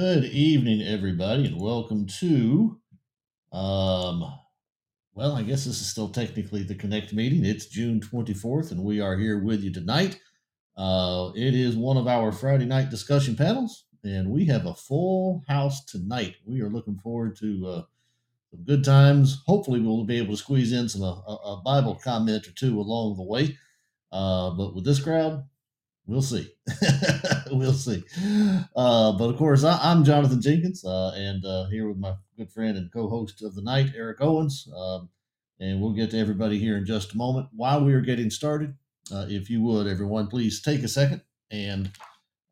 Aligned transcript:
Good 0.00 0.24
evening, 0.24 0.80
everybody, 0.80 1.44
and 1.44 1.60
welcome 1.60 2.06
to, 2.20 2.80
um, 3.52 4.24
well, 5.12 5.32
I 5.32 5.42
guess 5.42 5.66
this 5.66 5.78
is 5.78 5.90
still 5.90 6.08
technically 6.08 6.62
the 6.62 6.74
Connect 6.74 7.12
meeting. 7.12 7.44
It's 7.44 7.66
June 7.66 8.00
24th, 8.00 8.70
and 8.70 8.82
we 8.82 9.02
are 9.02 9.18
here 9.18 9.44
with 9.44 9.62
you 9.62 9.70
tonight. 9.70 10.18
Uh, 10.74 11.32
it 11.36 11.54
is 11.54 11.76
one 11.76 11.98
of 11.98 12.08
our 12.08 12.32
Friday 12.32 12.64
night 12.64 12.88
discussion 12.88 13.36
panels, 13.36 13.84
and 14.02 14.30
we 14.30 14.46
have 14.46 14.64
a 14.64 14.72
full 14.72 15.42
house 15.46 15.84
tonight. 15.84 16.36
We 16.46 16.62
are 16.62 16.70
looking 16.70 16.96
forward 16.96 17.36
to 17.40 17.66
uh, 17.66 17.82
some 18.52 18.64
good 18.64 18.82
times. 18.82 19.42
Hopefully, 19.44 19.80
we'll 19.80 20.04
be 20.04 20.16
able 20.16 20.32
to 20.32 20.38
squeeze 20.38 20.72
in 20.72 20.88
some 20.88 21.02
uh, 21.02 21.12
a, 21.28 21.38
a 21.44 21.62
Bible 21.62 22.00
comment 22.02 22.48
or 22.48 22.52
two 22.52 22.80
along 22.80 23.18
the 23.18 23.22
way. 23.22 23.58
Uh, 24.10 24.48
but 24.52 24.74
with 24.74 24.86
this 24.86 25.02
crowd, 25.02 25.44
we'll 26.10 26.22
see. 26.22 26.52
we'll 27.52 27.72
see. 27.72 28.02
Uh, 28.74 29.12
but 29.12 29.28
of 29.30 29.36
course, 29.36 29.62
I, 29.62 29.92
am 29.92 30.02
Jonathan 30.02 30.42
Jenkins, 30.42 30.84
uh, 30.84 31.12
and 31.16 31.44
uh, 31.46 31.66
here 31.66 31.88
with 31.88 31.98
my 31.98 32.14
good 32.36 32.50
friend 32.50 32.76
and 32.76 32.92
co-host 32.92 33.42
of 33.42 33.54
the 33.54 33.62
night, 33.62 33.92
Eric 33.96 34.20
Owens. 34.20 34.68
Um, 34.76 35.08
and 35.60 35.80
we'll 35.80 35.92
get 35.92 36.10
to 36.10 36.18
everybody 36.18 36.58
here 36.58 36.76
in 36.76 36.84
just 36.84 37.14
a 37.14 37.16
moment. 37.16 37.48
While 37.52 37.84
we 37.84 37.94
are 37.94 38.00
getting 38.00 38.28
started, 38.28 38.74
uh, 39.12 39.26
if 39.28 39.48
you 39.48 39.62
would, 39.62 39.86
everyone, 39.86 40.26
please 40.26 40.60
take 40.60 40.82
a 40.82 40.88
second 40.88 41.22
and 41.50 41.92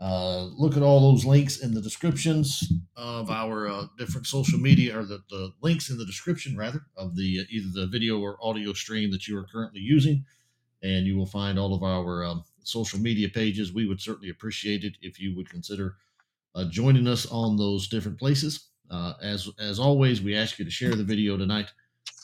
uh, 0.00 0.44
look 0.56 0.76
at 0.76 0.82
all 0.82 1.00
those 1.00 1.24
links 1.24 1.58
in 1.58 1.74
the 1.74 1.80
descriptions 1.80 2.72
of 2.96 3.28
our 3.30 3.68
uh, 3.68 3.86
different 3.98 4.26
social 4.28 4.60
media, 4.60 4.96
or 4.96 5.04
the, 5.04 5.18
the 5.30 5.52
links 5.62 5.90
in 5.90 5.98
the 5.98 6.06
description, 6.06 6.56
rather, 6.56 6.82
of 6.96 7.16
the 7.16 7.44
either 7.50 7.68
the 7.72 7.88
video 7.88 8.20
or 8.20 8.38
audio 8.40 8.72
stream 8.72 9.10
that 9.10 9.26
you 9.26 9.36
are 9.36 9.46
currently 9.50 9.80
using, 9.80 10.24
and 10.82 11.06
you 11.06 11.16
will 11.16 11.26
find 11.26 11.58
all 11.58 11.74
of 11.74 11.82
our 11.82 12.24
um, 12.24 12.44
social 12.68 12.98
media 12.98 13.28
pages. 13.28 13.72
We 13.72 13.86
would 13.86 14.00
certainly 14.00 14.30
appreciate 14.30 14.84
it 14.84 14.96
if 15.02 15.20
you 15.20 15.36
would 15.36 15.48
consider 15.48 15.96
uh, 16.54 16.64
joining 16.64 17.06
us 17.06 17.26
on 17.26 17.56
those 17.56 17.88
different 17.88 18.18
places. 18.18 18.68
Uh, 18.90 19.12
as 19.22 19.48
as 19.58 19.78
always, 19.78 20.22
we 20.22 20.34
ask 20.34 20.58
you 20.58 20.64
to 20.64 20.70
share 20.70 20.94
the 20.94 21.04
video 21.04 21.36
tonight 21.36 21.70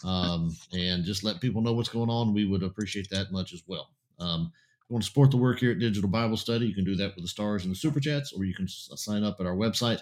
um, 0.02 0.56
and 0.72 1.04
just 1.04 1.22
let 1.24 1.40
people 1.40 1.62
know 1.62 1.72
what's 1.72 1.88
going 1.88 2.10
on. 2.10 2.32
We 2.32 2.46
would 2.46 2.62
appreciate 2.62 3.10
that 3.10 3.32
much 3.32 3.52
as 3.52 3.62
well. 3.66 3.90
Um, 4.18 4.52
if 4.54 4.88
you 4.88 4.94
want 4.94 5.04
to 5.04 5.08
support 5.08 5.30
the 5.30 5.36
work 5.36 5.58
here 5.58 5.72
at 5.72 5.78
Digital 5.78 6.08
Bible 6.08 6.36
Study, 6.36 6.66
you 6.66 6.74
can 6.74 6.84
do 6.84 6.96
that 6.96 7.14
with 7.14 7.24
the 7.24 7.28
stars 7.28 7.64
and 7.64 7.72
the 7.72 7.76
super 7.76 8.00
chats, 8.00 8.32
or 8.32 8.44
you 8.44 8.54
can 8.54 8.68
sign 8.68 9.24
up 9.24 9.40
at 9.40 9.46
our 9.46 9.56
website, 9.56 10.00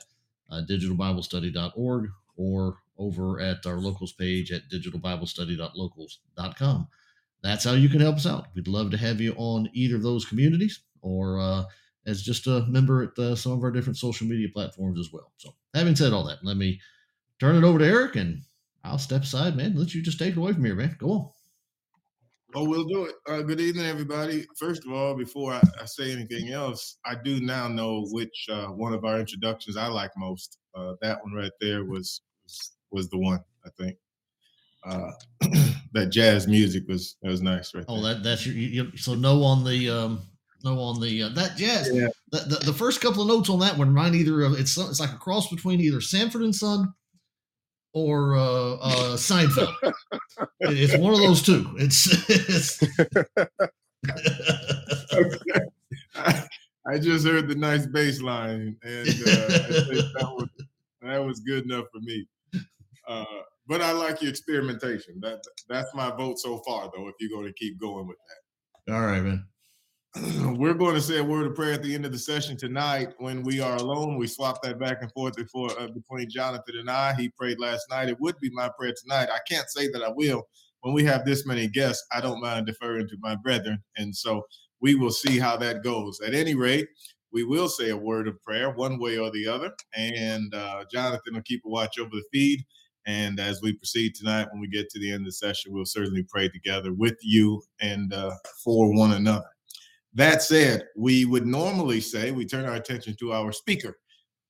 uh, 0.50 0.62
digitalbiblestudy.org, 0.68 2.10
or 2.36 2.78
over 2.98 3.40
at 3.40 3.64
our 3.66 3.78
locals 3.78 4.12
page 4.12 4.52
at 4.52 4.68
digitalbiblestudy.locals.com 4.70 6.88
that's 7.42 7.64
how 7.64 7.72
you 7.72 7.88
can 7.88 8.00
help 8.00 8.16
us 8.16 8.26
out. 8.26 8.48
We'd 8.54 8.68
love 8.68 8.90
to 8.92 8.96
have 8.96 9.20
you 9.20 9.34
on 9.36 9.68
either 9.72 9.96
of 9.96 10.02
those 10.02 10.24
communities 10.24 10.82
or 11.00 11.40
uh, 11.40 11.64
as 12.06 12.22
just 12.22 12.46
a 12.46 12.64
member 12.68 13.02
at 13.02 13.18
uh, 13.18 13.34
some 13.34 13.52
of 13.52 13.62
our 13.62 13.70
different 13.70 13.96
social 13.96 14.26
media 14.26 14.48
platforms 14.52 14.98
as 14.98 15.12
well. 15.12 15.32
So, 15.36 15.50
having 15.74 15.96
said 15.96 16.12
all 16.12 16.24
that, 16.24 16.44
let 16.44 16.56
me 16.56 16.80
turn 17.40 17.56
it 17.56 17.64
over 17.64 17.78
to 17.78 17.84
Eric 17.84 18.16
and 18.16 18.42
I'll 18.84 18.98
step 18.98 19.22
aside, 19.22 19.56
man. 19.56 19.74
Let 19.76 19.94
you 19.94 20.02
just 20.02 20.18
take 20.18 20.32
it 20.32 20.38
away 20.38 20.52
from 20.52 20.64
here, 20.64 20.74
man. 20.74 20.96
Go 20.98 21.10
on. 21.10 21.30
Oh, 22.54 22.68
we'll 22.68 22.84
do 22.84 23.04
it. 23.06 23.14
Uh, 23.26 23.40
good 23.40 23.60
evening, 23.60 23.86
everybody. 23.86 24.44
First 24.58 24.84
of 24.84 24.92
all, 24.92 25.16
before 25.16 25.54
I, 25.54 25.62
I, 25.80 25.86
say 25.86 26.12
anything 26.12 26.50
else, 26.50 26.98
I 27.06 27.14
do 27.14 27.40
now 27.40 27.66
know 27.66 28.04
which 28.10 28.46
uh, 28.50 28.66
one 28.66 28.92
of 28.92 29.06
our 29.06 29.18
introductions 29.18 29.78
I 29.78 29.86
like 29.86 30.10
most. 30.18 30.58
Uh, 30.74 30.92
that 31.00 31.22
one 31.22 31.32
right 31.32 31.52
there 31.62 31.84
was 31.84 32.20
was, 32.44 32.72
was 32.90 33.08
the 33.08 33.18
one 33.18 33.40
I 33.64 33.70
think 33.80 33.96
uh, 34.84 35.10
that 35.92 36.10
jazz 36.10 36.46
music 36.46 36.84
was 36.88 37.16
was 37.22 37.42
nice 37.42 37.74
right 37.74 37.84
oh 37.88 38.02
that 38.02 38.22
that's 38.22 38.46
your 38.46 38.54
you, 38.54 38.96
so 38.96 39.14
no 39.14 39.42
on 39.42 39.64
the 39.64 39.88
um 39.88 40.22
no 40.64 40.78
on 40.78 41.00
the 41.00 41.24
uh, 41.24 41.28
that 41.30 41.56
jazz 41.56 41.90
yeah. 41.92 42.08
the, 42.30 42.38
the, 42.38 42.56
the 42.66 42.72
first 42.72 43.00
couple 43.00 43.22
of 43.22 43.28
notes 43.28 43.48
on 43.48 43.58
that 43.60 43.76
one 43.76 43.88
remind 43.88 44.14
either 44.14 44.42
of 44.42 44.58
it's 44.58 44.76
it's 44.76 45.00
like 45.00 45.12
a 45.12 45.18
cross 45.18 45.48
between 45.48 45.80
either 45.80 46.00
Sanford 46.00 46.42
and 46.42 46.54
Son 46.54 46.92
or 47.94 48.36
uh, 48.36 48.74
uh 48.74 49.16
Seinfeld 49.16 49.74
it's 50.60 50.96
one 50.96 51.12
of 51.12 51.20
those 51.20 51.42
two 51.42 51.66
it's, 51.76 52.08
it's 52.28 52.82
okay. 55.12 55.60
I, 56.16 56.44
I, 56.86 56.98
just 56.98 57.26
heard 57.26 57.48
the 57.48 57.54
nice 57.54 57.86
bass 57.86 58.20
line 58.20 58.76
and 58.82 59.08
uh, 59.08 59.12
that 59.12 60.32
was 60.34 60.48
that 61.00 61.24
was 61.24 61.40
good 61.40 61.64
enough 61.64 61.86
for 61.92 62.00
me 62.00 62.26
uh 63.06 63.24
but 63.66 63.80
I 63.80 63.92
like 63.92 64.22
your 64.22 64.30
experimentation. 64.30 65.20
That 65.20 65.42
that's 65.68 65.94
my 65.94 66.10
vote 66.10 66.38
so 66.38 66.58
far, 66.58 66.90
though. 66.94 67.08
If 67.08 67.14
you're 67.20 67.30
going 67.30 67.46
to 67.46 67.58
keep 67.58 67.80
going 67.80 68.06
with 68.06 68.18
that. 68.28 68.94
All 68.94 69.06
right, 69.06 69.22
man. 69.22 69.46
We're 70.58 70.74
going 70.74 70.94
to 70.94 71.00
say 71.00 71.18
a 71.18 71.24
word 71.24 71.46
of 71.46 71.54
prayer 71.54 71.72
at 71.72 71.82
the 71.82 71.94
end 71.94 72.04
of 72.04 72.12
the 72.12 72.18
session 72.18 72.56
tonight. 72.56 73.14
When 73.16 73.42
we 73.42 73.60
are 73.60 73.76
alone, 73.76 74.18
we 74.18 74.26
swap 74.26 74.62
that 74.62 74.78
back 74.78 74.98
and 75.00 75.10
forth 75.12 75.36
before 75.36 75.70
uh, 75.80 75.88
between 75.88 76.28
Jonathan 76.28 76.76
and 76.78 76.90
I. 76.90 77.14
He 77.14 77.30
prayed 77.30 77.58
last 77.58 77.86
night. 77.88 78.10
It 78.10 78.20
would 78.20 78.38
be 78.38 78.50
my 78.52 78.68
prayer 78.78 78.92
tonight. 79.00 79.30
I 79.32 79.38
can't 79.48 79.70
say 79.70 79.88
that 79.88 80.02
I 80.02 80.10
will. 80.10 80.42
When 80.82 80.92
we 80.92 81.04
have 81.04 81.24
this 81.24 81.46
many 81.46 81.66
guests, 81.68 82.04
I 82.12 82.20
don't 82.20 82.42
mind 82.42 82.66
deferring 82.66 83.08
to 83.08 83.16
my 83.20 83.36
brethren, 83.36 83.82
and 83.96 84.14
so 84.14 84.42
we 84.80 84.96
will 84.96 85.12
see 85.12 85.38
how 85.38 85.56
that 85.58 85.82
goes. 85.82 86.20
At 86.20 86.34
any 86.34 86.56
rate, 86.56 86.88
we 87.32 87.44
will 87.44 87.68
say 87.68 87.90
a 87.90 87.96
word 87.96 88.28
of 88.28 88.42
prayer 88.42 88.70
one 88.70 88.98
way 88.98 89.16
or 89.16 89.30
the 89.30 89.46
other, 89.46 89.72
and 89.96 90.54
uh, 90.54 90.84
Jonathan 90.92 91.34
will 91.34 91.42
keep 91.42 91.62
a 91.64 91.68
watch 91.68 91.98
over 91.98 92.10
the 92.10 92.24
feed. 92.32 92.62
And 93.06 93.40
as 93.40 93.60
we 93.62 93.72
proceed 93.72 94.14
tonight, 94.14 94.48
when 94.52 94.60
we 94.60 94.68
get 94.68 94.88
to 94.90 94.98
the 94.98 95.10
end 95.10 95.22
of 95.22 95.26
the 95.26 95.32
session, 95.32 95.72
we'll 95.72 95.84
certainly 95.84 96.24
pray 96.28 96.48
together 96.48 96.92
with 96.92 97.16
you 97.22 97.62
and 97.80 98.12
uh, 98.12 98.32
for 98.62 98.94
one 98.94 99.12
another. 99.12 99.48
That 100.14 100.42
said, 100.42 100.84
we 100.96 101.24
would 101.24 101.46
normally 101.46 102.00
say 102.00 102.30
we 102.30 102.44
turn 102.44 102.66
our 102.66 102.74
attention 102.74 103.16
to 103.18 103.32
our 103.32 103.50
speaker. 103.50 103.96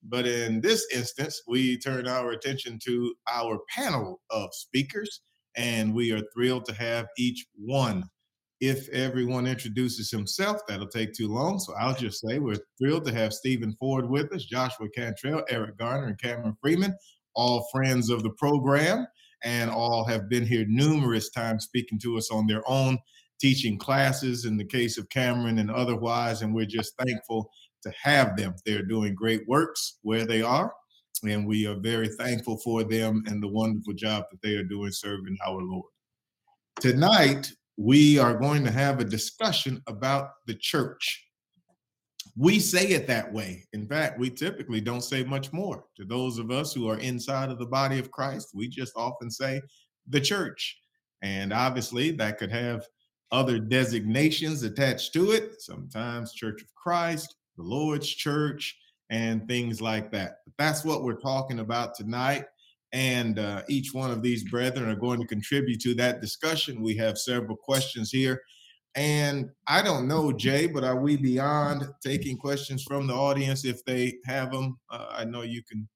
But 0.03 0.27
in 0.27 0.61
this 0.61 0.87
instance, 0.93 1.43
we 1.47 1.79
turn 1.79 2.09
our 2.09 2.33
attention 2.33 2.79
to 2.85 3.15
our 3.31 3.61
panel 3.69 4.21
of 4.31 4.53
speakers, 4.53 5.21
and 5.57 5.95
we 5.95 6.13
are 6.13 6.23
thrilled 6.35 6.65
to 6.67 6.75
have 6.75 7.07
each 7.17 7.47
one. 7.57 8.05
If 8.61 8.89
everyone 8.91 9.47
introduces 9.47 10.11
himself, 10.11 10.61
that'll 10.67 10.89
take 10.89 11.13
too 11.13 11.29
long. 11.29 11.59
So 11.59 11.75
I'll 11.81 11.95
just 11.95 12.21
say 12.21 12.39
we're 12.39 12.57
thrilled 12.79 13.05
to 13.07 13.15
have 13.15 13.33
Stephen 13.33 13.77
Ford 13.79 14.09
with 14.09 14.33
us, 14.33 14.45
Joshua 14.45 14.89
Cantrell, 14.89 15.45
Eric 15.49 15.79
Garner, 15.79 16.09
and 16.09 16.21
Cameron 16.21 16.57
Freeman 16.61 16.95
all 17.35 17.69
friends 17.73 18.11
of 18.11 18.23
the 18.23 18.31
program 18.31 19.07
and 19.45 19.71
all 19.71 20.05
have 20.05 20.29
been 20.29 20.47
here 20.47 20.65
numerous 20.69 21.31
times 21.31 21.65
speaking 21.65 21.99
to 22.01 22.17
us 22.17 22.31
on 22.31 22.47
their 22.47 22.63
own, 22.67 22.99
teaching 23.41 23.79
classes 23.79 24.45
in 24.45 24.57
the 24.57 24.65
case 24.65 24.99
of 24.99 25.09
Cameron 25.09 25.59
and 25.59 25.71
otherwise. 25.71 26.43
And 26.43 26.55
we're 26.55 26.67
just 26.67 26.97
thankful 26.97 27.51
to 27.83 27.93
have 28.01 28.37
them. 28.37 28.55
They're 28.65 28.85
doing 28.85 29.15
great 29.15 29.47
works 29.49 29.99
where 30.03 30.25
they 30.25 30.43
are. 30.43 30.73
And 31.25 31.47
we 31.47 31.67
are 31.67 31.79
very 31.79 32.09
thankful 32.09 32.59
for 32.59 32.83
them 32.85 33.23
and 33.27 33.43
the 33.43 33.49
wonderful 33.49 33.95
job 33.95 34.25
that 34.31 34.43
they 34.43 34.55
are 34.55 34.65
doing 34.65 34.91
serving 34.93 35.37
our 35.47 35.61
Lord. 35.61 35.91
Tonight, 36.81 37.53
we 37.77 38.19
are 38.19 38.35
going 38.35 38.65
to 38.65 38.71
have 38.71 39.01
a 39.01 39.05
discussion 39.05 39.83
about 39.87 40.31
the 40.47 40.55
church 40.55 41.27
we 42.37 42.59
say 42.59 42.89
it 42.89 43.07
that 43.07 43.33
way. 43.33 43.65
In 43.73 43.87
fact, 43.87 44.19
we 44.19 44.31
typically 44.31 44.81
don't 44.81 45.03
say 45.03 45.25
much 45.25 45.53
more. 45.53 45.85
To 45.97 46.05
those 46.05 46.39
of 46.39 46.51
us 46.51 46.73
who 46.73 46.89
are 46.89 46.99
inside 46.99 47.51
of 47.51 47.59
the 47.59 47.67
body 47.67 47.99
of 47.99 48.11
Christ, 48.11 48.51
we 48.55 48.69
just 48.69 48.93
often 48.97 49.31
say 49.31 49.61
the 50.09 50.21
church. 50.21 50.79
And 51.23 51.53
obviously, 51.53 52.11
that 52.13 52.39
could 52.39 52.51
have 52.51 52.87
other 53.31 53.59
designations 53.59 54.63
attached 54.63 55.13
to 55.15 55.33
it, 55.33 55.63
sometimes 55.63 56.35
Church 56.35 56.63
of 56.63 56.75
Christ, 56.75 57.37
the 57.57 57.63
Lord's 57.63 58.09
Church, 58.09 58.77
and 59.11 59.47
things 59.47 59.81
like 59.81 60.11
that. 60.13 60.39
But 60.45 60.55
that's 60.59 60.85
what 60.85 61.05
we're 61.05 61.21
talking 61.21 61.61
about 61.61 61.95
tonight. 61.95 62.45
And 62.93 63.39
uh, 63.39 63.63
each 63.69 63.95
one 63.95 64.11
of 64.11 64.23
these 64.23 64.45
brethren 64.45 64.91
are 64.91 64.97
going 64.97 65.21
to 65.21 65.27
contribute 65.27 65.81
to 65.81 65.95
that 65.95 66.21
discussion. 66.21 66.83
We 66.83 66.97
have 66.97 67.17
several 67.17 67.57
questions 67.57 68.11
here 68.11 68.41
and 68.95 69.51
I 69.67 69.83
don't 69.83 70.07
know, 70.07 70.33
Jay, 70.33 70.67
but 70.67 70.85
are 70.85 71.01
we 71.01 71.17
beyond 71.17 71.85
taking 72.03 72.37
questions 72.37 72.83
from 72.83 73.07
the 73.07 73.15
audience 73.15 73.65
if 73.65 73.85
they 73.85 74.19
have 74.27 74.53
them? 74.53 74.79
Uh, 74.91 75.07
I 75.11 75.25
know 75.25 75.43
you 75.43 75.63
can. 75.63 75.89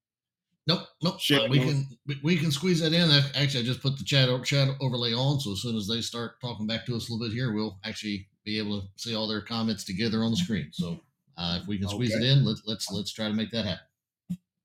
Nope, 0.67 0.81
nope. 1.03 1.19
Uh, 1.31 1.47
we 1.49 1.61
can 1.61 1.87
we 2.25 2.37
can 2.37 2.51
squeeze 2.51 2.81
that 2.81 2.93
in. 2.93 3.09
Actually, 3.37 3.61
I 3.61 3.67
just 3.67 3.83
put 3.83 3.99
the 3.99 4.05
chat 4.05 4.29
chat 4.45 4.69
overlay 4.81 5.13
on, 5.13 5.39
so 5.41 5.53
as 5.53 5.63
soon 5.63 5.77
as 5.77 5.87
they 5.87 6.01
start 6.01 6.41
talking 6.41 6.67
back 6.67 6.87
to 6.87 6.97
us 6.97 7.09
a 7.09 7.13
little 7.13 7.29
bit 7.29 7.35
here, 7.35 7.53
we'll 7.53 7.79
actually 7.85 8.27
be 8.45 8.59
able 8.59 8.81
to 8.81 8.89
see 8.97 9.15
all 9.15 9.29
their 9.29 9.43
comments 9.43 9.85
together 9.85 10.25
on 10.25 10.31
the 10.33 10.37
screen. 10.37 10.69
So 10.73 10.99
uh, 11.37 11.61
if 11.61 11.69
we 11.69 11.79
can 11.79 11.89
squeeze 11.89 12.15
okay. 12.15 12.25
it 12.25 12.31
in, 12.31 12.45
let's 12.45 12.63
let's 12.67 12.91
let's 12.91 13.13
try 13.13 13.29
to 13.29 13.35
make 13.35 13.51
that 13.53 13.65
happen. 13.65 13.87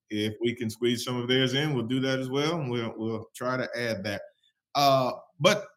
If 0.09 0.33
we 0.41 0.55
can 0.55 0.69
squeeze 0.69 1.03
some 1.03 1.17
of 1.17 1.27
theirs 1.27 1.53
in, 1.53 1.73
we'll 1.73 1.85
do 1.85 1.99
that 1.99 2.19
as 2.19 2.29
well, 2.29 2.61
and 2.61 2.71
we'll 2.71 2.93
we'll 2.97 3.25
try 3.35 3.57
to 3.57 3.67
add 3.77 4.03
that. 4.05 4.21
Uh, 4.73 5.11
but 5.39 5.67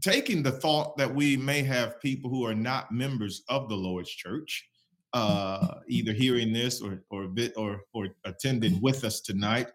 taking 0.00 0.42
the 0.42 0.52
thought 0.52 0.96
that 0.96 1.14
we 1.14 1.36
may 1.36 1.62
have 1.62 2.00
people 2.00 2.28
who 2.30 2.44
are 2.44 2.54
not 2.54 2.92
members 2.92 3.42
of 3.48 3.68
the 3.68 3.74
Lord's 3.74 4.10
church, 4.10 4.68
uh, 5.12 5.74
either 5.88 6.12
hearing 6.12 6.52
this 6.52 6.80
or 6.80 7.02
or 7.10 7.28
or 7.56 7.80
or 7.92 8.08
attended 8.24 8.80
with 8.82 9.04
us 9.04 9.20
tonight, 9.20 9.68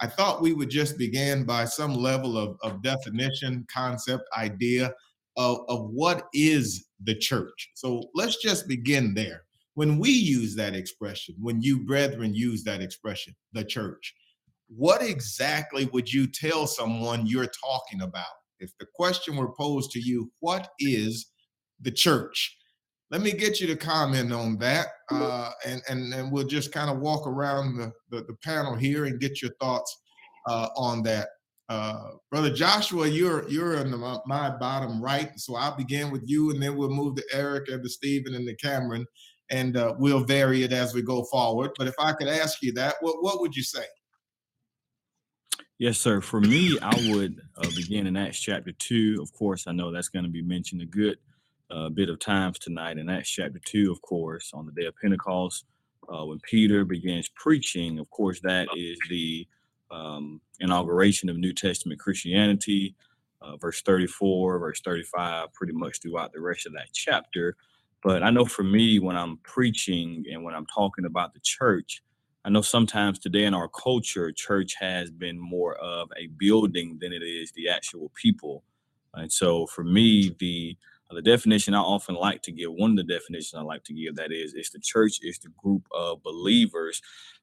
I 0.00 0.06
thought 0.06 0.42
we 0.42 0.52
would 0.52 0.70
just 0.70 0.98
begin 0.98 1.44
by 1.44 1.64
some 1.64 1.94
level 1.94 2.36
of, 2.36 2.56
of 2.62 2.82
definition, 2.82 3.66
concept, 3.72 4.24
idea 4.36 4.92
of, 5.36 5.60
of 5.68 5.90
what 5.90 6.26
is 6.32 6.86
the 7.02 7.14
church. 7.14 7.70
So 7.74 8.08
let's 8.14 8.36
just 8.36 8.68
begin 8.68 9.14
there. 9.14 9.42
when 9.74 9.98
we 9.98 10.10
use 10.10 10.54
that 10.56 10.74
expression, 10.74 11.34
when 11.38 11.60
you 11.60 11.80
brethren 11.80 12.34
use 12.34 12.62
that 12.64 12.80
expression, 12.80 13.34
the 13.52 13.64
church, 13.64 14.14
what 14.68 15.02
exactly 15.02 15.86
would 15.86 16.12
you 16.12 16.26
tell 16.26 16.66
someone 16.66 17.26
you're 17.26 17.46
talking 17.46 18.02
about? 18.02 18.24
If 18.64 18.70
the 18.80 18.86
question 18.94 19.36
were 19.36 19.54
posed 19.54 19.90
to 19.92 20.00
you, 20.00 20.32
what 20.40 20.70
is 20.78 21.30
the 21.80 21.90
church? 21.90 22.56
Let 23.10 23.20
me 23.20 23.32
get 23.32 23.60
you 23.60 23.66
to 23.68 23.76
comment 23.76 24.32
on 24.32 24.56
that, 24.58 24.86
uh, 25.12 25.50
and, 25.66 25.82
and 25.88 26.12
and 26.14 26.32
we'll 26.32 26.46
just 26.46 26.72
kind 26.72 26.90
of 26.90 26.98
walk 26.98 27.26
around 27.26 27.76
the, 27.76 27.92
the, 28.10 28.24
the 28.24 28.36
panel 28.42 28.74
here 28.74 29.04
and 29.04 29.20
get 29.20 29.42
your 29.42 29.52
thoughts 29.60 29.94
uh, 30.48 30.68
on 30.76 31.02
that. 31.02 31.28
Uh, 31.68 32.12
Brother 32.30 32.52
Joshua, 32.52 33.06
you're 33.06 33.48
you're 33.48 33.76
in 33.76 33.90
the, 33.90 34.20
my 34.26 34.50
bottom 34.58 35.02
right, 35.02 35.30
so 35.36 35.54
I'll 35.54 35.76
begin 35.76 36.10
with 36.10 36.22
you, 36.24 36.50
and 36.50 36.62
then 36.62 36.76
we'll 36.76 36.88
move 36.90 37.16
to 37.16 37.24
Eric 37.32 37.68
and 37.68 37.82
to 37.82 37.88
Stephen 37.88 38.34
and 38.34 38.46
to 38.48 38.56
Cameron, 38.56 39.06
and 39.50 39.76
uh, 39.76 39.94
we'll 39.98 40.24
vary 40.24 40.62
it 40.64 40.72
as 40.72 40.94
we 40.94 41.02
go 41.02 41.24
forward. 41.30 41.72
But 41.78 41.86
if 41.86 41.94
I 41.98 42.14
could 42.14 42.28
ask 42.28 42.62
you 42.62 42.72
that, 42.72 42.96
what 43.00 43.22
what 43.22 43.40
would 43.40 43.54
you 43.54 43.62
say? 43.62 43.84
Yes, 45.78 45.98
sir. 45.98 46.20
For 46.20 46.40
me, 46.40 46.78
I 46.80 46.94
would 47.10 47.40
uh, 47.56 47.68
begin 47.74 48.06
in 48.06 48.16
Acts 48.16 48.38
chapter 48.38 48.70
two. 48.70 49.18
Of 49.20 49.32
course, 49.32 49.66
I 49.66 49.72
know 49.72 49.90
that's 49.90 50.08
going 50.08 50.24
to 50.24 50.30
be 50.30 50.40
mentioned 50.40 50.82
a 50.82 50.86
good 50.86 51.18
uh, 51.68 51.88
bit 51.88 52.08
of 52.08 52.20
times 52.20 52.60
tonight 52.60 52.96
in 52.96 53.08
Acts 53.08 53.30
chapter 53.30 53.60
two. 53.64 53.90
Of 53.90 54.00
course, 54.00 54.52
on 54.54 54.66
the 54.66 54.72
day 54.72 54.86
of 54.86 54.94
Pentecost, 55.02 55.64
uh, 56.08 56.24
when 56.26 56.38
Peter 56.48 56.84
begins 56.84 57.28
preaching. 57.34 57.98
Of 57.98 58.08
course, 58.10 58.38
that 58.42 58.68
is 58.76 58.96
the 59.10 59.48
um, 59.90 60.40
inauguration 60.60 61.28
of 61.28 61.38
New 61.38 61.52
Testament 61.52 61.98
Christianity. 61.98 62.94
Uh, 63.42 63.56
verse 63.56 63.82
34, 63.82 64.60
verse 64.60 64.80
35, 64.80 65.52
pretty 65.54 65.72
much 65.72 66.00
throughout 66.00 66.32
the 66.32 66.40
rest 66.40 66.66
of 66.66 66.72
that 66.74 66.86
chapter. 66.92 67.56
But 68.04 68.22
I 68.22 68.30
know 68.30 68.44
for 68.44 68.62
me, 68.62 69.00
when 69.00 69.16
I'm 69.16 69.38
preaching 69.38 70.24
and 70.32 70.44
when 70.44 70.54
I'm 70.54 70.66
talking 70.66 71.04
about 71.04 71.34
the 71.34 71.40
church, 71.42 72.00
I 72.44 72.50
know 72.50 72.60
sometimes 72.60 73.18
today 73.18 73.44
in 73.44 73.54
our 73.54 73.68
culture, 73.68 74.30
church 74.30 74.74
has 74.78 75.10
been 75.10 75.38
more 75.38 75.76
of 75.76 76.10
a 76.18 76.28
building 76.38 76.98
than 77.00 77.12
it 77.12 77.22
is 77.22 77.52
the 77.52 77.68
actual 77.70 78.10
people. 78.20 78.64
And 79.14 79.32
so 79.32 79.66
for 79.66 79.84
me, 79.84 80.34
the 80.38 80.76
the 81.10 81.22
definition 81.22 81.74
I 81.74 81.78
often 81.78 82.16
like 82.16 82.42
to 82.42 82.50
give, 82.52 82.72
one 82.72 82.90
of 82.90 82.96
the 82.96 83.04
definitions 83.04 83.54
I 83.54 83.62
like 83.62 83.84
to 83.84 83.94
give 83.94 84.16
that 84.16 84.32
is, 84.32 84.54
it's 84.54 84.70
the 84.70 84.80
church 84.80 85.20
is 85.22 85.38
the 85.38 85.50
group 85.62 85.86
of 85.92 86.20
believers, 86.24 87.00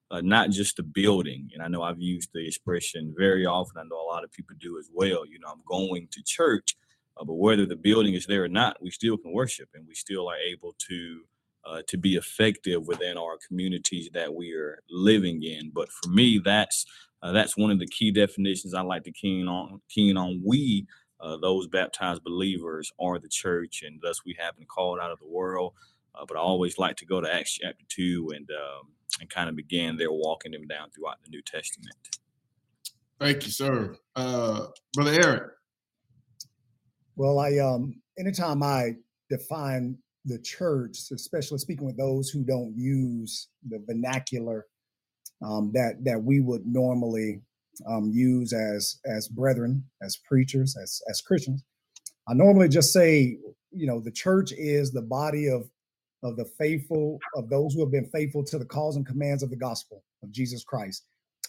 uh, 0.09 0.19
not 0.19 0.49
just 0.49 0.75
the 0.75 0.83
building. 0.83 1.49
And 1.53 1.63
I 1.63 1.69
know 1.69 1.81
I've 1.81 2.01
used 2.01 2.31
the 2.33 2.45
expression 2.45 3.13
very 3.17 3.45
often. 3.45 3.77
I 3.79 3.83
know 3.83 4.01
a 4.01 4.11
lot 4.11 4.25
of 4.25 4.31
people 4.33 4.57
do 4.59 4.77
as 4.77 4.89
well. 4.93 5.25
You 5.25 5.39
know, 5.39 5.47
I'm 5.49 5.61
going 5.65 6.09
to 6.11 6.21
church, 6.25 6.75
uh, 7.15 7.23
but 7.23 7.35
whether 7.35 7.65
the 7.65 7.77
building 7.77 8.13
is 8.13 8.25
there 8.25 8.43
or 8.43 8.49
not, 8.49 8.81
we 8.81 8.91
still 8.91 9.15
can 9.15 9.31
worship 9.31 9.69
and 9.73 9.87
we 9.87 9.95
still 9.95 10.27
are 10.29 10.35
able 10.37 10.75
to 10.89 11.21
uh, 11.65 11.81
to 11.87 11.97
be 11.97 12.15
effective 12.15 12.87
within 12.87 13.17
our 13.17 13.37
communities 13.47 14.09
that 14.13 14.33
we 14.33 14.53
are 14.53 14.79
living 14.89 15.43
in. 15.43 15.71
But 15.73 15.89
for 15.91 16.09
me, 16.09 16.41
that's 16.43 16.85
uh, 17.23 17.31
that's 17.31 17.55
one 17.55 17.69
of 17.69 17.79
the 17.79 17.87
key 17.87 18.11
definitions 18.11 18.73
I 18.73 18.81
like 18.81 19.03
to 19.03 19.11
keen 19.11 19.47
on. 19.47 19.81
Keen 19.89 20.17
on 20.17 20.41
we, 20.43 20.87
uh, 21.19 21.37
those 21.37 21.67
baptized 21.67 22.23
believers, 22.23 22.91
are 22.99 23.19
the 23.19 23.29
church, 23.29 23.83
and 23.85 23.99
thus 24.01 24.25
we 24.25 24.35
have 24.39 24.57
been 24.57 24.65
called 24.65 24.99
out 24.99 25.11
of 25.11 25.19
the 25.19 25.27
world. 25.27 25.73
Uh, 26.15 26.25
but 26.27 26.35
I 26.35 26.39
always 26.39 26.77
like 26.77 26.97
to 26.97 27.05
go 27.05 27.21
to 27.21 27.33
Acts 27.33 27.53
chapter 27.53 27.85
two 27.89 28.31
and 28.35 28.49
um, 28.51 28.87
and 29.19 29.29
kind 29.29 29.49
of 29.49 29.55
begin 29.55 29.97
there, 29.97 30.11
walking 30.11 30.51
them 30.51 30.67
down 30.67 30.89
throughout 30.89 31.17
the 31.23 31.29
New 31.29 31.41
Testament. 31.43 31.95
Thank 33.19 33.45
you, 33.45 33.51
sir, 33.51 33.95
uh, 34.15 34.67
brother 34.93 35.11
Eric. 35.11 35.43
Well, 37.15 37.37
I 37.37 37.59
um, 37.59 38.01
anytime 38.17 38.63
I 38.63 38.95
define 39.29 39.97
the 40.25 40.39
church, 40.39 40.97
especially 41.11 41.57
speaking 41.57 41.85
with 41.85 41.97
those 41.97 42.29
who 42.29 42.43
don't 42.43 42.73
use 42.75 43.49
the 43.67 43.83
vernacular 43.87 44.65
um, 45.43 45.71
that 45.73 46.03
that 46.03 46.21
we 46.21 46.39
would 46.39 46.65
normally 46.65 47.41
um, 47.87 48.11
use 48.11 48.53
as 48.53 48.99
as 49.05 49.27
brethren, 49.27 49.83
as 50.01 50.17
preachers, 50.17 50.75
as 50.81 51.01
as 51.09 51.21
Christians. 51.21 51.63
I 52.27 52.33
normally 52.33 52.69
just 52.69 52.93
say, 52.93 53.37
you 53.71 53.87
know, 53.87 53.99
the 53.99 54.11
church 54.11 54.51
is 54.51 54.91
the 54.91 55.01
body 55.01 55.47
of 55.47 55.69
of 56.23 56.35
the 56.37 56.45
faithful 56.45 57.19
of 57.35 57.49
those 57.49 57.73
who 57.73 57.79
have 57.81 57.91
been 57.91 58.09
faithful 58.09 58.43
to 58.45 58.59
the 58.59 58.65
calls 58.65 58.95
and 58.95 59.05
commands 59.05 59.41
of 59.41 59.49
the 59.49 59.55
gospel 59.55 60.03
of 60.21 60.31
Jesus 60.31 60.63
Christ. 60.63 61.03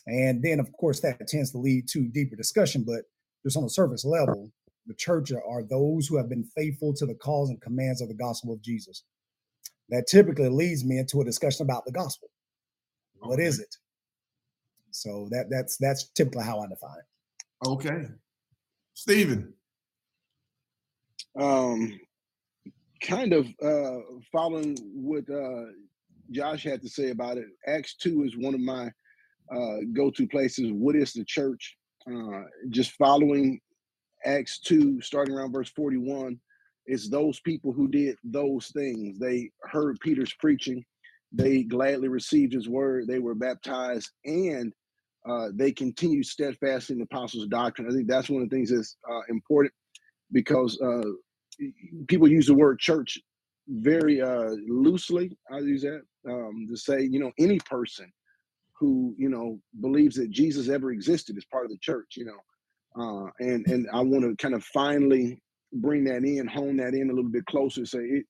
And 0.06 0.42
then, 0.42 0.58
of 0.58 0.72
course, 0.72 1.00
that 1.00 1.28
tends 1.28 1.52
to 1.52 1.58
lead 1.58 1.86
to 1.88 2.08
deeper 2.08 2.34
discussion. 2.34 2.84
But 2.84 3.02
just 3.44 3.56
on 3.56 3.62
the 3.64 3.70
surface 3.70 4.04
level, 4.04 4.50
the 4.87 4.94
church 4.94 5.32
are 5.32 5.62
those 5.62 6.06
who 6.06 6.17
have 6.17 6.29
been 6.29 6.44
faithful 6.44 6.93
to 6.94 7.06
the 7.06 7.14
calls 7.14 7.50
and 7.50 7.61
commands 7.61 8.00
of 8.00 8.08
the 8.08 8.14
gospel 8.14 8.52
of 8.52 8.62
Jesus. 8.62 9.05
That 9.88 10.06
typically 10.06 10.49
leads 10.49 10.84
me 10.84 10.99
into 10.99 11.20
a 11.20 11.25
discussion 11.25 11.64
about 11.64 11.84
the 11.84 11.93
gospel. 11.93 12.29
What 13.20 13.38
is 13.38 13.61
it? 13.61 13.76
So 14.90 15.29
that 15.31 15.49
that's 15.49 15.76
that's 15.76 16.08
typically 16.11 16.44
how 16.44 16.61
I 16.61 16.67
define 16.67 16.99
it. 16.99 17.67
Okay. 17.69 18.08
Stephen. 18.94 19.55
Um 21.38 21.99
kind 23.00 23.32
of 23.32 23.46
uh 23.62 24.00
following 24.31 24.76
what 24.94 25.29
uh 25.31 25.67
Josh 26.31 26.64
had 26.64 26.82
to 26.82 26.88
say 26.88 27.11
about 27.11 27.38
it. 27.38 27.46
Acts 27.67 27.96
2 27.96 28.25
is 28.25 28.37
one 28.37 28.55
of 28.55 28.61
my 28.61 28.90
uh 29.55 29.79
go-to 29.93 30.26
places. 30.26 30.73
What 30.73 30.96
is 30.96 31.12
the 31.12 31.25
church? 31.25 31.76
Uh 32.11 32.43
just 32.70 32.93
following 32.93 33.61
Acts 34.24 34.60
2, 34.60 35.00
starting 35.02 35.34
around 35.34 35.52
verse 35.52 35.70
41, 35.70 36.38
it's 36.86 37.08
those 37.08 37.40
people 37.40 37.72
who 37.72 37.88
did 37.88 38.16
those 38.24 38.69
things. 38.69 39.19
They 39.19 39.50
heard 39.62 40.00
Peter's 40.00 40.34
preaching, 40.34 40.84
they 41.32 41.62
gladly 41.64 42.08
received 42.08 42.52
his 42.52 42.69
word, 42.69 43.06
they 43.08 43.20
were 43.20 43.34
baptized, 43.34 44.10
and 44.24 44.72
uh, 45.28 45.48
they 45.54 45.72
continued 45.72 46.26
steadfast 46.26 46.90
in 46.90 46.98
the 46.98 47.04
apostles' 47.04 47.48
doctrine. 47.48 47.88
I 47.88 47.94
think 47.94 48.08
that's 48.08 48.30
one 48.30 48.42
of 48.42 48.50
the 48.50 48.56
things 48.56 48.70
that's 48.70 48.96
uh, 49.10 49.20
important 49.28 49.74
because 50.32 50.80
uh, 50.80 51.02
people 52.08 52.28
use 52.28 52.46
the 52.46 52.54
word 52.54 52.78
church 52.78 53.19
very 53.69 54.20
uh, 54.22 54.50
loosely. 54.69 55.36
I 55.52 55.58
use 55.60 55.82
that 55.82 56.02
um, 56.29 56.67
to 56.70 56.76
say, 56.76 57.02
you 57.02 57.20
know, 57.20 57.32
any 57.38 57.60
person 57.60 58.12
who 58.79 59.14
you 59.19 59.29
know 59.29 59.60
believes 59.81 60.17
that 60.17 60.31
Jesus 60.31 60.69
ever 60.69 60.93
existed 60.93 61.36
is 61.38 61.44
part 61.46 61.67
of 61.67 61.70
the 61.72 61.79
church. 61.81 62.14
You 62.17 62.26
know, 62.26 62.38
uh, 62.99 63.27
and 63.41 63.67
and 63.67 63.89
I 63.93 64.01
want 64.01 64.25
to 64.25 64.37
kind 64.37 64.55
of 64.55 64.65
finally 64.65 65.41
bring 65.72 66.05
that 66.05 66.25
in, 66.25 66.46
hone 66.46 66.77
that 66.79 66.94
in 66.94 67.11
a 67.11 67.13
little 67.13 67.31
bit 67.31 67.46
closer. 67.46 67.84
Say 67.84 68.01
it, 68.01 68.27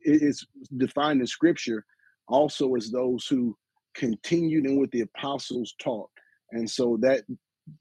it's 0.00 0.46
defined 0.76 1.20
in 1.20 1.26
Scripture 1.26 1.84
also 2.28 2.74
as 2.74 2.90
those 2.90 3.26
who 3.26 3.56
continued 3.94 4.66
in 4.66 4.78
what 4.78 4.90
the 4.92 5.00
apostles 5.00 5.74
taught, 5.82 6.10
and 6.52 6.68
so 6.68 6.98
that 7.00 7.24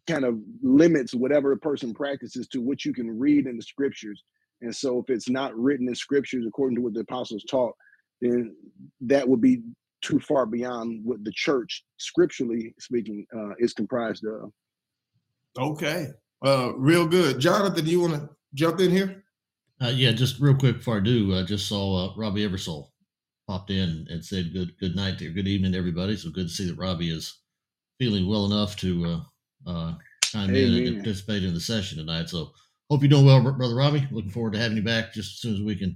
kind 0.07 0.25
of 0.25 0.37
limits 0.61 1.13
whatever 1.13 1.51
a 1.51 1.57
person 1.57 1.93
practices 1.93 2.47
to 2.47 2.61
what 2.61 2.85
you 2.85 2.93
can 2.93 3.17
read 3.17 3.47
in 3.47 3.57
the 3.57 3.63
Scriptures. 3.63 4.23
And 4.61 4.75
so, 4.75 4.99
if 4.99 5.09
it's 5.09 5.29
not 5.29 5.57
written 5.57 5.87
in 5.87 5.95
Scriptures 5.95 6.45
according 6.47 6.75
to 6.77 6.81
what 6.81 6.93
the 6.93 7.01
apostles 7.01 7.43
taught, 7.49 7.75
then 8.21 8.55
that 9.01 9.27
would 9.27 9.41
be 9.41 9.61
too 10.01 10.19
far 10.19 10.45
beyond 10.45 11.03
what 11.03 11.23
the 11.23 11.31
church, 11.31 11.83
scripturally 11.97 12.73
speaking, 12.79 13.25
uh, 13.35 13.51
is 13.59 13.73
comprised 13.73 14.25
of. 14.25 14.51
Okay. 15.57 16.07
Uh, 16.45 16.73
real 16.75 17.05
good. 17.05 17.39
Jonathan, 17.39 17.83
do 17.83 17.91
you 17.91 18.01
want 18.01 18.13
to 18.13 18.29
jump 18.53 18.79
in 18.79 18.91
here? 18.91 19.23
Uh, 19.81 19.91
yeah, 19.93 20.11
just 20.11 20.39
real 20.39 20.55
quick 20.55 20.77
before 20.77 20.97
I 20.97 21.01
do, 21.01 21.35
I 21.35 21.43
just 21.43 21.67
saw 21.67 22.11
uh, 22.11 22.13
Robbie 22.17 22.47
Eversole 22.47 22.89
popped 23.47 23.71
in 23.71 24.05
and 24.09 24.23
said 24.23 24.53
good 24.53 24.77
good 24.79 24.95
night 24.95 25.17
to 25.17 25.31
good 25.31 25.47
evening 25.47 25.71
to 25.71 25.77
everybody. 25.77 26.15
So 26.15 26.29
good 26.29 26.47
to 26.47 26.53
see 26.53 26.67
that 26.67 26.77
Robbie 26.77 27.09
is 27.09 27.39
feeling 27.97 28.27
well 28.27 28.45
enough 28.45 28.75
to 28.77 29.05
uh, 29.05 29.69
uh, 29.69 29.93
chime 30.23 30.53
in 30.53 30.87
and 30.87 30.97
participate 30.97 31.43
in 31.43 31.53
the 31.53 31.59
session 31.59 31.97
tonight. 31.97 32.29
So 32.29 32.51
hope 32.89 33.01
you're 33.01 33.09
doing 33.09 33.25
well, 33.25 33.41
brother 33.41 33.75
Robbie. 33.75 34.07
Looking 34.11 34.31
forward 34.31 34.53
to 34.53 34.59
having 34.59 34.77
you 34.77 34.83
back 34.83 35.13
just 35.13 35.33
as 35.33 35.39
soon 35.39 35.55
as 35.55 35.61
we 35.61 35.75
can 35.75 35.95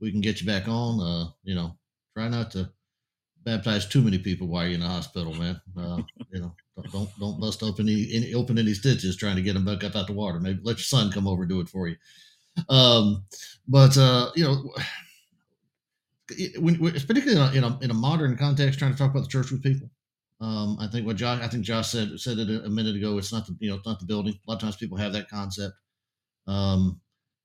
we 0.00 0.10
can 0.10 0.20
get 0.20 0.40
you 0.40 0.46
back 0.46 0.68
on. 0.68 1.00
Uh, 1.00 1.30
you 1.42 1.54
know, 1.54 1.76
try 2.16 2.28
not 2.28 2.50
to 2.52 2.70
baptize 3.44 3.86
too 3.86 4.02
many 4.02 4.18
people 4.18 4.46
while 4.46 4.64
you're 4.64 4.74
in 4.74 4.80
the 4.80 4.86
hospital, 4.86 5.34
man. 5.34 5.60
Uh, 5.76 6.02
you 6.32 6.40
know, 6.40 6.54
don't, 6.92 7.08
don't 7.18 7.40
bust 7.40 7.62
open 7.62 7.88
any, 7.88 8.08
any 8.12 8.34
open 8.34 8.58
any 8.58 8.74
stitches 8.74 9.16
trying 9.16 9.36
to 9.36 9.42
get 9.42 9.54
them 9.54 9.64
back 9.64 9.84
up 9.84 9.96
out 9.96 10.06
the 10.06 10.12
water. 10.12 10.40
Maybe 10.40 10.60
let 10.62 10.76
your 10.76 10.84
son 10.84 11.10
come 11.10 11.26
over 11.26 11.42
and 11.42 11.50
do 11.50 11.60
it 11.60 11.68
for 11.68 11.88
you. 11.88 11.96
Um, 12.68 13.24
but 13.68 13.96
uh, 13.98 14.30
you 14.34 14.44
know, 14.44 14.72
when, 16.58 16.78
particularly 16.78 17.32
in 17.32 17.38
a, 17.38 17.52
in 17.52 17.64
a, 17.64 17.78
in 17.80 17.90
a 17.90 17.94
modern 17.94 18.36
context, 18.36 18.78
trying 18.78 18.92
to 18.92 18.98
talk 18.98 19.10
about 19.10 19.22
the 19.22 19.28
church 19.28 19.50
with 19.50 19.62
people. 19.62 19.90
Um, 20.40 20.76
I 20.80 20.88
think 20.88 21.06
what 21.06 21.16
Josh, 21.16 21.40
I 21.40 21.48
think 21.48 21.64
Josh 21.64 21.88
said 21.88 22.18
said 22.18 22.38
it 22.38 22.64
a 22.64 22.68
minute 22.68 22.96
ago. 22.96 23.18
It's 23.18 23.32
not 23.32 23.46
the 23.46 23.56
you 23.60 23.70
know 23.70 23.76
it's 23.76 23.86
not 23.86 24.00
the 24.00 24.06
building. 24.06 24.34
A 24.34 24.50
lot 24.50 24.56
of 24.56 24.60
times 24.60 24.76
people 24.76 24.98
have 24.98 25.12
that 25.12 25.28
concept. 25.28 25.74
Um, 26.46 27.00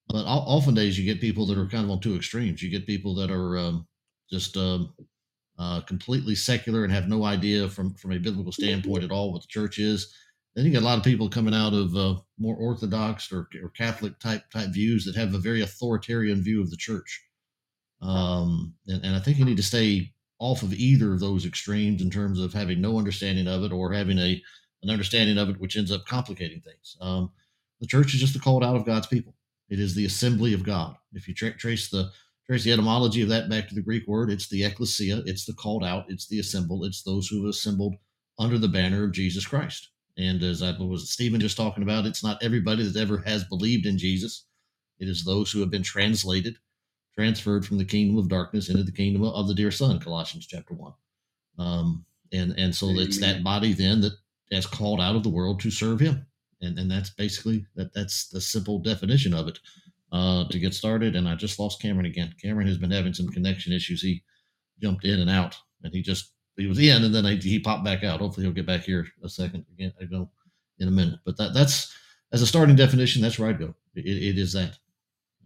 but 0.08 0.26
often 0.26 0.74
days 0.74 0.98
you 0.98 1.06
get 1.06 1.22
people 1.22 1.46
that 1.46 1.58
are 1.58 1.68
kind 1.68 1.86
of 1.86 1.92
on 1.92 2.00
two 2.00 2.16
extremes. 2.16 2.64
You 2.64 2.70
get 2.72 2.88
people 2.88 3.14
that 3.16 3.30
are 3.30 3.58
um, 3.60 3.88
just 4.30 4.58
um, 4.58 4.94
uh, 5.60 5.82
completely 5.82 6.36
secular 6.36 6.86
and 6.86 6.94
have 6.94 7.10
no 7.10 7.26
idea 7.26 7.68
from 7.68 7.94
from 7.96 8.14
a 8.14 8.18
biblical 8.18 8.52
standpoint 8.52 9.04
at 9.04 9.12
all 9.12 9.34
what 9.34 9.42
the 9.42 9.48
church 9.48 9.78
is. 9.78 10.14
Then 10.56 10.66
you 10.66 10.72
got 10.72 10.82
a 10.82 10.86
lot 10.86 10.98
of 10.98 11.04
people 11.04 11.30
coming 11.30 11.54
out 11.54 11.74
of 11.74 11.96
uh, 11.96 12.16
more 12.40 12.56
orthodox 12.56 13.32
or, 13.32 13.48
or 13.62 13.70
Catholic 13.70 14.18
type 14.20 14.50
type 14.52 14.70
views 14.70 15.06
that 15.06 15.16
have 15.16 15.34
a 15.34 15.40
very 15.40 15.62
authoritarian 15.62 16.42
view 16.42 16.62
of 16.62 16.70
the 16.72 16.78
church. 16.78 17.24
Um, 18.02 18.74
and, 18.88 19.04
and 19.04 19.16
I 19.16 19.20
think 19.20 19.38
you 19.38 19.46
need 19.46 19.58
to 19.58 19.64
stay 19.64 20.14
off 20.40 20.64
of 20.64 20.74
either 20.74 21.14
of 21.14 21.20
those 21.20 21.46
extremes 21.46 22.02
in 22.02 22.10
terms 22.10 22.40
of 22.40 22.54
having 22.54 22.80
no 22.80 22.98
understanding 22.98 23.48
of 23.48 23.64
it 23.64 23.74
or 23.74 23.92
having 23.92 24.18
a 24.18 24.42
an 24.82 24.90
understanding 24.90 25.38
of 25.38 25.50
it, 25.50 25.60
which 25.60 25.76
ends 25.76 25.92
up 25.92 26.06
complicating 26.06 26.62
things. 26.62 26.96
Um, 27.02 27.32
the 27.82 27.88
church 27.88 28.14
is 28.14 28.22
just 28.22 28.34
the 28.34 28.40
called 28.40 28.64
out 28.64 28.78
of 28.78 28.86
God's 28.86 29.08
people. 29.08 29.36
It 29.70 29.78
is 29.78 29.94
the 29.94 30.06
assembly 30.06 30.54
of 30.54 30.64
God. 30.64 30.96
If 31.12 31.28
you 31.28 31.34
tra- 31.34 31.58
trace 31.58 31.90
the 31.90 32.12
trace 32.50 32.64
the 32.64 32.74
etymology 32.74 33.22
of 33.22 33.30
that 33.30 33.48
back 33.48 33.68
to 33.70 33.76
the 33.76 33.82
Greek 33.82 34.08
word, 34.08 34.32
it's 34.32 34.50
the 34.50 34.64
ecclesia, 34.64 35.22
it's 35.28 35.46
the 35.46 35.54
called 35.54 35.84
out, 35.84 36.06
it's 36.10 36.28
the 36.28 36.40
assembled, 36.40 36.84
it's 36.84 37.04
those 37.04 37.28
who 37.28 37.44
have 37.44 37.50
assembled 37.52 37.94
under 38.40 38.58
the 38.58 38.68
banner 38.68 39.04
of 39.04 39.12
Jesus 39.12 39.46
Christ. 39.46 39.90
And 40.18 40.42
as 40.42 40.64
I 40.64 40.72
was 40.80 41.12
Stephen 41.12 41.40
just 41.40 41.58
talking 41.58 41.84
about, 41.84 42.08
it's 42.08 42.24
not 42.24 42.42
everybody 42.42 42.84
that 42.84 43.00
ever 43.00 43.20
has 43.20 43.44
believed 43.44 43.86
in 43.86 44.00
Jesus. 44.00 44.46
It 44.98 45.08
is 45.08 45.24
those 45.24 45.52
who 45.52 45.60
have 45.60 45.70
been 45.70 45.84
translated, 45.84 46.58
transferred 47.14 47.68
from 47.68 47.78
the 47.78 47.86
kingdom 47.86 48.18
of 48.18 48.30
darkness 48.30 48.70
into 48.70 48.84
the 48.84 48.92
kingdom 48.92 49.24
of 49.24 49.48
the 49.48 49.54
dear 49.54 49.70
Son, 49.70 50.00
Colossians 50.00 50.48
chapter 50.48 50.74
one. 50.74 50.94
Um, 51.60 52.04
and 52.34 52.58
and 52.58 52.76
so 52.76 52.90
Amen. 52.90 53.04
it's 53.04 53.20
that 53.20 53.44
body 53.44 53.74
then 53.74 54.02
that 54.02 54.14
has 54.52 54.66
called 54.66 55.00
out 55.00 55.16
of 55.16 55.24
the 55.24 55.30
world 55.30 55.60
to 55.62 55.72
serve 55.72 56.00
Him, 56.00 56.26
and 56.62 56.80
and 56.80 56.90
that's 56.90 57.12
basically 57.12 57.66
that 57.76 57.94
that's 57.94 58.28
the 58.28 58.42
simple 58.42 58.80
definition 58.80 59.34
of 59.34 59.48
it. 59.48 59.60
Uh, 60.12 60.48
to 60.50 60.58
get 60.58 60.74
started, 60.74 61.16
and 61.16 61.30
I 61.30 61.36
just 61.36 61.60
lost 61.60 61.80
Cameron 61.80 62.08
again. 62.08 62.34
Cameron 62.42 62.66
has 62.66 62.80
been 62.80 62.90
having 62.90 63.14
some 63.14 63.28
connection 63.28 63.72
issues. 63.72 64.02
He 64.02 64.24
jumped 64.82 65.06
in 65.06 65.20
and 65.20 65.30
out, 65.30 65.56
and 65.84 65.94
he 65.94 66.02
just 66.02 66.32
he 66.58 66.66
was 66.66 66.80
in, 66.80 67.04
and 67.04 67.14
then 67.14 67.28
I, 67.28 67.36
he 67.36 67.60
popped 67.60 67.86
back 67.86 68.04
out. 68.04 68.20
Hopefully, 68.20 68.44
he'll 68.44 68.54
get 68.54 68.66
back 68.66 68.82
here 68.82 69.06
a 69.24 69.30
second 69.30 69.66
again. 69.72 69.94
I 70.02 70.06
know 70.10 70.32
in 70.80 70.88
a 70.88 70.92
minute, 70.92 71.20
but 71.26 71.38
that 71.38 71.54
that's 71.54 71.94
as 72.32 72.42
a 72.42 72.48
starting 72.48 72.76
definition. 72.76 73.22
That's 73.22 73.38
where 73.38 73.50
I'd 73.50 73.60
go. 73.60 73.76
it, 73.96 74.06
it 74.06 74.38
is 74.40 74.54
that. 74.54 74.80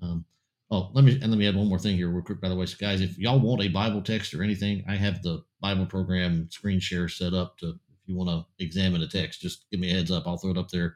Um, 0.01 0.23
oh, 0.71 0.91
let 0.93 1.03
me 1.03 1.19
and 1.21 1.29
let 1.29 1.37
me 1.37 1.47
add 1.47 1.55
one 1.55 1.67
more 1.67 1.79
thing 1.79 1.97
here, 1.97 2.09
real 2.09 2.23
quick. 2.23 2.39
By 2.39 2.49
the 2.49 2.55
way, 2.55 2.65
so 2.65 2.77
guys, 2.79 3.01
if 3.01 3.17
y'all 3.17 3.39
want 3.39 3.61
a 3.61 3.67
Bible 3.67 4.01
text 4.01 4.33
or 4.33 4.43
anything, 4.43 4.83
I 4.87 4.95
have 4.95 5.21
the 5.21 5.43
Bible 5.61 5.85
program 5.85 6.49
screen 6.51 6.79
share 6.79 7.09
set 7.09 7.33
up 7.33 7.57
to. 7.59 7.69
If 7.69 8.09
you 8.09 8.15
want 8.17 8.29
to 8.29 8.63
examine 8.63 9.01
a 9.01 9.07
text, 9.07 9.39
just 9.39 9.65
give 9.71 9.79
me 9.79 9.89
a 9.89 9.93
heads 9.93 10.11
up. 10.11 10.23
I'll 10.25 10.37
throw 10.37 10.51
it 10.51 10.57
up 10.57 10.69
there 10.69 10.95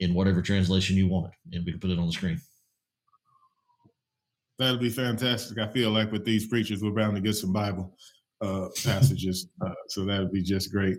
in 0.00 0.14
whatever 0.14 0.40
translation 0.40 0.96
you 0.96 1.06
want 1.06 1.26
it, 1.26 1.56
and 1.56 1.66
we 1.66 1.72
can 1.72 1.80
put 1.80 1.90
it 1.90 1.98
on 1.98 2.06
the 2.06 2.12
screen. 2.12 2.40
That'll 4.58 4.78
be 4.78 4.90
fantastic. 4.90 5.58
I 5.58 5.68
feel 5.68 5.90
like 5.90 6.10
with 6.12 6.24
these 6.24 6.46
preachers, 6.46 6.82
we're 6.82 6.90
bound 6.90 7.14
to 7.16 7.20
get 7.20 7.34
some 7.34 7.52
Bible 7.52 7.94
uh, 8.40 8.68
passages. 8.84 9.48
Uh, 9.64 9.74
so 9.88 10.04
that 10.04 10.20
would 10.20 10.32
be 10.32 10.42
just 10.42 10.72
great. 10.72 10.96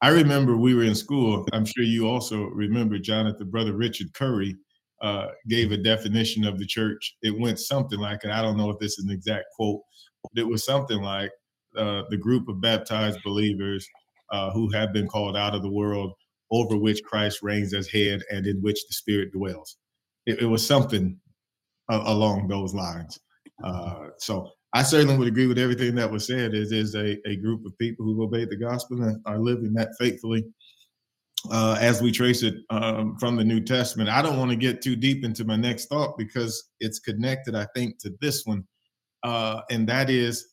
I 0.00 0.10
remember 0.10 0.56
we 0.56 0.74
were 0.74 0.84
in 0.84 0.94
school. 0.94 1.46
I'm 1.52 1.64
sure 1.64 1.84
you 1.84 2.06
also 2.06 2.44
remember, 2.44 2.98
Jonathan, 2.98 3.50
brother 3.50 3.72
Richard 3.72 4.12
Curry 4.14 4.56
uh, 5.02 5.28
gave 5.48 5.72
a 5.72 5.76
definition 5.76 6.44
of 6.44 6.58
the 6.58 6.66
church. 6.66 7.16
It 7.22 7.38
went 7.38 7.58
something 7.58 7.98
like, 7.98 8.20
and 8.24 8.32
I 8.32 8.42
don't 8.42 8.56
know 8.56 8.70
if 8.70 8.78
this 8.78 8.98
is 8.98 9.04
an 9.04 9.10
exact 9.10 9.46
quote, 9.56 9.80
but 10.22 10.40
it 10.40 10.46
was 10.46 10.64
something 10.64 11.00
like 11.00 11.30
uh, 11.76 12.02
the 12.10 12.16
group 12.16 12.48
of 12.48 12.60
baptized 12.60 13.20
believers 13.24 13.88
uh, 14.30 14.50
who 14.50 14.70
have 14.70 14.92
been 14.92 15.08
called 15.08 15.36
out 15.36 15.54
of 15.54 15.62
the 15.62 15.70
world 15.70 16.12
over 16.50 16.76
which 16.76 17.02
Christ 17.02 17.40
reigns 17.42 17.74
as 17.74 17.88
head 17.88 18.22
and 18.30 18.46
in 18.46 18.60
which 18.62 18.86
the 18.86 18.94
Spirit 18.94 19.32
dwells. 19.32 19.76
It, 20.26 20.42
it 20.42 20.46
was 20.46 20.66
something 20.66 21.18
along 21.88 22.48
those 22.48 22.74
lines. 22.74 23.18
so 24.18 24.50
I 24.74 24.82
certainly 24.82 25.16
would 25.16 25.28
agree 25.28 25.46
with 25.46 25.58
everything 25.58 25.94
that 25.94 26.10
was 26.10 26.26
said. 26.26 26.54
It 26.54 26.72
is 26.72 26.94
a, 26.94 27.16
a 27.26 27.36
group 27.36 27.64
of 27.64 27.76
people 27.78 28.04
who 28.04 28.22
obeyed 28.22 28.50
the 28.50 28.56
gospel 28.56 29.02
and 29.02 29.20
are 29.24 29.38
living 29.38 29.72
that 29.74 29.96
faithfully 29.98 30.44
uh, 31.50 31.78
as 31.80 32.02
we 32.02 32.12
trace 32.12 32.42
it 32.42 32.56
um, 32.70 33.16
from 33.18 33.36
the 33.36 33.44
New 33.44 33.60
Testament. 33.60 34.10
I 34.10 34.22
don't 34.22 34.38
want 34.38 34.50
to 34.50 34.56
get 34.56 34.82
too 34.82 34.96
deep 34.96 35.24
into 35.24 35.44
my 35.44 35.56
next 35.56 35.86
thought 35.86 36.18
because 36.18 36.70
it's 36.80 36.98
connected, 36.98 37.54
I 37.54 37.66
think, 37.74 37.98
to 38.00 38.12
this 38.20 38.44
one. 38.44 38.64
Uh, 39.22 39.62
and 39.70 39.88
that 39.88 40.10
is, 40.10 40.46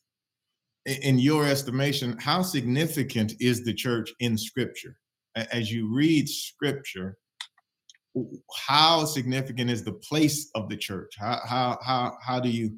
in 0.86 1.18
your 1.18 1.44
estimation, 1.44 2.16
how 2.18 2.42
significant 2.42 3.34
is 3.40 3.64
the 3.64 3.74
church 3.74 4.12
in 4.20 4.38
Scripture? 4.38 4.96
As 5.34 5.70
you 5.70 5.92
read 5.92 6.28
Scripture, 6.28 7.18
how 8.66 9.04
significant 9.04 9.70
is 9.70 9.84
the 9.84 9.92
place 9.92 10.50
of 10.54 10.68
the 10.68 10.76
church? 10.76 11.12
How 11.18 11.40
how 11.46 11.78
how 11.82 12.16
how 12.24 12.40
do 12.40 12.48
you 12.48 12.76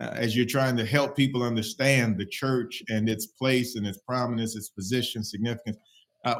uh, 0.00 0.10
as 0.14 0.36
you're 0.36 0.46
trying 0.46 0.76
to 0.76 0.84
help 0.84 1.16
people 1.16 1.42
understand 1.42 2.16
the 2.16 2.26
church 2.26 2.82
and 2.88 3.08
its 3.08 3.26
place 3.26 3.74
and 3.74 3.86
its 3.86 3.98
prominence, 3.98 4.54
its 4.54 4.68
position, 4.68 5.24
significance. 5.24 5.76
Uh, 6.24 6.36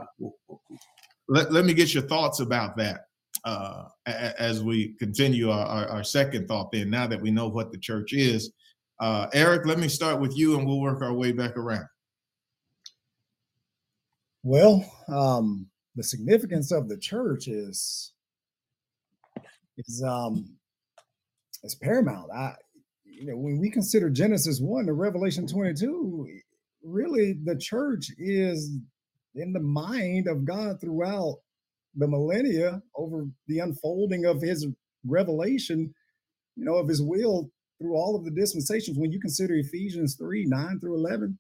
let, 1.29 1.53
let 1.53 1.65
me 1.65 1.75
get 1.75 1.93
your 1.93 2.05
thoughts 2.05 2.41
about 2.41 2.77
that 2.77 3.07
uh, 3.45 3.85
as 4.07 4.63
we 4.63 4.95
continue 4.99 5.51
our, 5.51 5.67
our, 5.67 5.89
our, 5.89 6.05
second 6.05 6.47
thought 6.47 6.71
then, 6.73 6.91
now 6.91 7.07
that 7.07 7.21
we 7.21 7.31
know 7.31 7.49
what 7.49 7.73
the 7.73 7.79
church 7.79 8.13
is. 8.13 8.53
Uh, 9.01 9.27
Eric, 9.33 9.67
let 9.67 9.79
me 9.79 9.89
start 9.89 10.21
with 10.21 10.37
you 10.37 10.57
and 10.57 10.67
we'll 10.67 10.81
work 10.81 11.03
our 11.03 11.13
way 11.13 11.33
back 11.33 11.57
around. 11.57 11.87
Well, 14.43 14.85
um, 15.09 15.67
the 15.97 16.03
significance 16.03 16.73
of 16.73 16.89
the 16.89 16.97
church 16.97 17.49
is 17.49 18.13
is 19.79 20.03
um, 20.07 20.57
is 21.63 21.75
paramount. 21.75 22.31
I, 22.35 22.55
you 23.05 23.27
know, 23.27 23.37
when 23.37 23.59
we 23.59 23.71
consider 23.71 24.11
Genesis 24.11 24.61
1 24.61 24.87
to 24.87 24.93
Revelation 24.93 25.47
22, 25.47 26.27
really 26.85 27.35
the 27.45 27.57
church 27.57 28.11
is 28.19 28.79
in 29.35 29.53
the 29.53 29.61
mind 29.61 30.29
of 30.29 30.45
God 30.45 30.81
throughout 30.81 31.39
the 31.95 32.07
millennia 32.07 32.83
over 32.97 33.27
the 33.47 33.59
unfolding 33.59 34.25
of 34.25 34.41
his 34.41 34.67
revelation, 35.07 35.93
you 36.57 36.65
know, 36.65 36.77
of 36.77 36.89
his 36.89 37.03
will 37.03 37.51
through 37.81 37.97
all 37.97 38.17
of 38.17 38.25
the 38.25 38.31
dispensations. 38.31 38.99
When 38.99 39.13
you 39.13 39.21
consider 39.21 39.55
Ephesians 39.55 40.17
3 40.17 40.47
9 40.47 40.81
through 40.81 40.97
11, 40.97 41.39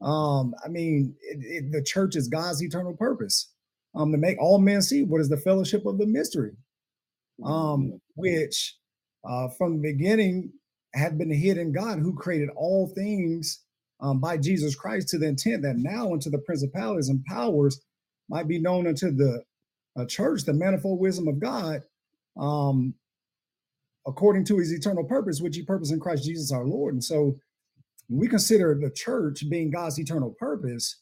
um, 0.00 0.54
I 0.64 0.68
mean, 0.68 1.14
it, 1.22 1.38
it, 1.40 1.72
the 1.72 1.82
church 1.82 2.16
is 2.16 2.28
God's 2.28 2.62
eternal 2.62 2.96
purpose 2.96 3.50
um, 3.94 4.12
to 4.12 4.18
make 4.18 4.40
all 4.40 4.58
men 4.58 4.82
see 4.82 5.02
what 5.02 5.20
is 5.20 5.28
the 5.28 5.36
fellowship 5.36 5.86
of 5.86 5.98
the 5.98 6.06
mystery, 6.06 6.52
um, 7.44 8.00
which 8.16 8.76
uh, 9.28 9.48
from 9.58 9.76
the 9.82 9.92
beginning 9.92 10.52
had 10.94 11.18
been 11.18 11.32
hid 11.32 11.58
in 11.58 11.72
God 11.72 11.98
who 11.98 12.14
created 12.14 12.50
all 12.56 12.88
things 12.94 13.62
um, 14.00 14.20
by 14.20 14.36
Jesus 14.36 14.74
Christ 14.74 15.08
to 15.08 15.18
the 15.18 15.26
intent 15.28 15.62
that 15.62 15.76
now 15.76 16.12
unto 16.12 16.30
the 16.30 16.38
principalities 16.38 17.08
and 17.08 17.24
powers 17.24 17.80
might 18.28 18.48
be 18.48 18.60
known 18.60 18.86
unto 18.86 19.10
the 19.10 19.42
uh, 19.98 20.06
church 20.06 20.44
the 20.44 20.52
manifold 20.54 21.00
wisdom 21.00 21.28
of 21.28 21.40
God 21.40 21.82
um, 22.38 22.94
according 24.06 24.44
to 24.46 24.58
his 24.58 24.72
eternal 24.72 25.04
purpose, 25.04 25.40
which 25.40 25.56
he 25.56 25.64
purposed 25.64 25.92
in 25.92 26.00
Christ 26.00 26.24
Jesus 26.24 26.52
our 26.52 26.66
Lord. 26.66 26.94
And 26.94 27.04
so 27.04 27.36
when 28.08 28.20
we 28.20 28.28
consider 28.28 28.78
the 28.80 28.90
church 28.90 29.44
being 29.50 29.70
God's 29.70 29.98
eternal 30.00 30.34
purpose, 30.38 31.00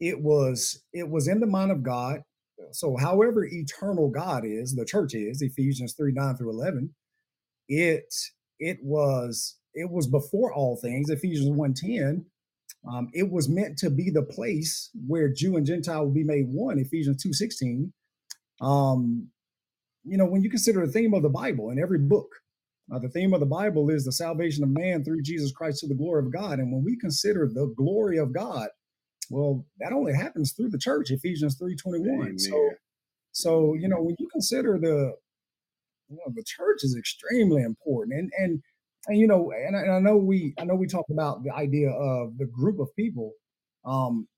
it 0.00 0.20
was 0.20 0.82
it 0.92 1.08
was 1.08 1.28
in 1.28 1.40
the 1.40 1.46
mind 1.46 1.72
of 1.72 1.82
God. 1.82 2.22
So 2.72 2.96
however 2.96 3.44
eternal 3.44 4.10
God 4.10 4.44
is, 4.46 4.74
the 4.74 4.84
church 4.84 5.14
is, 5.14 5.42
Ephesians 5.42 5.94
3, 5.94 6.12
9 6.12 6.36
through 6.36 6.50
11, 6.50 6.90
it 7.68 8.14
it 8.58 8.78
was 8.82 9.56
it 9.74 9.90
was 9.90 10.06
before 10.06 10.52
all 10.54 10.76
things 10.76 11.10
ephesians 11.10 11.48
1.10 11.50 12.24
um, 12.90 13.08
it 13.12 13.30
was 13.30 13.48
meant 13.48 13.76
to 13.78 13.90
be 13.90 14.10
the 14.10 14.22
place 14.22 14.90
where 15.06 15.32
jew 15.32 15.56
and 15.56 15.66
gentile 15.66 16.04
would 16.04 16.14
be 16.14 16.24
made 16.24 16.46
one 16.48 16.78
ephesians 16.78 17.24
2.16 17.24 17.90
um, 18.66 19.28
you 20.04 20.16
know 20.16 20.26
when 20.26 20.42
you 20.42 20.50
consider 20.50 20.86
the 20.86 20.92
theme 20.92 21.14
of 21.14 21.22
the 21.22 21.28
bible 21.28 21.70
in 21.70 21.78
every 21.78 21.98
book 21.98 22.28
uh, 22.94 22.98
the 23.00 23.08
theme 23.10 23.34
of 23.34 23.40
the 23.40 23.46
bible 23.46 23.90
is 23.90 24.04
the 24.04 24.12
salvation 24.12 24.62
of 24.64 24.70
man 24.70 25.04
through 25.04 25.22
jesus 25.22 25.52
christ 25.52 25.80
to 25.80 25.88
the 25.88 25.94
glory 25.94 26.24
of 26.24 26.32
god 26.32 26.58
and 26.60 26.72
when 26.72 26.84
we 26.84 26.96
consider 26.98 27.48
the 27.52 27.72
glory 27.76 28.18
of 28.18 28.32
god 28.32 28.68
well 29.30 29.64
that 29.78 29.92
only 29.92 30.12
happens 30.12 30.52
through 30.52 30.68
the 30.68 30.78
church 30.78 31.10
ephesians 31.10 31.58
3.21 31.60 32.40
so 32.40 32.70
so 33.32 33.74
you 33.74 33.88
know 33.88 34.02
when 34.02 34.16
you 34.18 34.28
consider 34.32 34.78
the 34.78 35.14
you 36.08 36.16
know, 36.16 36.32
the 36.34 36.44
church 36.44 36.84
is 36.84 36.96
extremely 36.96 37.62
important. 37.62 38.18
And 38.18 38.32
and 38.38 38.62
and 39.08 39.18
you 39.18 39.26
know, 39.26 39.52
and 39.52 39.76
I, 39.76 39.80
and 39.80 39.92
I 39.92 39.98
know 40.00 40.16
we 40.16 40.54
I 40.58 40.64
know 40.64 40.74
we 40.74 40.86
talk 40.86 41.06
about 41.10 41.44
the 41.44 41.52
idea 41.52 41.90
of 41.90 42.38
the 42.38 42.46
group 42.46 42.78
of 42.80 42.94
people, 42.96 43.32
um, 43.84 44.28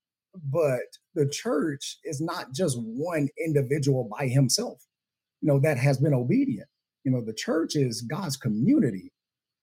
but 0.50 0.80
the 1.14 1.28
church 1.28 1.99
is 2.04 2.21
not 2.21 2.52
just 2.54 2.78
one 2.80 3.28
individual 3.45 4.09
by 4.18 4.28
himself, 4.28 4.83
you 5.40 5.49
know, 5.49 5.61
that 5.61 5.78
has 5.78 5.99
been 5.99 6.14
obedient. 6.14 6.68
You 7.04 7.12
know, 7.12 7.23
the 7.25 7.35
church 7.35 7.76
is 7.76 8.02
God's 8.02 8.37
community 8.37 9.12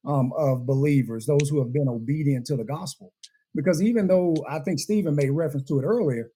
um, 0.07 0.31
of 0.37 0.65
believers, 0.65 1.25
those 1.25 1.49
who 1.49 1.59
have 1.59 1.73
been 1.73 1.87
obedient 1.89 2.45
to 2.47 2.55
the 2.55 2.63
gospel. 2.63 3.13
Because 3.55 3.81
even 3.81 4.07
though 4.07 4.35
I 4.47 4.59
think 4.59 4.79
Stephen 4.79 5.15
made 5.15 5.31
reference 5.31 5.67
to 5.69 5.79
it 5.79 5.83
earlier, 5.83 6.29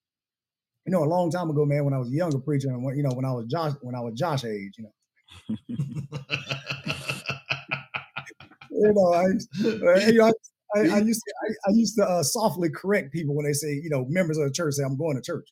you 0.85 0.91
know, 0.93 1.03
a 1.03 1.05
long 1.05 1.29
time 1.29 1.49
ago, 1.49 1.65
man, 1.65 1.85
when 1.85 1.93
I 1.93 1.97
was 1.97 2.09
a 2.09 2.15
younger 2.15 2.39
preacher, 2.39 2.69
and 2.69 2.83
when, 2.83 2.95
you 2.95 3.03
know, 3.03 3.11
when 3.11 3.25
I 3.25 3.31
was 3.31 3.45
Josh, 3.45 3.73
when 3.81 3.95
I 3.95 3.99
was 3.99 4.13
Josh 4.15 4.45
age, 4.45 4.73
you 4.77 4.85
know, 4.85 4.93
you 8.71 8.93
know, 8.93 9.13
I, 9.13 9.25
you 10.07 10.13
know, 10.13 10.33
I, 10.75 10.79
I, 10.95 10.99
used 10.99 11.21
to, 11.21 11.33
I, 11.43 11.69
I 11.69 11.73
used 11.73 11.95
to 11.97 12.03
uh, 12.03 12.23
softly 12.23 12.69
correct 12.69 13.11
people 13.11 13.35
when 13.35 13.45
they 13.45 13.53
say, 13.53 13.73
you 13.73 13.89
know, 13.89 14.05
members 14.09 14.37
of 14.37 14.45
the 14.45 14.53
church 14.53 14.75
say 14.75 14.83
I'm 14.83 14.97
going 14.97 15.15
to 15.15 15.21
church. 15.21 15.47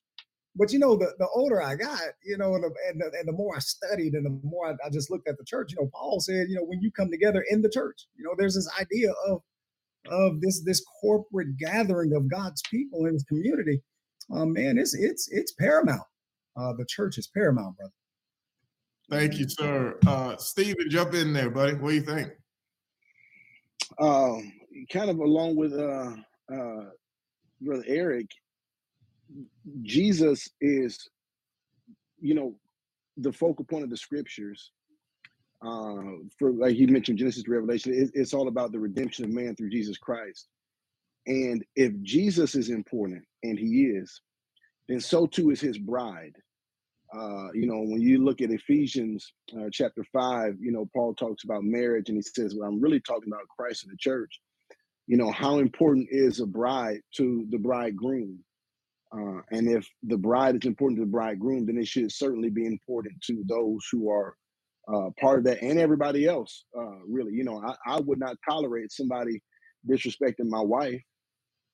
But 0.56 0.72
you 0.72 0.80
know, 0.80 0.96
the, 0.96 1.14
the 1.20 1.28
older 1.36 1.62
I 1.62 1.76
got, 1.76 2.02
you 2.26 2.38
know, 2.38 2.56
and 2.56 2.64
the, 2.64 2.72
and 2.90 3.00
the, 3.00 3.12
and 3.20 3.28
the 3.28 3.34
more 3.34 3.56
I 3.56 3.60
studied 3.60 4.14
and 4.14 4.26
the 4.26 4.40
more 4.44 4.68
I, 4.68 4.72
I, 4.86 4.90
just 4.90 5.12
looked 5.12 5.28
at 5.28 5.38
the 5.38 5.46
church, 5.46 5.72
you 5.72 5.78
know, 5.80 5.90
Paul 5.94 6.20
said, 6.20 6.48
you 6.50 6.56
know, 6.56 6.64
when 6.64 6.82
you 6.82 6.92
come 6.92 7.12
together 7.12 7.46
in 7.50 7.62
the 7.62 7.70
church, 7.70 8.08
you 8.16 8.24
know, 8.24 8.34
there's 8.36 8.56
this 8.56 8.70
idea 8.80 9.12
of 9.28 9.42
of 10.10 10.42
this 10.42 10.64
this 10.64 10.84
corporate 11.02 11.58
gathering 11.58 12.14
of 12.14 12.30
God's 12.30 12.62
people 12.70 13.06
in 13.06 13.14
His 13.14 13.24
community, 13.24 13.82
uh, 14.34 14.46
man, 14.46 14.78
it's 14.78 14.94
it's 14.94 15.30
it's 15.32 15.54
paramount. 15.54 16.02
Uh, 16.56 16.74
the 16.74 16.86
church 16.86 17.18
is 17.18 17.28
paramount, 17.28 17.78
brother. 17.78 17.92
Thank 19.10 19.40
you, 19.40 19.48
sir. 19.48 19.98
Uh, 20.06 20.36
Stephen, 20.38 20.90
jump 20.90 21.14
in 21.14 21.32
there, 21.32 21.50
buddy. 21.50 21.76
What 21.76 21.90
do 21.90 21.96
you 21.96 22.02
think? 22.02 22.32
Um, 24.00 24.52
kind 24.92 25.10
of 25.10 25.20
along 25.20 25.56
with 25.56 25.74
uh, 25.74 26.14
uh, 26.54 26.86
brother 27.62 27.84
Eric, 27.88 28.28
Jesus 29.84 30.50
is, 30.60 31.10
you 32.20 32.34
know, 32.34 32.56
the 33.18 33.32
focal 33.32 33.66
point 33.66 33.84
of 33.84 33.90
the 33.90 33.98
scriptures. 33.98 34.72
Uh, 35.66 36.24
for 36.38 36.52
like 36.52 36.78
you 36.78 36.88
mentioned, 36.88 37.18
Genesis 37.18 37.44
to 37.44 37.52
Revelation, 37.52 37.94
it, 37.94 38.12
it's 38.14 38.34
all 38.34 38.48
about 38.48 38.72
the 38.72 38.80
redemption 38.80 39.26
of 39.26 39.32
man 39.32 39.56
through 39.56 39.72
Jesus 39.72 39.98
Christ. 39.98 40.48
And 41.26 41.64
if 41.76 41.94
Jesus 42.04 42.56
is 42.56 42.70
important, 42.70 43.24
and 43.44 43.58
he 43.58 43.86
is, 43.86 44.22
then 44.88 45.00
so 45.00 45.26
too 45.26 45.50
is 45.52 45.60
his 45.62 45.78
bride. 45.78 46.34
Uh, 47.14 47.52
you 47.54 47.68
know, 47.68 47.80
when 47.80 48.02
you 48.02 48.24
look 48.24 48.42
at 48.42 48.52
Ephesians 48.52 49.34
uh, 49.58 49.70
chapter 49.72 50.06
five, 50.14 50.56
you 50.60 50.72
know, 50.72 50.90
Paul 50.94 51.16
talks 51.16 51.44
about 51.44 51.64
marriage 51.64 52.10
and 52.10 52.18
he 52.18 52.22
says, 52.22 52.56
Well, 52.56 52.70
I'm 52.70 52.82
really 52.82 53.02
talking 53.02 53.32
about 53.32 53.48
Christ 53.58 53.84
and 53.84 53.94
the 53.94 53.98
church. 53.98 54.40
You 55.08 55.18
know, 55.18 55.32
how 55.32 55.60
important 55.60 56.10
is 56.12 56.42
a 56.42 56.46
bride 56.46 57.00
to 57.18 57.46
the 57.50 57.58
bridegroom? 57.58 58.40
Uh, 59.12 59.42
and 59.52 59.70
if 59.70 59.88
the 60.04 60.18
bride 60.18 60.56
is 60.56 60.68
important 60.68 61.00
to 61.00 61.06
the 61.06 61.12
bridegroom, 61.12 61.66
then 61.66 61.78
it 61.78 61.88
should 61.88 62.12
certainly 62.12 62.50
be 62.50 62.66
important 62.66 63.16
to 63.24 63.44
those 63.48 63.88
who 63.92 64.10
are 64.12 64.36
uh, 64.92 65.10
part 65.20 65.40
of 65.40 65.46
that 65.46 65.62
and 65.62 65.80
everybody 65.80 66.28
else. 66.28 66.66
Uh, 66.78 67.00
really, 67.08 67.34
you 67.34 67.44
know, 67.44 67.62
I, 67.62 67.96
I 67.96 68.00
would 68.00 68.20
not 68.20 68.38
tolerate 68.48 68.92
somebody 68.92 69.42
disrespecting 69.90 70.46
my 70.46 70.62
wife. 70.62 71.02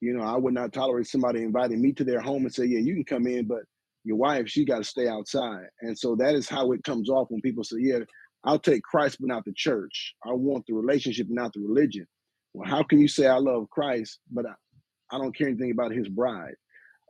You 0.01 0.13
know, 0.13 0.23
I 0.23 0.35
would 0.37 0.53
not 0.53 0.73
tolerate 0.73 1.07
somebody 1.07 1.43
inviting 1.43 1.81
me 1.81 1.93
to 1.93 2.03
their 2.03 2.19
home 2.19 2.43
and 2.43 2.53
say, 2.53 2.65
"Yeah, 2.65 2.79
you 2.79 2.93
can 2.95 3.05
come 3.05 3.27
in," 3.27 3.47
but 3.47 3.63
your 4.03 4.17
wife, 4.17 4.47
she 4.47 4.65
got 4.65 4.79
to 4.79 4.83
stay 4.83 5.07
outside. 5.07 5.65
And 5.81 5.97
so 5.97 6.15
that 6.17 6.35
is 6.35 6.49
how 6.49 6.71
it 6.71 6.83
comes 6.83 7.09
off 7.09 7.27
when 7.29 7.41
people 7.41 7.63
say, 7.63 7.77
Yeah, 7.79 7.99
I'll 8.43 8.59
take 8.59 8.83
Christ, 8.83 9.17
but 9.19 9.29
not 9.29 9.45
the 9.45 9.53
church. 9.55 10.13
I 10.25 10.33
want 10.33 10.65
the 10.67 10.73
relationship, 10.73 11.27
not 11.29 11.53
the 11.53 11.61
religion. 11.61 12.05
Well, 12.53 12.69
how 12.69 12.83
can 12.83 12.99
you 12.99 13.07
say 13.07 13.27
I 13.27 13.37
love 13.37 13.69
Christ, 13.69 14.19
but 14.31 14.45
I, 14.45 15.15
I 15.15 15.17
don't 15.17 15.35
care 15.35 15.47
anything 15.47 15.71
about 15.71 15.91
his 15.91 16.09
bride? 16.09 16.55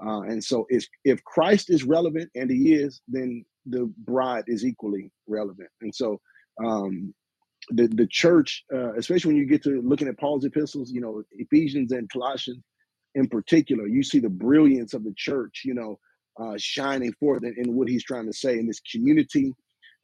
Uh, 0.05 0.22
and 0.22 0.43
so 0.43 0.65
if, 0.69 0.86
if 1.03 1.24
Christ 1.24 1.69
is 1.69 1.83
relevant, 1.83 2.29
and 2.36 2.50
he 2.50 2.74
is, 2.74 3.01
then 3.07 3.43
the 3.65 3.91
bride 3.98 4.46
is 4.48 4.65
equally 4.65 5.12
relevant. 5.27 5.70
And 5.82 5.93
so 5.93 6.20
um, 6.63 7.13
the, 7.70 7.88
the 7.88 8.08
church, 8.08 8.63
uh, 8.74 8.93
especially 8.93 9.34
when 9.34 9.41
you 9.41 9.48
get 9.48 9.63
to 9.63 9.82
looking 9.82 10.08
at 10.08 10.20
Paul's 10.20 10.46
epistles, 10.46 10.91
you 10.91 11.01
know, 11.01 11.24
Ephesians 11.32 11.91
and 11.91 12.10
Colossians 12.10 12.63
in 13.15 13.27
particular, 13.27 13.88
you 13.88 14.03
see 14.03 14.20
the 14.20 14.29
brilliance 14.29 14.93
of 14.93 15.03
the 15.03 15.13
church, 15.15 15.62
you 15.65 15.74
know, 15.74 16.00
uh, 16.39 16.55
shining 16.58 17.13
forth 17.13 17.43
in, 17.43 17.53
in, 17.58 17.75
what 17.75 17.88
he's 17.88 18.03
trying 18.03 18.25
to 18.25 18.34
say 18.34 18.58
in 18.58 18.65
this 18.65 18.79
community, 18.79 19.53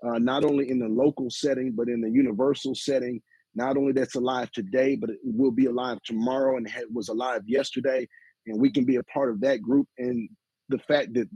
uh, 0.08 0.20
not 0.20 0.44
only 0.44 0.70
in 0.70 0.78
the 0.78 0.88
local 0.88 1.30
setting, 1.30 1.72
but 1.72 1.88
in 1.88 2.02
the 2.02 2.10
universal 2.10 2.76
setting. 2.76 3.22
Not 3.56 3.78
only 3.78 3.94
that's 3.94 4.16
alive 4.16 4.52
today, 4.52 4.96
but 4.96 5.10
it 5.10 5.18
will 5.24 5.52
be 5.52 5.66
alive 5.66 5.98
tomorrow 6.06 6.58
and 6.58 6.70
was 6.94 7.10
alive 7.10 7.42
yesterday. 7.48 8.08
And 8.46 8.62
we 8.62 8.72
can 8.72 8.86
be 8.86 8.98
a 8.98 9.04
part 9.04 9.32
of 9.32 9.42
that 9.42 9.62
group. 9.62 9.88
And 9.98 10.30
the 10.70 10.78
fact 10.78 11.16
that 11.16 11.28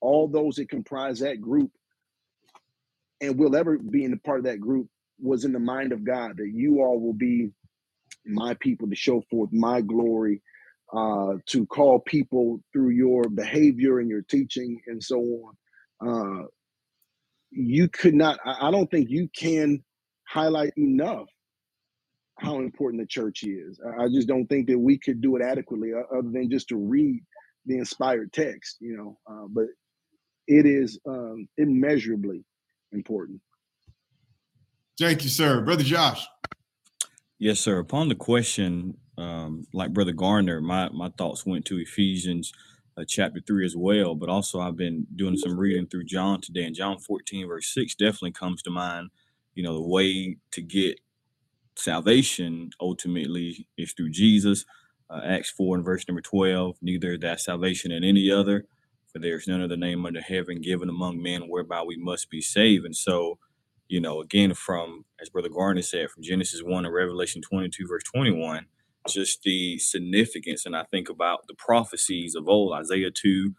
all 0.00 0.28
those 0.28 0.56
that 0.56 0.68
comprise 0.68 1.20
that 1.20 1.40
group 1.40 1.70
and 3.20 3.38
will 3.38 3.56
ever 3.56 3.78
be 3.78 4.04
in 4.04 4.10
the 4.10 4.16
part 4.18 4.38
of 4.38 4.44
that 4.46 4.60
group 4.60 4.88
was 5.20 5.44
in 5.44 5.52
the 5.52 5.58
mind 5.58 5.92
of 5.92 6.04
God 6.04 6.36
that 6.38 6.50
you 6.52 6.80
all 6.80 6.98
will 7.00 7.14
be 7.14 7.50
my 8.26 8.54
people 8.60 8.88
to 8.88 8.96
show 8.96 9.22
forth 9.30 9.50
my 9.52 9.80
glory 9.80 10.42
uh, 10.92 11.34
to 11.46 11.66
call 11.66 12.00
people 12.00 12.60
through 12.72 12.90
your 12.90 13.28
behavior 13.28 14.00
and 14.00 14.08
your 14.08 14.22
teaching 14.22 14.80
and 14.86 15.02
so 15.02 15.18
on. 15.20 15.54
Uh, 16.00 16.44
you 17.50 17.88
could 17.88 18.14
not, 18.14 18.38
I, 18.44 18.70
don't 18.70 18.90
think 18.90 19.10
you 19.10 19.28
can 19.36 19.82
highlight 20.26 20.72
enough 20.76 21.28
how 22.38 22.58
important 22.60 23.02
the 23.02 23.06
church 23.06 23.42
is. 23.44 23.80
I 23.98 24.08
just 24.08 24.28
don't 24.28 24.46
think 24.46 24.68
that 24.68 24.78
we 24.78 24.98
could 24.98 25.20
do 25.20 25.36
it 25.36 25.42
adequately 25.42 25.92
other 25.94 26.30
than 26.30 26.50
just 26.50 26.68
to 26.68 26.76
read 26.76 27.20
the 27.66 27.78
inspired 27.78 28.32
text, 28.32 28.78
you 28.80 28.96
know. 28.96 29.18
Uh, 29.30 29.46
but 29.50 29.66
it 30.50 30.66
is 30.66 30.98
um, 31.06 31.48
immeasurably 31.56 32.44
important. 32.92 33.40
Thank 34.98 35.22
you, 35.22 35.30
sir. 35.30 35.62
Brother 35.62 35.84
Josh. 35.84 36.26
Yes, 37.38 37.60
sir. 37.60 37.78
Upon 37.78 38.08
the 38.08 38.14
question 38.16 38.98
um, 39.16 39.66
like 39.72 39.94
Brother 39.94 40.12
Garner, 40.12 40.60
my 40.60 40.88
my 40.90 41.10
thoughts 41.16 41.46
went 41.46 41.64
to 41.66 41.78
Ephesians 41.78 42.52
uh, 42.98 43.04
chapter 43.06 43.40
three 43.40 43.64
as 43.64 43.76
well. 43.76 44.14
But 44.14 44.28
also, 44.28 44.60
I've 44.60 44.76
been 44.76 45.06
doing 45.14 45.36
some 45.36 45.58
reading 45.58 45.86
through 45.86 46.04
John 46.04 46.40
today, 46.40 46.64
and 46.64 46.74
John 46.74 46.98
fourteen 46.98 47.46
verse 47.48 47.72
six 47.72 47.94
definitely 47.94 48.32
comes 48.32 48.60
to 48.62 48.70
mind. 48.70 49.10
You 49.54 49.62
know, 49.62 49.74
the 49.74 49.88
way 49.88 50.36
to 50.52 50.62
get 50.62 51.00
salvation 51.76 52.70
ultimately 52.80 53.68
is 53.78 53.92
through 53.92 54.10
Jesus. 54.10 54.64
Uh, 55.08 55.20
Acts 55.24 55.50
four 55.50 55.76
and 55.76 55.84
verse 55.84 56.06
number 56.08 56.20
twelve. 56.20 56.76
Neither 56.82 57.16
that 57.18 57.40
salvation 57.40 57.90
in 57.90 58.04
any 58.04 58.30
other, 58.30 58.66
for 59.12 59.18
there 59.18 59.36
is 59.36 59.48
none 59.48 59.62
other 59.62 59.76
name 59.76 60.06
under 60.06 60.20
heaven 60.20 60.60
given 60.60 60.88
among 60.88 61.22
men 61.22 61.48
whereby 61.48 61.82
we 61.82 61.96
must 61.96 62.30
be 62.30 62.40
saved. 62.40 62.84
And 62.84 62.96
so, 62.96 63.38
you 63.88 64.00
know, 64.00 64.20
again, 64.20 64.54
from 64.54 65.04
as 65.20 65.28
Brother 65.28 65.48
Garner 65.48 65.82
said, 65.82 66.10
from 66.10 66.22
Genesis 66.22 66.62
one 66.62 66.84
and 66.84 66.94
Revelation 66.94 67.42
twenty 67.42 67.68
two 67.68 67.86
verse 67.88 68.02
twenty 68.04 68.32
one 68.32 68.66
just 69.08 69.42
the 69.42 69.78
significance. 69.78 70.66
And 70.66 70.76
I 70.76 70.84
think 70.84 71.08
about 71.08 71.46
the 71.46 71.54
prophecies 71.54 72.34
of 72.34 72.48
old, 72.48 72.72
Isaiah 72.74 73.10
2, 73.10 73.54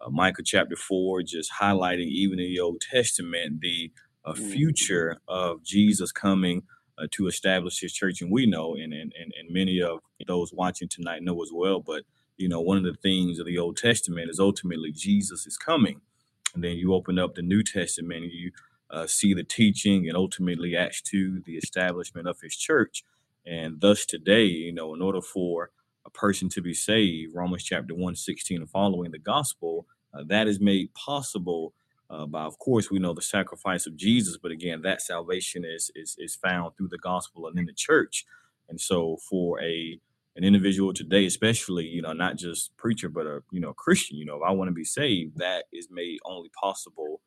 uh, 0.00 0.10
Micah 0.10 0.42
chapter 0.44 0.76
4, 0.76 1.22
just 1.22 1.52
highlighting 1.60 2.06
even 2.08 2.38
in 2.38 2.46
the 2.46 2.60
Old 2.60 2.80
Testament 2.80 3.60
the 3.60 3.92
uh, 4.24 4.32
mm-hmm. 4.32 4.50
future 4.50 5.18
of 5.28 5.62
Jesus 5.62 6.12
coming 6.12 6.62
uh, 6.98 7.06
to 7.12 7.26
establish 7.26 7.80
his 7.80 7.92
church. 7.92 8.20
And 8.20 8.30
we 8.30 8.46
know, 8.46 8.74
and, 8.74 8.92
and, 8.92 9.12
and, 9.18 9.32
and 9.38 9.50
many 9.50 9.80
of 9.80 10.00
those 10.26 10.52
watching 10.52 10.88
tonight 10.88 11.22
know 11.22 11.40
as 11.42 11.50
well, 11.52 11.80
but 11.80 12.02
you 12.36 12.48
know, 12.48 12.60
one 12.60 12.76
of 12.76 12.84
the 12.84 12.94
things 12.94 13.38
of 13.38 13.46
the 13.46 13.58
Old 13.58 13.76
Testament 13.76 14.30
is 14.30 14.40
ultimately 14.40 14.92
Jesus 14.92 15.46
is 15.46 15.56
coming. 15.56 16.00
And 16.54 16.62
then 16.64 16.76
you 16.76 16.94
open 16.94 17.18
up 17.18 17.34
the 17.34 17.42
New 17.42 17.62
Testament 17.62 18.24
and 18.24 18.32
you 18.32 18.52
uh, 18.90 19.06
see 19.06 19.34
the 19.34 19.44
teaching 19.44 20.08
and 20.08 20.16
ultimately 20.16 20.76
Acts 20.76 21.02
2, 21.02 21.42
the 21.44 21.56
establishment 21.56 22.28
of 22.28 22.40
his 22.40 22.56
church. 22.56 23.04
And 23.44 23.80
thus 23.80 24.06
today, 24.06 24.44
you 24.44 24.72
know, 24.72 24.94
in 24.94 25.02
order 25.02 25.20
for 25.20 25.70
a 26.04 26.10
person 26.10 26.48
to 26.50 26.62
be 26.62 26.74
saved, 26.74 27.34
Romans 27.34 27.64
chapter 27.64 27.94
1, 27.94 28.16
16 28.16 28.60
and 28.60 28.70
following 28.70 29.10
the 29.10 29.18
gospel, 29.18 29.86
uh, 30.14 30.22
that 30.26 30.48
is 30.48 30.60
made 30.60 30.94
possible 30.94 31.72
uh, 32.08 32.26
by, 32.26 32.42
of 32.42 32.58
course, 32.58 32.90
we 32.90 32.98
know 32.98 33.12
the 33.12 33.22
sacrifice 33.22 33.86
of 33.86 33.96
Jesus, 33.96 34.36
but 34.36 34.52
again, 34.52 34.82
that 34.82 35.02
salvation 35.02 35.64
is, 35.64 35.90
is 35.96 36.16
is 36.18 36.36
found 36.36 36.76
through 36.76 36.88
the 36.88 36.98
gospel 36.98 37.48
and 37.48 37.58
in 37.58 37.66
the 37.66 37.72
church. 37.72 38.24
And 38.68 38.80
so 38.80 39.16
for 39.28 39.60
a 39.60 39.98
an 40.36 40.44
individual 40.44 40.92
today, 40.92 41.26
especially, 41.26 41.86
you 41.86 42.02
know, 42.02 42.12
not 42.12 42.36
just 42.36 42.76
preacher, 42.76 43.08
but 43.08 43.26
a 43.26 43.42
you 43.50 43.60
know, 43.60 43.72
Christian, 43.72 44.16
you 44.16 44.24
know, 44.24 44.36
if 44.36 44.42
I 44.46 44.52
want 44.52 44.68
to 44.68 44.74
be 44.74 44.84
saved, 44.84 45.38
that 45.38 45.64
is 45.72 45.88
made 45.90 46.18
only 46.24 46.50
possible 46.60 47.20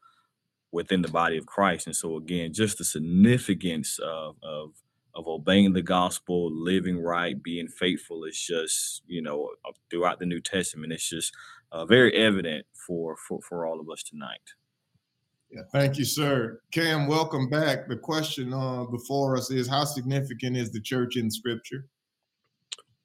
within 0.72 1.02
the 1.02 1.08
body 1.08 1.38
of 1.38 1.48
Christ. 1.48 1.88
And 1.88 1.96
so 1.96 2.18
again, 2.18 2.54
just 2.54 2.78
the 2.78 2.84
significance 2.84 4.00
of, 4.00 4.36
of 4.44 4.74
of 5.16 5.28
obeying 5.28 5.74
the 5.74 5.82
gospel, 5.82 6.52
living 6.52 7.00
right, 7.00 7.42
being 7.42 7.68
faithful 7.68 8.24
is 8.26 8.40
just, 8.40 9.02
you 9.08 9.22
know, 9.22 9.50
throughout 9.90 10.20
the 10.20 10.26
New 10.26 10.40
Testament, 10.40 10.94
it's 10.94 11.10
just 11.10 11.34
uh, 11.72 11.86
very 11.86 12.14
evident 12.14 12.66
for, 12.88 13.18
for, 13.28 13.40
for 13.42 13.66
all 13.66 13.80
of 13.80 13.90
us 13.90 14.04
tonight. 14.04 14.38
Yeah, 15.52 15.64
thank 15.74 15.98
you, 15.98 16.06
sir. 16.06 16.62
Cam, 16.72 17.08
welcome 17.08 17.50
back. 17.50 17.88
The 17.88 17.98
question 17.98 18.54
uh, 18.54 18.86
before 18.86 19.36
us 19.36 19.50
is 19.50 19.68
how 19.68 19.84
significant 19.84 20.56
is 20.56 20.72
the 20.72 20.82
church 20.82 21.18
in 21.18 21.32
scripture? 21.32 21.88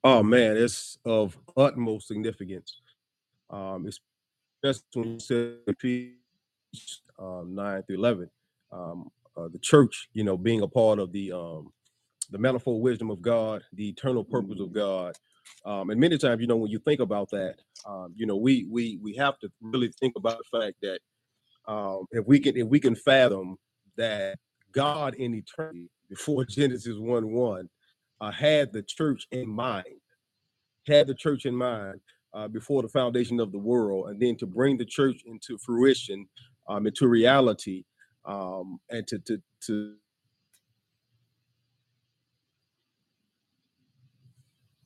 Oh 0.05 0.23
man, 0.23 0.57
it's 0.57 0.99
of 1.05 1.37
utmost 1.57 2.09
significance. 2.09 2.81
Um, 3.49 3.87
it's 3.87 3.99
just 4.63 4.83
when 4.93 5.13
you 5.13 5.19
said 5.19 5.57
um, 7.19 7.55
9 7.55 7.83
through 7.83 7.97
11, 7.97 8.29
um, 8.71 9.09
uh, 9.37 9.49
the 9.51 9.59
church, 9.59 10.09
you 10.13 10.23
know, 10.23 10.37
being 10.37 10.61
a 10.61 10.67
part 10.67 10.99
of 10.99 11.11
the 11.13 11.31
um, 11.33 11.73
the 12.31 12.39
manifold 12.39 12.83
wisdom 12.83 13.11
of 13.11 13.21
God, 13.21 13.63
the 13.73 13.89
eternal 13.89 14.23
purpose 14.23 14.59
of 14.61 14.73
God. 14.73 15.15
Um, 15.65 15.91
and 15.91 15.99
many 15.99 16.17
times, 16.17 16.41
you 16.41 16.47
know, 16.47 16.57
when 16.57 16.71
you 16.71 16.79
think 16.79 17.01
about 17.01 17.31
that, 17.31 17.55
um, 17.87 18.13
you 18.17 18.27
know, 18.27 18.37
we 18.37 18.65
we 18.71 18.99
we 19.01 19.15
have 19.17 19.39
to 19.39 19.51
really 19.61 19.91
think 19.99 20.15
about 20.17 20.39
the 20.39 20.59
fact 20.61 20.77
that 20.83 20.99
um, 21.71 22.05
if 22.11 22.25
we 22.27 22.39
can 22.39 22.57
if 22.57 22.67
we 22.67 22.79
can 22.79 22.95
fathom 22.95 23.57
that 23.97 24.39
God 24.73 25.15
in 25.15 25.35
eternity 25.35 25.89
before 26.09 26.45
Genesis 26.49 26.97
one 26.97 27.31
one 27.31 27.69
uh, 28.21 28.31
had 28.31 28.71
the 28.73 28.83
church 28.83 29.27
in 29.31 29.47
mind, 29.49 29.85
had 30.87 31.07
the 31.07 31.15
church 31.15 31.45
in 31.45 31.55
mind 31.55 31.99
uh, 32.33 32.47
before 32.47 32.81
the 32.81 32.89
foundation 32.89 33.39
of 33.39 33.51
the 33.51 33.57
world, 33.57 34.09
and 34.09 34.19
then 34.19 34.35
to 34.37 34.45
bring 34.45 34.77
the 34.77 34.85
church 34.85 35.21
into 35.25 35.57
fruition, 35.57 36.27
um, 36.69 36.87
into 36.87 37.07
reality, 37.07 37.83
um, 38.25 38.79
and 38.89 39.07
to 39.07 39.19
to 39.19 39.41
to 39.61 39.95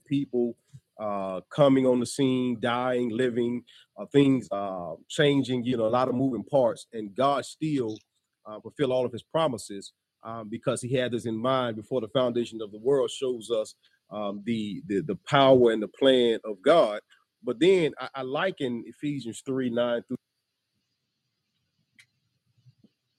people 0.05 0.55
uh, 0.99 1.39
coming 1.49 1.85
on 1.85 1.99
the 1.99 2.05
scene, 2.05 2.57
dying, 2.59 3.09
living, 3.09 3.63
uh, 3.97 4.05
things 4.11 4.47
uh, 4.51 4.93
changing, 5.07 5.63
you 5.63 5.77
know, 5.77 5.85
a 5.85 5.87
lot 5.87 6.09
of 6.09 6.15
moving 6.15 6.43
parts. 6.43 6.87
And 6.91 7.15
God 7.15 7.45
still 7.45 7.97
uh, 8.45 8.59
fulfill 8.59 8.91
all 8.91 9.05
of 9.05 9.11
his 9.13 9.23
promises 9.23 9.93
um, 10.23 10.49
because 10.49 10.81
he 10.81 10.93
had 10.93 11.11
this 11.11 11.25
in 11.25 11.35
mind 11.37 11.75
before 11.75 12.01
the 12.01 12.07
foundation 12.09 12.61
of 12.61 12.71
the 12.71 12.79
world 12.79 13.09
shows 13.11 13.49
us 13.51 13.75
um, 14.11 14.41
the, 14.45 14.81
the 14.87 15.01
the 15.01 15.17
power 15.27 15.71
and 15.71 15.81
the 15.83 15.87
plan 15.87 16.39
of 16.43 16.57
God. 16.63 16.99
But 17.43 17.59
then 17.59 17.93
I, 17.99 18.09
I 18.15 18.21
like 18.23 18.55
in 18.59 18.83
Ephesians 18.87 19.41
3 19.45 19.69
9 19.69 20.01
through 20.07 20.17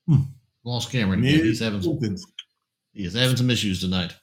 Hmm. 0.09 0.23
Lost 0.65 0.91
Cameron. 0.91 1.21
again. 1.21 1.45
He's 1.45 1.61
having 1.61 1.83
some, 1.83 1.99
he's 2.93 3.15
having 3.15 3.37
some 3.37 3.51
issues 3.51 3.81
tonight. 3.81 4.15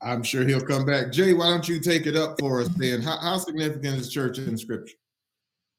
I'm 0.00 0.22
sure 0.22 0.44
he'll 0.46 0.60
come 0.60 0.84
back. 0.84 1.12
Jay, 1.12 1.32
why 1.34 1.50
don't 1.50 1.68
you 1.68 1.78
take 1.78 2.06
it 2.06 2.16
up 2.16 2.40
for 2.40 2.60
us 2.62 2.68
then? 2.76 3.02
How, 3.02 3.18
how 3.18 3.36
significant 3.38 3.98
is 4.00 4.10
church 4.10 4.38
in 4.38 4.56
scripture? 4.58 4.94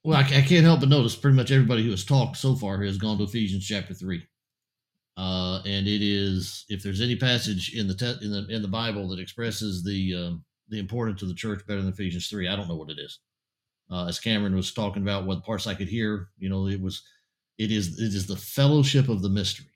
Well, 0.06 0.18
I, 0.18 0.22
I 0.22 0.42
can't 0.42 0.64
help 0.64 0.80
but 0.82 0.90
notice 0.90 1.16
pretty 1.16 1.36
much 1.36 1.52
everybody 1.52 1.84
who 1.84 1.92
has 1.92 2.06
talked 2.06 2.38
so 2.38 2.56
far 2.56 2.82
has 2.84 2.98
gone 2.98 3.18
to 3.18 3.24
Ephesians 3.24 3.66
chapter 3.66 3.94
three, 3.94 4.24
uh, 5.18 5.62
and 5.66 5.88
it 5.88 6.02
is 6.02 6.66
if 6.70 6.82
there's 6.82 7.02
any 7.02 7.16
passage 7.16 7.74
in 7.76 7.88
the 7.88 7.94
te- 7.94 8.26
in 8.26 8.32
the 8.32 8.48
in 8.50 8.62
the 8.62 8.68
Bible 8.68 9.08
that 9.10 9.20
expresses 9.20 9.84
the 9.84 10.16
um, 10.16 10.44
the 10.70 10.80
importance 10.80 11.22
of 11.22 11.28
the 11.28 11.36
church 11.36 11.66
better 11.68 11.82
than 11.82 11.92
Ephesians 11.92 12.28
three, 12.28 12.48
I 12.48 12.56
don't 12.56 12.68
know 12.68 12.76
what 12.76 12.90
it 12.90 13.00
is. 13.00 13.20
Uh, 13.92 14.08
as 14.08 14.20
Cameron 14.20 14.56
was 14.56 14.74
talking 14.74 15.04
about, 15.04 15.26
what 15.26 15.44
parts 15.44 15.68
I 15.68 15.76
could 15.76 15.90
hear, 15.90 16.30
you 16.40 16.50
know, 16.50 16.68
it 16.68 16.82
was 16.82 17.04
it 17.58 17.72
is 17.72 18.00
it 18.00 18.14
is 18.16 18.26
the 18.26 18.36
fellowship 18.36 19.10
of 19.10 19.22
the 19.22 19.30
mystery 19.30 19.68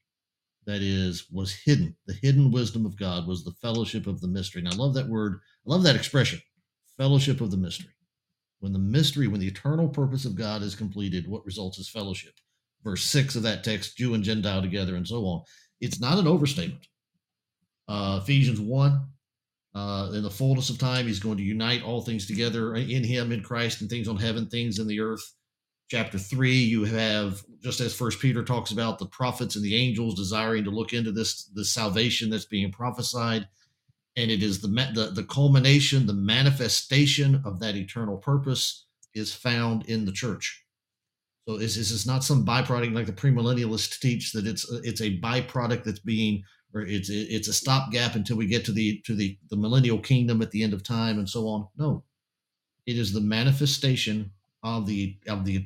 that 0.65 0.81
is 0.81 1.27
was 1.31 1.53
hidden. 1.53 1.95
The 2.07 2.17
hidden 2.21 2.51
wisdom 2.51 2.85
of 2.85 2.97
God 2.97 3.27
was 3.27 3.43
the 3.43 3.55
fellowship 3.61 4.07
of 4.07 4.21
the 4.21 4.27
mystery. 4.27 4.61
And 4.61 4.73
I 4.73 4.75
love 4.75 4.93
that 4.95 5.07
word. 5.07 5.39
I 5.65 5.71
love 5.71 5.83
that 5.83 5.95
expression, 5.95 6.39
fellowship 6.97 7.41
of 7.41 7.51
the 7.51 7.57
mystery. 7.57 7.91
When 8.59 8.73
the 8.73 8.79
mystery, 8.79 9.27
when 9.27 9.39
the 9.39 9.47
eternal 9.47 9.87
purpose 9.87 10.25
of 10.25 10.35
God 10.35 10.63
is 10.63 10.75
completed, 10.75 11.27
what 11.27 11.45
results 11.45 11.77
is 11.77 11.89
fellowship. 11.89 12.33
Verse 12.83 13.03
six 13.03 13.35
of 13.35 13.43
that 13.43 13.63
text, 13.63 13.97
Jew 13.97 14.13
and 14.13 14.23
Gentile 14.23 14.61
together, 14.61 14.95
and 14.95 15.07
so 15.07 15.25
on. 15.25 15.41
It's 15.81 15.99
not 15.99 16.19
an 16.19 16.27
overstatement. 16.27 16.87
Uh, 17.87 18.19
Ephesians 18.21 18.59
one, 18.59 19.07
uh, 19.75 20.11
in 20.13 20.23
the 20.23 20.29
fullness 20.29 20.69
of 20.69 20.77
time, 20.77 21.07
He's 21.07 21.19
going 21.19 21.37
to 21.37 21.43
unite 21.43 21.83
all 21.83 22.01
things 22.01 22.27
together 22.27 22.75
in 22.75 23.03
Him, 23.03 23.31
in 23.31 23.41
Christ, 23.41 23.81
and 23.81 23.89
things 23.89 24.07
on 24.07 24.17
heaven, 24.17 24.47
things 24.47 24.79
in 24.79 24.87
the 24.87 24.99
earth 24.99 25.33
chapter 25.89 26.17
3 26.17 26.53
you 26.53 26.83
have 26.83 27.41
just 27.63 27.79
as 27.79 27.95
first 27.95 28.19
peter 28.19 28.43
talks 28.43 28.71
about 28.71 28.99
the 28.99 29.05
prophets 29.05 29.55
and 29.55 29.63
the 29.63 29.75
angels 29.75 30.15
desiring 30.15 30.63
to 30.63 30.69
look 30.69 30.93
into 30.93 31.11
this 31.11 31.45
the 31.55 31.63
salvation 31.63 32.29
that's 32.29 32.45
being 32.45 32.71
prophesied 32.71 33.47
and 34.17 34.29
it 34.29 34.43
is 34.43 34.59
the, 34.59 34.67
the 34.67 35.11
the 35.13 35.23
culmination 35.23 36.05
the 36.05 36.13
manifestation 36.13 37.41
of 37.45 37.59
that 37.59 37.75
eternal 37.75 38.17
purpose 38.17 38.85
is 39.13 39.33
found 39.33 39.85
in 39.85 40.03
the 40.03 40.11
church 40.11 40.65
so 41.47 41.57
this, 41.57 41.77
is 41.77 42.05
not 42.05 42.23
some 42.23 42.45
byproduct 42.45 42.93
like 42.93 43.05
the 43.05 43.13
premillennialists 43.13 43.99
teach 43.99 44.33
that 44.33 44.45
it's 44.45 44.69
it's 44.83 45.01
a 45.01 45.19
byproduct 45.19 45.83
that's 45.83 45.99
being 45.99 46.43
or 46.73 46.81
it's 46.81 47.09
it's 47.09 47.47
a 47.47 47.53
stopgap 47.53 48.15
until 48.15 48.37
we 48.37 48.47
get 48.47 48.65
to 48.65 48.71
the 48.71 49.01
to 49.05 49.15
the 49.15 49.37
the 49.49 49.55
millennial 49.55 49.99
kingdom 49.99 50.41
at 50.41 50.51
the 50.51 50.61
end 50.61 50.73
of 50.73 50.83
time 50.83 51.19
and 51.19 51.29
so 51.29 51.47
on 51.47 51.67
no 51.77 52.03
it 52.85 52.97
is 52.97 53.13
the 53.13 53.21
manifestation 53.21 54.31
of 54.63 54.85
the 54.85 55.17
of 55.27 55.45
the 55.45 55.65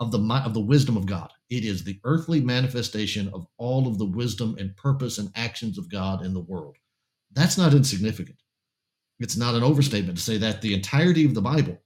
of 0.00 0.12
the 0.12 0.42
of 0.44 0.54
the 0.54 0.60
wisdom 0.60 0.96
of 0.96 1.06
God. 1.06 1.32
It 1.50 1.64
is 1.64 1.82
the 1.82 1.98
earthly 2.04 2.40
manifestation 2.40 3.28
of 3.32 3.46
all 3.58 3.88
of 3.88 3.98
the 3.98 4.04
wisdom 4.04 4.56
and 4.58 4.76
purpose 4.76 5.18
and 5.18 5.30
actions 5.34 5.78
of 5.78 5.90
God 5.90 6.24
in 6.24 6.34
the 6.34 6.40
world. 6.40 6.76
That's 7.32 7.58
not 7.58 7.74
insignificant. 7.74 8.38
It's 9.18 9.36
not 9.36 9.54
an 9.54 9.64
overstatement 9.64 10.16
to 10.16 10.24
say 10.24 10.38
that 10.38 10.62
the 10.62 10.74
entirety 10.74 11.24
of 11.24 11.34
the 11.34 11.42
Bible 11.42 11.80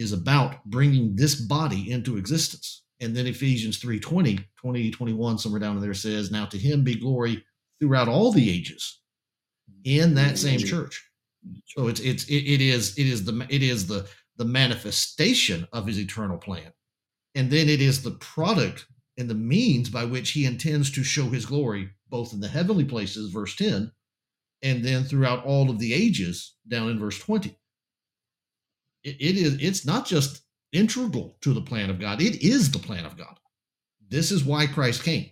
is 0.00 0.12
about 0.12 0.64
bringing 0.64 1.14
this 1.14 1.34
body 1.34 1.92
into 1.92 2.16
existence. 2.16 2.84
And 3.00 3.14
then 3.14 3.26
Ephesians 3.26 3.76
3 3.78 4.00
20, 4.00 4.38
20, 4.56 4.90
21, 4.90 5.38
somewhere 5.38 5.60
down 5.60 5.76
in 5.76 5.82
there 5.82 5.94
says, 5.94 6.30
Now 6.30 6.46
to 6.46 6.58
him 6.58 6.82
be 6.82 6.94
glory 6.94 7.44
throughout 7.78 8.08
all 8.08 8.32
the 8.32 8.50
ages 8.50 9.00
in 9.84 10.14
that 10.14 10.38
same 10.38 10.58
church. 10.58 11.06
So 11.68 11.88
it's 11.88 12.00
it's 12.00 12.24
it, 12.24 12.34
it 12.34 12.60
is 12.60 12.98
it 12.98 13.06
is 13.06 13.24
the 13.24 13.46
it 13.48 13.62
is 13.62 13.86
the 13.86 14.08
the 14.36 14.44
manifestation 14.44 15.68
of 15.72 15.86
his 15.86 15.98
eternal 15.98 16.38
plan. 16.38 16.72
And 17.34 17.50
then 17.50 17.68
it 17.68 17.80
is 17.80 18.02
the 18.02 18.12
product 18.12 18.86
and 19.18 19.28
the 19.28 19.34
means 19.34 19.90
by 19.90 20.04
which 20.04 20.30
he 20.30 20.46
intends 20.46 20.90
to 20.92 21.04
show 21.04 21.26
his 21.26 21.44
glory, 21.44 21.90
both 22.08 22.32
in 22.32 22.40
the 22.40 22.48
heavenly 22.48 22.84
places, 22.84 23.30
verse 23.30 23.54
10, 23.54 23.92
and 24.62 24.82
then 24.82 25.04
throughout 25.04 25.44
all 25.44 25.68
of 25.68 25.78
the 25.78 25.92
ages, 25.92 26.56
down 26.68 26.88
in 26.88 26.98
verse 26.98 27.18
20. 27.18 27.54
It, 29.04 29.16
it 29.20 29.36
is, 29.36 29.54
it's 29.60 29.86
not 29.86 30.06
just 30.06 30.42
integral 30.72 31.36
to 31.40 31.52
the 31.52 31.60
plan 31.60 31.90
of 31.90 32.00
God, 32.00 32.20
it 32.20 32.42
is 32.42 32.70
the 32.70 32.78
plan 32.78 33.04
of 33.04 33.16
God. 33.16 33.38
This 34.08 34.30
is 34.30 34.44
why 34.44 34.66
Christ 34.66 35.04
came, 35.04 35.30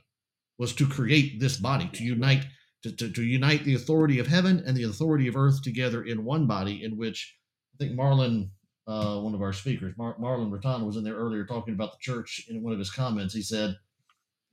was 0.59 0.73
to 0.75 0.87
create 0.87 1.41
this 1.41 1.57
body, 1.57 1.91
to 1.95 2.05
unite, 2.05 2.45
to, 2.83 2.93
to, 2.93 3.11
to 3.11 3.23
unite 3.23 3.65
the 3.65 3.75
authority 3.75 4.19
of 4.19 4.27
heaven 4.27 4.63
and 4.67 4.77
the 4.77 4.85
authority 4.85 5.27
of 5.29 5.37
earth 5.37 5.63
together 5.63 6.05
in 6.05 6.25
one 6.25 6.47
body, 6.47 6.85
in 6.85 6.97
which 6.97 7.37
I 7.75 7.85
think 7.85 7.99
Marlon 7.99 8.51
uh, 8.89 9.21
one 9.21 9.35
of 9.35 9.43
our 9.43 9.53
speakers, 9.53 9.95
Mar- 9.99 10.17
Marlon 10.19 10.51
Bertano, 10.51 10.87
was 10.87 10.97
in 10.97 11.05
there 11.05 11.15
earlier 11.15 11.45
talking 11.45 11.75
about 11.75 11.93
the 11.93 11.99
church. 12.01 12.47
In 12.49 12.63
one 12.63 12.73
of 12.73 12.79
his 12.79 12.91
comments, 12.91 13.35
he 13.35 13.43
said, 13.43 13.77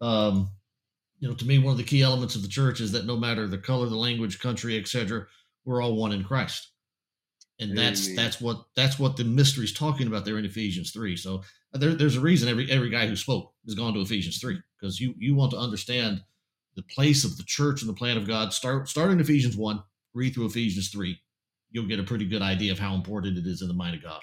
um, 0.02 0.50
"You 1.20 1.30
know, 1.30 1.36
to 1.36 1.46
me, 1.46 1.58
one 1.58 1.72
of 1.72 1.78
the 1.78 1.86
key 1.86 2.02
elements 2.02 2.36
of 2.36 2.42
the 2.42 2.50
church 2.50 2.82
is 2.82 2.92
that 2.92 3.06
no 3.06 3.16
matter 3.16 3.48
the 3.48 3.58
color, 3.58 3.88
the 3.88 3.96
language, 3.96 4.40
country, 4.40 4.78
etc., 4.78 5.26
we're 5.64 5.82
all 5.82 5.96
one 5.96 6.12
in 6.12 6.26
Christ." 6.26 6.72
And 7.60 7.78
that's 7.78 8.08
Amen. 8.08 8.16
that's 8.18 8.42
what 8.42 8.66
that's 8.76 9.00
what 9.00 9.16
the 9.16 9.24
mystery 9.24 9.64
is 9.64 9.74
talking 9.74 10.08
about 10.08 10.26
there 10.26 10.38
in 10.38 10.46
Ephesians 10.46 10.92
three. 10.92 11.16
So 11.16 11.42
uh, 11.74 11.78
there, 11.78 11.94
there's 11.94 12.18
a 12.18 12.22
reason 12.22 12.50
every 12.50 12.70
every 12.70 12.90
guy 12.90 13.08
who 13.08 13.16
spoke 13.16 13.54
has 13.66 13.76
gone 13.76 13.94
to 13.94 14.02
Ephesians 14.02 14.40
three 14.40 14.60
because 14.80 15.00
you 15.00 15.14
you 15.18 15.36
want 15.36 15.52
to 15.52 15.58
understand 15.58 16.22
the 16.76 16.84
place 16.84 17.24
of 17.24 17.38
the 17.38 17.44
church 17.44 17.82
and 17.82 17.90
the 17.90 17.94
plan 17.94 18.18
of 18.18 18.28
God. 18.28 18.52
Start 18.52 18.90
start 18.90 19.12
in 19.12 19.22
Ephesians 19.22 19.56
one, 19.56 19.82
read 20.14 20.34
through 20.34 20.48
Ephesians 20.48 20.90
three, 20.90 21.18
you'll 21.72 21.88
get 21.88 22.00
a 22.00 22.04
pretty 22.04 22.26
good 22.26 22.42
idea 22.42 22.72
of 22.72 22.80
how 22.80 22.94
important 22.94 23.38
it 23.38 23.46
is 23.46 23.62
in 23.62 23.68
the 23.68 23.74
mind 23.74 23.96
of 23.96 24.04
God. 24.04 24.22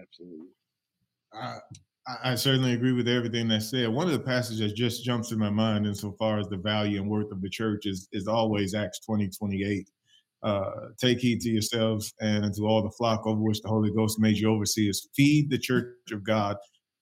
Absolutely. 0.00 0.46
I, 1.32 2.32
I 2.32 2.34
certainly 2.36 2.72
agree 2.72 2.92
with 2.92 3.08
everything 3.08 3.48
that's 3.48 3.70
said. 3.70 3.88
One 3.88 4.06
of 4.06 4.12
the 4.12 4.20
passages 4.20 4.60
that 4.60 4.76
just 4.76 5.04
jumps 5.04 5.32
in 5.32 5.38
my 5.38 5.50
mind 5.50 5.86
insofar 5.86 6.38
as 6.38 6.48
the 6.48 6.56
value 6.56 7.00
and 7.00 7.10
worth 7.10 7.30
of 7.32 7.42
the 7.42 7.50
church 7.50 7.86
is, 7.86 8.08
is 8.12 8.26
always 8.26 8.74
Acts 8.74 9.00
20, 9.00 9.28
28. 9.28 9.88
Uh, 10.42 10.90
take 11.00 11.18
heed 11.18 11.40
to 11.40 11.50
yourselves 11.50 12.14
and 12.20 12.54
to 12.54 12.62
all 12.62 12.80
the 12.80 12.90
flock 12.90 13.26
over 13.26 13.40
which 13.40 13.60
the 13.60 13.68
Holy 13.68 13.90
Ghost 13.90 14.20
made 14.20 14.36
you 14.36 14.48
overseers. 14.48 15.08
Feed 15.16 15.50
the 15.50 15.58
church 15.58 16.12
of 16.12 16.22
God, 16.22 16.56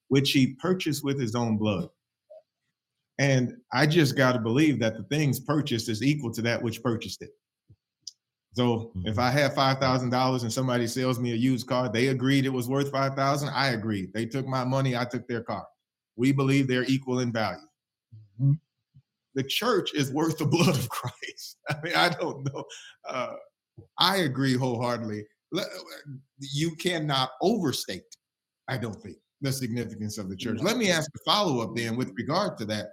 which 0.09 0.31
he 0.33 0.55
purchased 0.55 1.05
with 1.05 1.20
his 1.20 1.35
own 1.35 1.59
blood. 1.59 1.88
And 3.18 3.53
I 3.72 3.87
just 3.87 4.16
got 4.16 4.33
to 4.33 4.38
believe 4.38 4.79
that 4.81 4.96
the 4.96 5.05
things 5.05 5.40
purchased 5.40 5.88
is 5.88 6.03
equal 6.03 6.33
to 6.33 6.42
that 6.42 6.62
which 6.62 6.83
purchased 6.83 7.22
it. 7.22 7.31
So 8.55 8.90
if 9.05 9.16
mm-hmm. 9.16 9.20
I 9.20 9.31
have 9.31 9.55
five 9.55 9.79
thousand 9.79 10.09
dollars 10.09 10.42
and 10.42 10.53
somebody 10.53 10.87
sells 10.87 11.20
me 11.20 11.33
a 11.33 11.37
used 11.37 11.66
car, 11.66 11.90
they 11.90 12.09
agreed 12.09 12.46
it 12.46 12.51
was 12.51 12.68
worth 12.68 12.90
five 12.90 13.14
thousand. 13.14 13.51
I 13.51 13.68
agreed. 13.72 14.14
They 14.14 14.25
took 14.25 14.46
my 14.46 14.64
money. 14.64 14.96
I 14.96 15.05
took 15.05 15.29
their 15.29 15.42
car. 15.42 15.66
We 16.16 16.33
believe 16.33 16.66
they're 16.66 16.85
equal 16.85 17.18
in 17.18 17.33
value. 17.33 17.59
Mm-hmm. 18.40 18.53
The 19.37 19.44
church 19.44 19.94
is 19.94 20.12
worth 20.12 20.38
the 20.38 20.46
blood 20.46 20.77
of 20.77 20.88
Christ. 20.88 21.59
I 21.68 21.77
mean, 21.83 21.94
I 21.94 22.09
don't 22.09 22.53
know. 22.53 22.64
Uh, 23.09 23.35
I 23.99 24.18
agree 24.18 24.57
wholeheartedly. 24.57 25.25
You 26.40 26.75
cannot 26.77 27.31
overstate. 27.42 28.03
I 28.68 28.79
don't 28.79 29.01
think 29.01 29.16
the 29.42 29.53
significance 29.53 30.18
of 30.18 30.29
the 30.29 30.37
church. 30.37 30.59
Let 30.61 30.79
me 30.79 30.90
ask 30.90 31.11
a 31.14 31.18
follow 31.31 31.61
up 31.61 31.77
then 31.77 31.96
with 31.96 32.12
regard 32.16 32.59
to 32.59 32.64
that. 32.66 32.92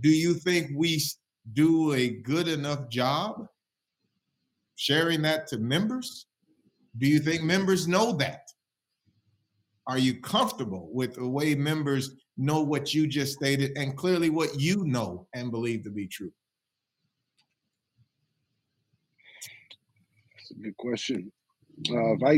Do 0.00 0.10
you 0.10 0.34
think 0.34 0.70
we 0.76 1.02
do 1.54 1.94
a 1.94 2.20
good 2.20 2.46
enough 2.46 2.88
job 2.88 3.46
sharing 4.76 5.22
that 5.22 5.46
to 5.48 5.58
members? 5.58 6.26
Do 6.98 7.08
you 7.08 7.18
think 7.18 7.42
members 7.42 7.88
know 7.88 8.12
that? 8.12 8.42
Are 9.86 9.98
you 9.98 10.20
comfortable 10.20 10.90
with 10.92 11.14
the 11.14 11.28
way 11.28 11.54
members 11.54 12.10
know 12.40 12.62
what 12.62 12.94
you 12.94 13.06
just 13.06 13.34
stated 13.34 13.76
and 13.76 13.96
clearly 13.96 14.30
what 14.30 14.58
you 14.58 14.84
know 14.84 15.26
and 15.34 15.50
believe 15.50 15.84
to 15.84 15.90
be 15.90 16.06
true? 16.06 16.32
That's 20.34 20.50
a 20.52 20.54
good 20.54 20.76
question. 20.78 21.30
Uh, 21.90 22.14
if 22.14 22.22
I, 22.22 22.32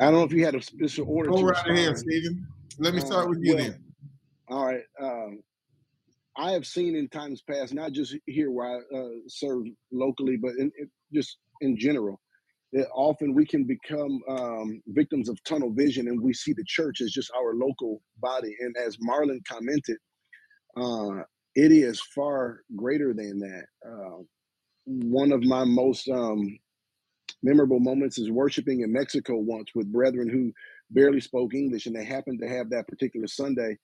I 0.00 0.10
don't 0.10 0.14
know 0.14 0.24
if 0.24 0.32
you 0.32 0.44
had 0.44 0.54
a 0.54 0.62
special 0.62 1.06
order. 1.08 1.30
Go 1.30 1.42
right 1.42 1.68
ahead, 1.68 1.98
Stephen. 1.98 2.46
Let 2.78 2.94
me 2.94 3.00
uh, 3.00 3.04
start 3.04 3.28
with 3.28 3.40
you 3.42 3.56
well, 3.56 3.64
then. 3.64 3.84
All 4.48 4.64
right. 4.64 4.82
Um, 5.00 5.42
I 6.36 6.52
have 6.52 6.66
seen 6.66 6.96
in 6.96 7.08
times 7.08 7.42
past, 7.42 7.74
not 7.74 7.92
just 7.92 8.16
here 8.26 8.50
where 8.50 8.66
I 8.66 8.96
uh, 8.96 9.08
serve 9.28 9.64
locally, 9.90 10.36
but 10.36 10.52
in, 10.52 10.72
in, 10.78 10.88
just 11.12 11.38
in 11.60 11.76
general, 11.76 12.20
that 12.72 12.88
often 12.94 13.34
we 13.34 13.46
can 13.46 13.64
become 13.64 14.20
um, 14.28 14.82
victims 14.88 15.28
of 15.28 15.42
tunnel 15.44 15.70
vision 15.70 16.08
and 16.08 16.20
we 16.20 16.32
see 16.32 16.52
the 16.52 16.64
church 16.66 17.00
as 17.00 17.12
just 17.12 17.30
our 17.36 17.54
local 17.54 18.00
body. 18.18 18.54
And 18.60 18.74
as 18.76 18.96
Marlon 18.96 19.40
commented, 19.46 19.98
uh, 20.76 21.22
it 21.54 21.70
is 21.70 22.00
far 22.14 22.60
greater 22.74 23.12
than 23.12 23.38
that. 23.40 23.64
Uh, 23.86 24.22
one 24.86 25.32
of 25.32 25.44
my 25.44 25.64
most 25.64 26.08
um, 26.08 26.58
memorable 27.42 27.80
moments 27.80 28.18
is 28.18 28.30
worshiping 28.30 28.80
in 28.80 28.92
Mexico 28.92 29.36
once 29.36 29.70
with 29.74 29.92
brethren 29.92 30.28
who 30.28 30.52
barely 30.90 31.20
spoke 31.20 31.54
English, 31.54 31.86
and 31.86 31.94
they 31.94 32.04
happened 32.04 32.40
to 32.40 32.48
have 32.48 32.70
that 32.70 32.88
particular 32.88 33.26
Sunday 33.26 33.76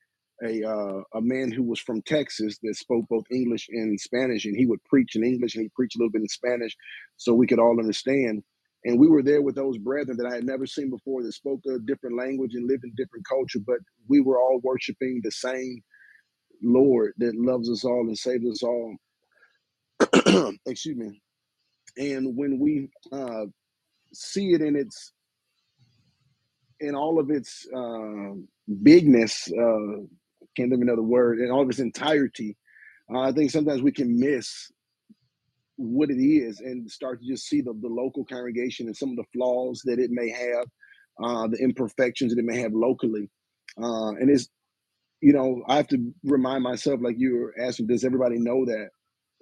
a 0.45 0.63
uh, 0.63 1.03
a 1.15 1.21
man 1.21 1.51
who 1.51 1.63
was 1.63 1.81
from 1.81 2.03
Texas 2.03 2.59
that 2.63 2.77
spoke 2.77 3.05
both 3.09 3.25
English 3.31 3.69
and 3.71 3.99
Spanish, 3.99 4.45
and 4.45 4.57
he 4.57 4.67
would 4.67 4.83
preach 4.85 5.17
in 5.17 5.25
English 5.25 5.55
and 5.55 5.65
he 5.65 5.71
preached 5.75 5.97
a 5.97 5.99
little 5.99 6.13
bit 6.13 6.23
in 6.23 6.29
Spanish, 6.29 6.77
so 7.17 7.35
we 7.35 7.47
could 7.47 7.59
all 7.59 7.79
understand. 7.79 8.43
And 8.85 8.99
we 8.99 9.09
were 9.09 9.23
there 9.23 9.43
with 9.43 9.57
those 9.57 9.79
brethren 9.79 10.17
that 10.19 10.27
I 10.27 10.37
had 10.37 10.45
never 10.45 10.67
seen 10.67 10.91
before 10.91 11.23
that 11.23 11.33
spoke 11.33 11.61
a 11.67 11.79
different 11.81 12.17
language 12.17 12.55
and 12.55 12.69
lived 12.69 12.85
in 12.85 12.93
different 12.97 13.27
culture, 13.29 13.61
but 13.67 13.79
we 14.09 14.21
were 14.21 14.41
all 14.41 14.61
worshiping 14.63 15.21
the 15.23 15.33
same 15.33 15.83
Lord 16.63 17.13
that 17.19 17.37
loves 17.37 17.71
us 17.71 17.85
all 17.85 18.03
and 18.07 18.19
saves 18.19 18.47
us 18.49 18.63
all. 18.63 18.97
Excuse 20.67 20.97
me. 20.97 21.23
And 21.99 22.37
when 22.37 22.59
we 22.59 22.91
uh, 23.13 23.47
see 24.15 24.53
it 24.53 24.63
in 24.63 24.77
its 24.77 25.13
in 26.81 26.95
all 26.95 27.19
of 27.19 27.31
its 27.31 27.67
uh, 27.77 28.35
bigness, 28.83 29.49
uh, 29.53 30.03
can't 30.57 30.71
think 30.71 30.75
of 30.75 30.83
another 30.83 31.03
word, 31.03 31.41
in 31.41 31.51
all 31.51 31.63
of 31.63 31.71
its 31.71 31.81
entirety, 31.81 32.57
uh, 33.13 33.21
I 33.21 33.33
think 33.33 33.51
sometimes 33.51 33.83
we 33.83 33.93
can 33.93 34.19
miss 34.19 34.71
what 35.79 36.11
it 36.11 36.23
is 36.23 36.61
and 36.61 36.91
start 36.91 37.23
to 37.23 37.29
just 37.29 37.49
see 37.49 37.63
the, 37.63 37.75
the 37.83 37.89
local 37.89 38.27
congregation 38.27 38.89
and 38.89 38.97
some 38.97 39.11
of 39.11 39.17
the 39.17 39.25
flaws 39.35 39.83
that 39.87 40.01
it 40.01 40.11
may 40.13 40.31
have, 40.31 40.67
uh, 41.25 41.49
the 41.49 41.59
imperfections 41.59 42.35
that 42.35 42.41
it 42.41 42.47
may 42.47 42.61
have 42.61 42.75
locally. 42.75 43.31
Uh, 43.83 44.11
and 44.11 44.31
it's, 44.31 44.49
you 45.23 45.33
know, 45.35 45.63
I 45.69 45.77
have 45.77 45.89
to 45.89 46.13
remind 46.25 46.65
myself, 46.65 47.01
like 47.03 47.17
you 47.19 47.37
were 47.37 47.55
asking, 47.61 47.89
does 47.89 48.05
everybody 48.05 48.39
know 48.39 48.67
that? 48.67 48.89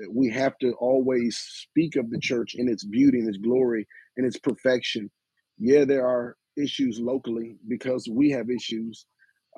that 0.00 0.14
we 0.14 0.30
have 0.30 0.58
to 0.60 0.72
always 0.74 1.38
speak 1.38 1.96
of 1.96 2.10
the 2.10 2.20
church 2.20 2.54
in 2.56 2.68
its 2.68 2.84
beauty 2.84 3.20
and 3.20 3.28
its 3.28 3.38
glory 3.38 3.88
and 4.18 4.26
its 4.26 4.38
perfection. 4.38 5.10
Yeah, 5.58 5.86
there 5.86 6.06
are 6.06 6.36
issues 6.58 7.00
locally 7.00 7.56
because 7.68 8.08
we 8.10 8.30
have 8.32 8.50
issues, 8.50 9.06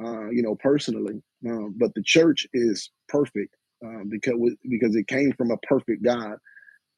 uh, 0.05 0.31
you 0.31 0.43
know, 0.45 0.57
personally. 0.57 1.23
Uh, 1.49 1.69
but 1.79 1.95
the 1.95 2.05
church 2.05 2.47
is 2.55 2.91
perfect 3.09 3.57
uh, 3.87 4.05
because 4.11 4.35
because 4.71 4.97
it 4.97 5.09
came 5.09 5.33
from 5.39 5.53
a 5.53 5.59
perfect 5.59 6.05
God 6.05 6.37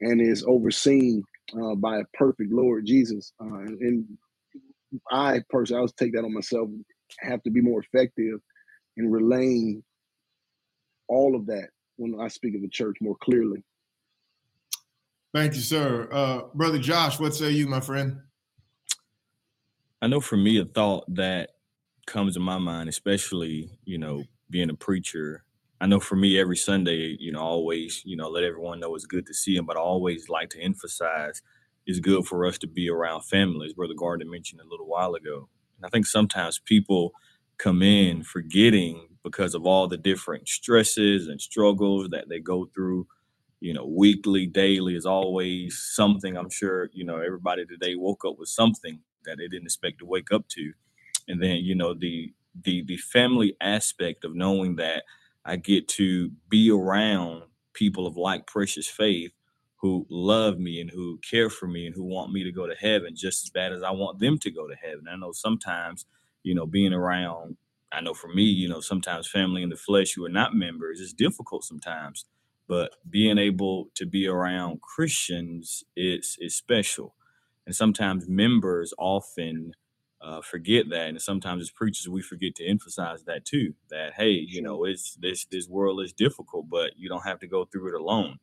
and 0.01 0.21
is 0.21 0.45
overseen 0.45 1.23
uh, 1.61 1.75
by 1.75 1.99
a 1.99 2.05
perfect 2.15 2.53
Lord 2.53 2.87
Jesus. 2.87 3.33
Uh, 3.41 3.59
and 3.59 4.07
I 5.11 5.41
personally, 5.51 5.83
I'll 5.83 5.89
take 5.89 6.15
that 6.15 6.25
on 6.25 6.33
myself. 6.33 6.69
Have 7.21 7.43
to 7.43 7.51
be 7.51 7.61
more 7.61 7.81
effective 7.81 8.41
in 8.97 9.11
relaying 9.11 9.83
all 11.09 11.35
of 11.35 11.47
that 11.47 11.69
when 11.97 12.19
I 12.21 12.29
speak 12.29 12.55
of 12.55 12.63
the 12.63 12.69
church 12.69 12.97
more 13.01 13.17
clearly. 13.21 13.63
Thank 15.35 15.55
you, 15.55 15.61
sir. 15.61 16.09
Uh, 16.11 16.43
Brother 16.55 16.79
Josh, 16.79 17.21
what 17.21 17.35
say 17.35 17.51
you, 17.51 17.69
my 17.69 17.81
friend? 17.81 18.19
I 20.03 20.07
know 20.07 20.21
for 20.21 20.37
me, 20.37 20.59
a 20.59 20.65
thought 20.65 21.05
that 21.15 21.51
comes 22.07 22.35
to 22.35 22.41
my 22.41 22.59
mind, 22.59 22.89
especially, 22.89 23.71
you 23.85 23.99
know, 23.99 24.25
being 24.49 24.71
a 24.71 24.75
preacher. 24.75 25.45
I 25.81 25.87
know 25.87 26.01
for 26.01 26.17
me, 26.17 26.41
every 26.41 26.57
Sunday, 26.57 27.17
you 27.21 27.33
know, 27.33 27.41
always, 27.41 28.03
you 28.05 28.17
know, 28.17 28.31
let 28.31 28.45
everyone 28.45 28.81
know 28.81 28.97
it's 28.97 29.07
good 29.07 29.27
to 29.29 29.35
see 29.35 29.57
them, 29.57 29.67
but 29.67 29.79
I 29.79 29.81
always 29.81 30.29
like 30.29 30.51
to 30.53 30.61
emphasize 30.63 31.43
it's 31.87 32.01
good 32.01 32.27
for 32.27 32.47
us 32.47 32.59
to 32.61 32.69
be 32.69 32.91
around 32.91 33.23
families, 33.23 33.75
Brother 33.75 33.95
Garner 33.97 34.27
mentioned 34.27 34.61
a 34.63 34.69
little 34.69 34.89
while 34.89 35.15
ago. 35.15 35.49
And 35.79 35.87
I 35.87 35.91
think 35.91 36.07
sometimes 36.07 36.61
people 36.61 37.13
come 37.59 37.83
in 37.83 38.25
forgetting 38.25 39.09
because 39.25 39.55
of 39.55 39.67
all 39.67 39.89
the 39.89 39.99
different 39.99 40.49
stresses 40.49 41.29
and 41.29 41.41
struggles 41.41 42.11
that 42.11 42.29
they 42.31 42.41
go 42.41 42.67
through 42.75 43.07
you 43.61 43.75
know 43.75 43.87
weekly 43.87 44.47
daily 44.47 44.97
is 44.97 45.07
always 45.07 45.79
something 45.95 46.39
i'm 46.39 46.51
sure 46.51 46.91
you 46.95 47.05
know 47.05 47.19
everybody 47.19 47.67
today 47.67 47.97
woke 47.97 48.25
up 48.27 48.39
with 48.39 48.49
something 48.51 49.01
that 49.27 49.39
they 49.39 49.49
didn't 49.49 49.67
expect 49.67 49.99
to 50.01 50.07
wake 50.07 50.33
up 50.33 50.49
to 50.49 50.73
and 51.29 51.43
then 51.43 51.59
you 51.59 51.75
know 51.75 51.95
the 51.95 52.33
the 52.65 52.85
the 52.87 52.99
family 52.99 53.57
aspect 53.61 54.25
of 54.25 54.35
knowing 54.37 54.77
that 54.77 55.05
i 55.45 55.57
get 55.57 55.89
to 55.89 56.31
be 56.49 56.71
around 56.71 57.43
people 57.75 58.07
of 58.07 58.17
like 58.17 58.47
precious 58.47 58.89
faith 58.89 59.33
who 59.77 60.07
love 60.11 60.59
me 60.59 60.81
and 60.81 60.91
who 60.91 61.19
care 61.29 61.51
for 61.51 61.67
me 61.69 61.87
and 61.87 61.95
who 61.95 62.05
want 62.05 62.33
me 62.33 62.45
to 62.45 62.53
go 62.53 62.67
to 62.67 62.75
heaven 62.77 63.15
just 63.17 63.45
as 63.45 63.51
bad 63.51 63.73
as 63.73 63.83
i 63.83 63.91
want 63.91 64.19
them 64.21 64.39
to 64.39 64.51
go 64.51 64.69
to 64.69 64.77
heaven 64.77 65.07
i 65.11 65.17
know 65.17 65.33
sometimes 65.33 66.07
you 66.45 66.55
know 66.55 66.67
being 66.67 66.95
around 66.95 67.51
I 67.93 68.01
know 68.01 68.15
for 68.15 68.29
me, 68.29 68.43
you 68.43 68.69
know, 68.69 68.81
sometimes 68.81 69.29
family 69.29 69.63
in 69.63 69.71
the 69.71 69.77
flesh 69.77 70.13
who 70.13 70.25
are 70.25 70.29
not 70.31 70.55
members 70.55 71.01
is 71.01 71.13
difficult 71.13 71.65
sometimes, 71.65 72.27
but 72.69 72.93
being 73.09 73.39
able 73.39 73.91
to 73.95 74.07
be 74.07 74.27
around 74.27 74.83
Christians 74.83 75.85
is 75.97 76.37
is 76.41 76.55
special. 76.55 77.15
And 77.67 77.75
sometimes 77.75 78.29
members 78.29 78.93
often 78.99 79.73
uh, 80.23 80.43
forget 80.43 80.91
that, 80.91 81.09
and 81.09 81.23
sometimes 81.23 81.63
as 81.63 81.71
preachers 81.71 82.09
we 82.09 82.23
forget 82.23 82.55
to 82.57 82.67
emphasize 82.67 83.25
that 83.25 83.45
too. 83.45 83.75
That 83.91 84.15
hey, 84.15 84.31
you 84.49 84.63
know, 84.63 84.85
it's 84.85 85.15
this 85.17 85.47
this 85.47 85.69
world 85.69 86.03
is 86.03 86.13
difficult, 86.13 86.69
but 86.71 86.93
you 86.97 87.09
don't 87.09 87.27
have 87.27 87.41
to 87.41 87.49
go 87.49 87.65
through 87.67 87.89
it 87.95 88.01
alone. 88.01 88.39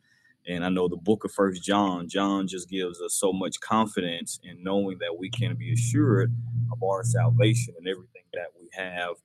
And 0.48 0.66
I 0.66 0.70
know 0.70 0.88
the 0.88 0.98
book 0.98 1.26
of 1.26 1.32
First 1.34 1.64
John, 1.64 2.10
John 2.10 2.48
just 2.48 2.70
gives 2.70 3.02
us 3.02 3.14
so 3.14 3.34
much 3.34 3.60
confidence 3.60 4.40
in 4.44 4.64
knowing 4.64 5.00
that 5.00 5.18
we 5.18 5.30
can 5.30 5.56
be 5.56 5.74
assured 5.74 6.34
of 6.72 6.84
our 6.84 7.04
salvation 7.04 7.76
and 7.78 7.88
everything 7.88 8.24
that 8.34 8.48
we 8.60 8.70
have 8.74 9.16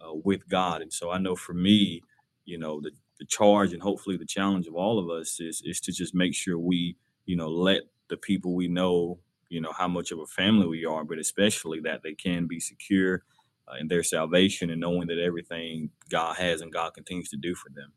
uh, 0.00 0.14
with 0.24 0.48
God. 0.48 0.82
And 0.82 0.92
so 0.92 1.10
I 1.10 1.18
know 1.18 1.36
for 1.36 1.54
me, 1.54 2.02
you 2.44 2.58
know, 2.58 2.80
the, 2.80 2.90
the 3.20 3.26
charge 3.26 3.72
and 3.72 3.82
hopefully 3.82 4.16
the 4.16 4.26
challenge 4.26 4.66
of 4.66 4.74
all 4.74 4.98
of 4.98 5.08
us 5.10 5.40
is 5.40 5.62
is 5.64 5.80
to 5.82 5.92
just 5.92 6.14
make 6.14 6.34
sure 6.34 6.58
we, 6.58 6.96
you 7.26 7.36
know, 7.36 7.48
let 7.48 7.82
the 8.08 8.16
people 8.16 8.54
we 8.54 8.68
know, 8.68 9.18
you 9.52 9.60
know, 9.60 9.72
how 9.72 9.88
much 9.88 10.10
of 10.10 10.18
a 10.18 10.26
family 10.26 10.66
we 10.66 10.84
are, 10.84 11.04
but 11.04 11.18
especially 11.18 11.80
that 11.80 12.02
they 12.02 12.14
can 12.14 12.46
be 12.46 12.60
secure 12.60 13.22
uh, 13.68 13.76
in 13.80 13.88
their 13.88 14.02
salvation 14.02 14.70
and 14.70 14.80
knowing 14.80 15.06
that 15.08 15.18
everything 15.18 15.90
God 16.08 16.36
has 16.36 16.60
and 16.60 16.72
God 16.72 16.94
continues 16.94 17.28
to 17.30 17.36
do 17.36 17.54
for 17.54 17.68
them. 17.70 17.92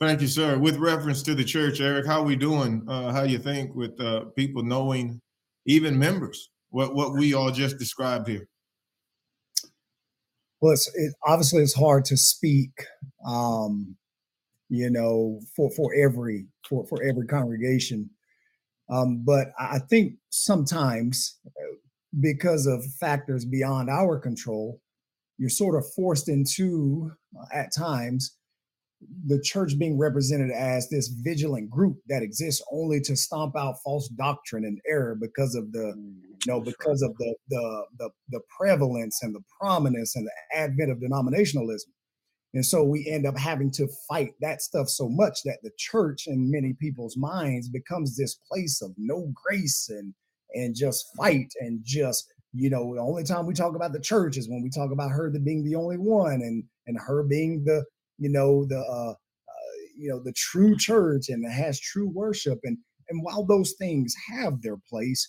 Thank 0.00 0.22
you, 0.22 0.28
sir. 0.28 0.58
With 0.58 0.76
reference 0.76 1.22
to 1.24 1.34
the 1.34 1.44
church, 1.44 1.80
Eric, 1.80 2.06
how 2.06 2.20
are 2.20 2.24
we 2.24 2.36
doing? 2.36 2.84
Uh, 2.88 3.12
how 3.12 3.22
you 3.22 3.38
think 3.38 3.74
with 3.74 4.00
uh, 4.00 4.24
people 4.36 4.62
knowing, 4.62 5.20
even 5.66 5.98
members, 5.98 6.50
what 6.70 6.94
what 6.94 7.12
we 7.12 7.34
all 7.34 7.50
just 7.50 7.78
described 7.78 8.26
here? 8.26 8.48
well, 10.60 10.72
it's 10.72 10.88
it, 10.94 11.14
obviously 11.26 11.62
it's 11.62 11.74
hard 11.74 12.04
to 12.06 12.16
speak, 12.16 12.70
um, 13.26 13.96
you 14.68 14.90
know, 14.90 15.40
for 15.56 15.70
for 15.70 15.94
every 15.94 16.46
for 16.68 16.86
for 16.86 17.02
every 17.02 17.26
congregation. 17.26 18.10
Um, 18.90 19.22
but 19.24 19.52
I 19.58 19.78
think 19.78 20.14
sometimes, 20.30 21.38
because 22.18 22.66
of 22.66 22.84
factors 22.98 23.44
beyond 23.44 23.88
our 23.88 24.18
control, 24.18 24.80
you're 25.38 25.48
sort 25.48 25.76
of 25.76 25.90
forced 25.94 26.28
into, 26.28 27.12
uh, 27.38 27.46
at 27.54 27.72
times, 27.74 28.36
the 29.26 29.40
church 29.40 29.78
being 29.78 29.98
represented 29.98 30.50
as 30.50 30.88
this 30.90 31.08
vigilant 31.08 31.70
group 31.70 31.96
that 32.08 32.22
exists 32.22 32.62
only 32.70 33.00
to 33.00 33.16
stomp 33.16 33.56
out 33.56 33.76
false 33.82 34.08
doctrine 34.08 34.64
and 34.64 34.78
error 34.86 35.16
because 35.18 35.54
of 35.54 35.72
the 35.72 35.94
mm, 35.96 36.16
you 36.44 36.52
know 36.52 36.60
because 36.60 37.00
of 37.00 37.16
the, 37.16 37.34
the 37.48 37.84
the 37.98 38.10
the 38.28 38.40
prevalence 38.58 39.22
and 39.22 39.34
the 39.34 39.40
prominence 39.58 40.16
and 40.16 40.26
the 40.26 40.56
advent 40.58 40.90
of 40.90 40.98
denominationalism 40.98 41.88
and 42.54 42.66
so 42.66 42.82
we 42.82 43.06
end 43.08 43.26
up 43.26 43.38
having 43.38 43.70
to 43.72 43.86
fight 44.08 44.32
that 44.40 44.62
stuff 44.62 44.88
so 44.88 45.08
much 45.08 45.42
that 45.44 45.58
the 45.62 45.70
church 45.78 46.26
in 46.26 46.50
many 46.50 46.72
people's 46.72 47.16
minds 47.16 47.68
becomes 47.68 48.16
this 48.16 48.34
place 48.50 48.82
of 48.82 48.92
no 48.96 49.32
grace 49.34 49.88
and 49.88 50.14
and 50.54 50.74
just 50.74 51.06
fight 51.16 51.52
and 51.60 51.80
just 51.84 52.32
you 52.52 52.70
know 52.70 52.94
the 52.94 53.00
only 53.00 53.24
time 53.24 53.46
we 53.46 53.54
talk 53.54 53.76
about 53.76 53.92
the 53.92 54.00
church 54.00 54.36
is 54.36 54.48
when 54.48 54.62
we 54.62 54.70
talk 54.70 54.90
about 54.90 55.10
her 55.10 55.30
being 55.30 55.64
the 55.64 55.76
only 55.76 55.96
one 55.96 56.42
and 56.42 56.64
and 56.86 56.98
her 56.98 57.22
being 57.22 57.62
the 57.64 57.84
you 58.18 58.28
know 58.28 58.64
the 58.66 58.78
uh, 58.78 59.12
uh, 59.12 59.14
you 59.96 60.08
know 60.08 60.20
the 60.22 60.32
true 60.32 60.76
church 60.76 61.28
and 61.28 61.50
has 61.50 61.78
true 61.78 62.08
worship. 62.08 62.58
And 62.64 62.76
and 63.08 63.22
while 63.22 63.44
those 63.44 63.74
things 63.78 64.14
have 64.28 64.60
their 64.62 64.76
place 64.88 65.28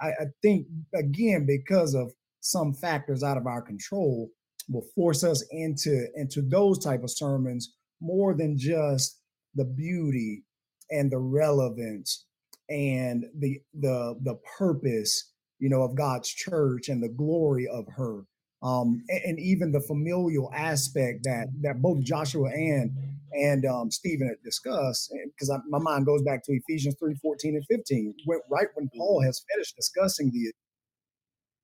I, 0.00 0.08
I 0.08 0.24
think 0.42 0.66
again 0.94 1.46
because 1.46 1.94
of 1.94 2.12
some 2.40 2.74
factors 2.74 3.22
out 3.22 3.36
of 3.36 3.46
our 3.46 3.62
control 3.62 4.28
will 4.72 4.86
force 4.94 5.24
us 5.24 5.44
into 5.50 6.06
into 6.14 6.42
those 6.42 6.78
type 6.78 7.02
of 7.02 7.10
sermons 7.10 7.74
more 8.00 8.34
than 8.34 8.56
just 8.58 9.20
the 9.54 9.64
beauty 9.64 10.44
and 10.90 11.10
the 11.10 11.18
relevance 11.18 12.26
and 12.68 13.24
the 13.38 13.60
the 13.74 14.18
the 14.22 14.38
purpose 14.58 15.32
you 15.58 15.68
know 15.68 15.82
of 15.82 15.94
God's 15.94 16.28
church 16.28 16.88
and 16.88 17.02
the 17.02 17.08
glory 17.08 17.68
of 17.68 17.86
her. 17.96 18.24
Um, 18.62 19.02
and, 19.08 19.20
and, 19.24 19.40
even 19.40 19.72
the 19.72 19.80
familial 19.80 20.48
aspect 20.54 21.24
that 21.24 21.48
that 21.62 21.82
both 21.82 22.00
Joshua 22.04 22.48
and 22.50 22.92
and 23.32 23.64
um, 23.66 23.90
Stephen 23.90 24.28
had 24.28 24.36
discussed, 24.44 25.12
because 25.26 25.50
my 25.68 25.80
mind 25.80 26.06
goes 26.06 26.22
back 26.22 26.44
to 26.44 26.52
Ephesians 26.52 26.94
3 27.00 27.14
14 27.20 27.56
and 27.56 27.66
15, 27.66 28.14
right 28.48 28.68
when 28.74 28.88
Paul 28.96 29.20
has 29.22 29.44
finished 29.52 29.74
discussing 29.74 30.30
the 30.30 30.52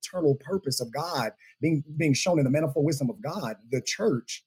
eternal 0.03 0.35
purpose 0.35 0.81
of 0.81 0.91
God 0.93 1.31
being 1.61 1.83
being 1.97 2.13
shown 2.13 2.39
in 2.39 2.45
the 2.45 2.51
manifold 2.51 2.85
wisdom 2.85 3.09
of 3.09 3.21
God, 3.21 3.55
the 3.71 3.81
church 3.81 4.43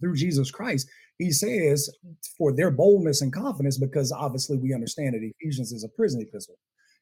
through 0.00 0.16
Jesus 0.16 0.50
Christ. 0.50 0.88
He 1.18 1.30
says, 1.30 1.88
for 2.36 2.52
their 2.52 2.72
boldness 2.72 3.22
and 3.22 3.32
confidence, 3.32 3.78
because 3.78 4.10
obviously 4.10 4.56
we 4.56 4.74
understand 4.74 5.14
that 5.14 5.30
Ephesians 5.40 5.72
is 5.72 5.84
a 5.84 5.88
prison 5.88 6.20
epistle. 6.20 6.58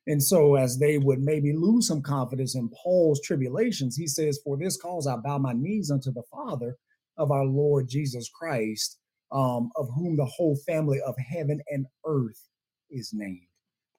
And 0.07 0.23
so, 0.23 0.57
as 0.57 0.79
they 0.79 0.99
would 0.99 1.21
maybe 1.21 1.53
lose 1.53 1.87
some 1.87 2.03
confidence 2.03 2.57
in 2.57 2.69
Paul's 2.71 3.21
tribulations, 3.21 3.97
he 3.97 4.07
says, 4.07 4.41
For 4.45 4.57
this 4.57 4.77
cause 4.77 5.07
I 5.07 5.17
bow 5.17 5.39
my 5.39 5.53
knees 5.53 5.91
unto 5.91 6.13
the 6.13 6.25
Father 6.31 6.77
of 7.17 7.31
our 7.31 7.45
Lord 7.45 7.89
Jesus 7.89 8.29
Christ, 8.29 8.99
um, 9.31 9.71
of 9.77 9.89
whom 9.95 10.17
the 10.17 10.25
whole 10.25 10.57
family 10.67 11.01
of 11.07 11.15
heaven 11.19 11.61
and 11.69 11.87
earth 12.05 12.49
is 12.91 13.13
named. 13.15 13.47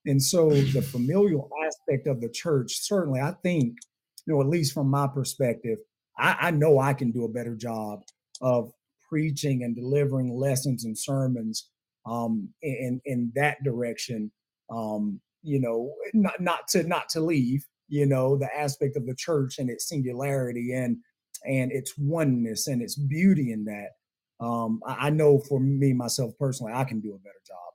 And 0.05 0.21
so, 0.21 0.49
the 0.49 0.81
familial 0.81 1.49
aspect 1.65 2.07
of 2.07 2.19
the 2.19 2.29
church, 2.29 2.79
certainly, 2.81 3.21
I 3.21 3.33
think, 3.43 3.77
you 4.25 4.33
know, 4.33 4.41
at 4.41 4.47
least 4.47 4.73
from 4.73 4.89
my 4.89 5.07
perspective, 5.07 5.77
I, 6.17 6.35
I 6.41 6.51
know 6.51 6.79
I 6.79 6.93
can 6.93 7.11
do 7.11 7.25
a 7.25 7.31
better 7.31 7.55
job 7.55 8.03
of 8.41 8.71
preaching 9.07 9.63
and 9.63 9.75
delivering 9.75 10.35
lessons 10.35 10.85
and 10.85 10.97
sermons 10.97 11.69
um, 12.05 12.49
in 12.61 13.01
in 13.05 13.31
that 13.35 13.63
direction. 13.63 14.31
Um, 14.69 15.21
you 15.41 15.59
know, 15.59 15.93
not 16.13 16.39
not 16.41 16.67
to 16.69 16.83
not 16.83 17.09
to 17.09 17.21
leave, 17.21 17.65
you 17.87 18.05
know, 18.05 18.37
the 18.37 18.49
aspect 18.57 18.97
of 18.97 19.05
the 19.05 19.15
church 19.15 19.59
and 19.59 19.69
its 19.69 19.87
singularity 19.87 20.73
and 20.73 20.97
and 21.45 21.71
its 21.71 21.93
oneness 21.97 22.67
and 22.67 22.81
its 22.81 22.95
beauty 22.95 23.51
in 23.51 23.65
that. 23.65 23.89
Um, 24.45 24.81
I, 24.85 25.07
I 25.07 25.09
know 25.09 25.39
for 25.39 25.59
me 25.59 25.93
myself 25.93 26.33
personally, 26.39 26.73
I 26.73 26.83
can 26.83 26.99
do 26.99 27.13
a 27.13 27.19
better 27.19 27.41
job. 27.45 27.72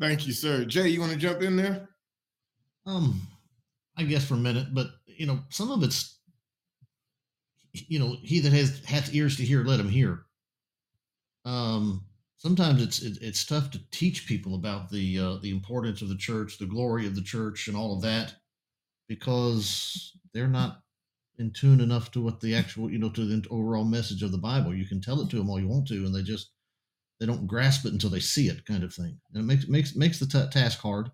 Thank 0.00 0.26
you, 0.26 0.32
sir. 0.32 0.64
Jay, 0.64 0.88
you 0.88 1.00
want 1.00 1.12
to 1.12 1.18
jump 1.18 1.42
in 1.42 1.56
there? 1.56 1.88
Um, 2.86 3.20
I 3.96 4.04
guess 4.04 4.24
for 4.24 4.34
a 4.34 4.38
minute, 4.38 4.68
but 4.72 4.88
you 5.06 5.26
know, 5.26 5.40
some 5.50 5.70
of 5.70 5.82
it's 5.82 6.18
you 7.72 7.98
know, 7.98 8.16
he 8.22 8.40
that 8.40 8.52
has 8.52 8.84
hath 8.84 9.14
ears 9.14 9.36
to 9.36 9.44
hear, 9.44 9.64
let 9.64 9.80
him 9.80 9.88
hear. 9.88 10.24
Um, 11.44 12.04
sometimes 12.36 12.82
it's 12.82 13.02
it, 13.02 13.18
it's 13.20 13.44
tough 13.44 13.70
to 13.72 13.80
teach 13.90 14.26
people 14.26 14.54
about 14.54 14.90
the 14.90 15.18
uh, 15.18 15.36
the 15.42 15.50
importance 15.50 16.02
of 16.02 16.08
the 16.08 16.16
church, 16.16 16.58
the 16.58 16.66
glory 16.66 17.06
of 17.06 17.14
the 17.14 17.22
church, 17.22 17.68
and 17.68 17.76
all 17.76 17.94
of 17.94 18.02
that, 18.02 18.34
because 19.08 20.16
they're 20.32 20.48
not 20.48 20.80
in 21.38 21.52
tune 21.52 21.80
enough 21.80 22.10
to 22.12 22.20
what 22.20 22.40
the 22.40 22.54
actual 22.54 22.90
you 22.90 22.98
know 22.98 23.10
to 23.10 23.24
the 23.24 23.46
overall 23.50 23.84
message 23.84 24.22
of 24.22 24.32
the 24.32 24.38
Bible. 24.38 24.74
You 24.74 24.86
can 24.86 25.00
tell 25.00 25.20
it 25.20 25.30
to 25.30 25.36
them 25.36 25.50
all 25.50 25.60
you 25.60 25.68
want 25.68 25.86
to, 25.88 26.04
and 26.06 26.14
they 26.14 26.22
just 26.22 26.50
they 27.18 27.26
don't 27.26 27.46
grasp 27.46 27.84
it 27.84 27.92
until 27.92 28.10
they 28.10 28.20
see 28.20 28.48
it, 28.48 28.64
kind 28.64 28.82
of 28.82 28.94
thing. 28.94 29.18
And 29.32 29.42
it 29.42 29.46
makes 29.46 29.68
makes 29.68 29.96
makes 29.96 30.18
the 30.18 30.26
t- 30.26 30.50
task 30.50 30.80
hard. 30.80 31.10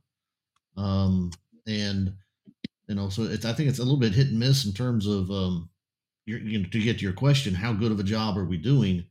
Um, 0.76 1.30
and 1.66 2.12
you 2.88 2.94
know, 2.94 3.08
so 3.08 3.22
it's 3.22 3.44
I 3.44 3.52
think 3.52 3.68
it's 3.68 3.78
a 3.78 3.82
little 3.82 3.98
bit 3.98 4.12
hit 4.12 4.28
and 4.28 4.38
miss 4.38 4.66
in 4.66 4.72
terms 4.72 5.06
of 5.06 5.30
um, 5.30 5.70
you 6.26 6.58
know, 6.58 6.68
to 6.68 6.80
get 6.80 6.98
to 6.98 7.04
your 7.04 7.12
question, 7.12 7.54
how 7.54 7.72
good 7.72 7.92
of 7.92 8.00
a 8.00 8.04
job 8.04 8.38
are 8.38 8.44
we 8.44 8.56
doing? 8.56 9.04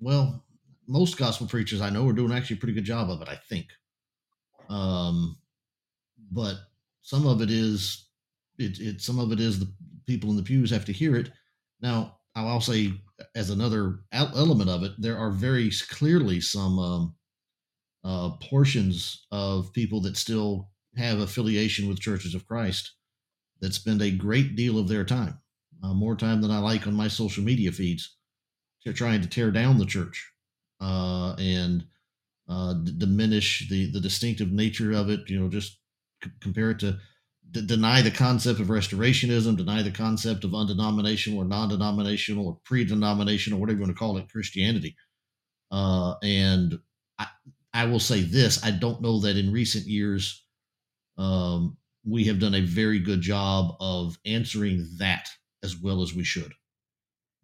Well, 0.00 0.44
most 0.86 1.18
gospel 1.18 1.46
preachers 1.46 1.80
I 1.80 1.90
know 1.90 2.08
are 2.08 2.12
doing 2.12 2.32
actually 2.32 2.56
a 2.56 2.60
pretty 2.60 2.74
good 2.74 2.84
job 2.84 3.10
of 3.10 3.20
it, 3.22 3.28
I 3.28 3.36
think. 3.48 3.66
Um, 4.68 5.36
but 6.30 6.56
some 7.02 7.26
of 7.26 7.40
it 7.40 7.50
is 7.50 8.06
it, 8.58 8.78
it 8.80 9.00
some 9.00 9.18
of 9.18 9.32
it 9.32 9.40
is 9.40 9.58
the 9.58 9.72
people 10.06 10.30
in 10.30 10.36
the 10.36 10.42
pews 10.42 10.70
have 10.70 10.84
to 10.86 10.92
hear 10.92 11.16
it. 11.16 11.30
Now, 11.80 12.17
I'll 12.46 12.60
say 12.60 12.92
as 13.34 13.50
another 13.50 14.00
element 14.12 14.70
of 14.70 14.82
it, 14.84 14.92
there 14.98 15.18
are 15.18 15.30
very 15.30 15.70
clearly 15.88 16.40
some 16.40 16.78
um, 16.78 17.14
uh, 18.04 18.30
portions 18.36 19.26
of 19.30 19.72
people 19.72 20.00
that 20.02 20.16
still 20.16 20.70
have 20.96 21.20
affiliation 21.20 21.88
with 21.88 22.00
churches 22.00 22.34
of 22.34 22.46
Christ 22.46 22.94
that 23.60 23.74
spend 23.74 24.02
a 24.02 24.10
great 24.10 24.56
deal 24.56 24.78
of 24.78 24.88
their 24.88 25.04
time 25.04 25.40
uh, 25.82 25.94
more 25.94 26.16
time 26.16 26.42
than 26.42 26.50
I 26.50 26.58
like 26.58 26.86
on 26.86 26.94
my 26.94 27.08
social 27.08 27.44
media 27.44 27.72
feeds. 27.72 28.16
They're 28.84 28.94
trying 28.94 29.22
to 29.22 29.28
tear 29.28 29.50
down 29.50 29.78
the 29.78 29.86
church 29.86 30.32
uh, 30.80 31.34
and 31.38 31.86
uh, 32.48 32.74
d- 32.74 32.94
diminish 32.98 33.68
the 33.68 33.90
the 33.92 34.00
distinctive 34.00 34.52
nature 34.52 34.92
of 34.92 35.10
it. 35.10 35.28
You 35.30 35.40
know, 35.40 35.48
just 35.48 35.78
c- 36.24 36.30
compare 36.40 36.70
it 36.70 36.80
to 36.80 36.98
d- 37.50 37.66
deny 37.66 38.02
the 38.02 38.10
concept 38.10 38.60
of 38.60 38.68
restorationism, 38.68 39.56
deny 39.56 39.82
the 39.82 39.90
concept 39.90 40.44
of 40.44 40.54
undenominational 40.54 41.38
or 41.38 41.44
non-denominational 41.44 42.46
or 42.46 42.58
pre-denominational, 42.64 43.58
or 43.58 43.60
whatever 43.60 43.78
you 43.78 43.84
want 43.84 43.96
to 43.96 43.98
call 43.98 44.16
it, 44.16 44.30
Christianity. 44.30 44.96
Uh, 45.70 46.14
and 46.22 46.78
I, 47.18 47.26
I 47.72 47.84
will 47.86 48.00
say 48.00 48.22
this: 48.22 48.64
I 48.64 48.70
don't 48.70 49.02
know 49.02 49.20
that 49.20 49.36
in 49.36 49.52
recent 49.52 49.86
years 49.86 50.44
um, 51.16 51.76
we 52.04 52.24
have 52.24 52.38
done 52.38 52.54
a 52.54 52.60
very 52.60 52.98
good 52.98 53.20
job 53.20 53.76
of 53.80 54.18
answering 54.24 54.88
that 54.98 55.28
as 55.62 55.76
well 55.76 56.02
as 56.02 56.14
we 56.14 56.24
should. 56.24 56.52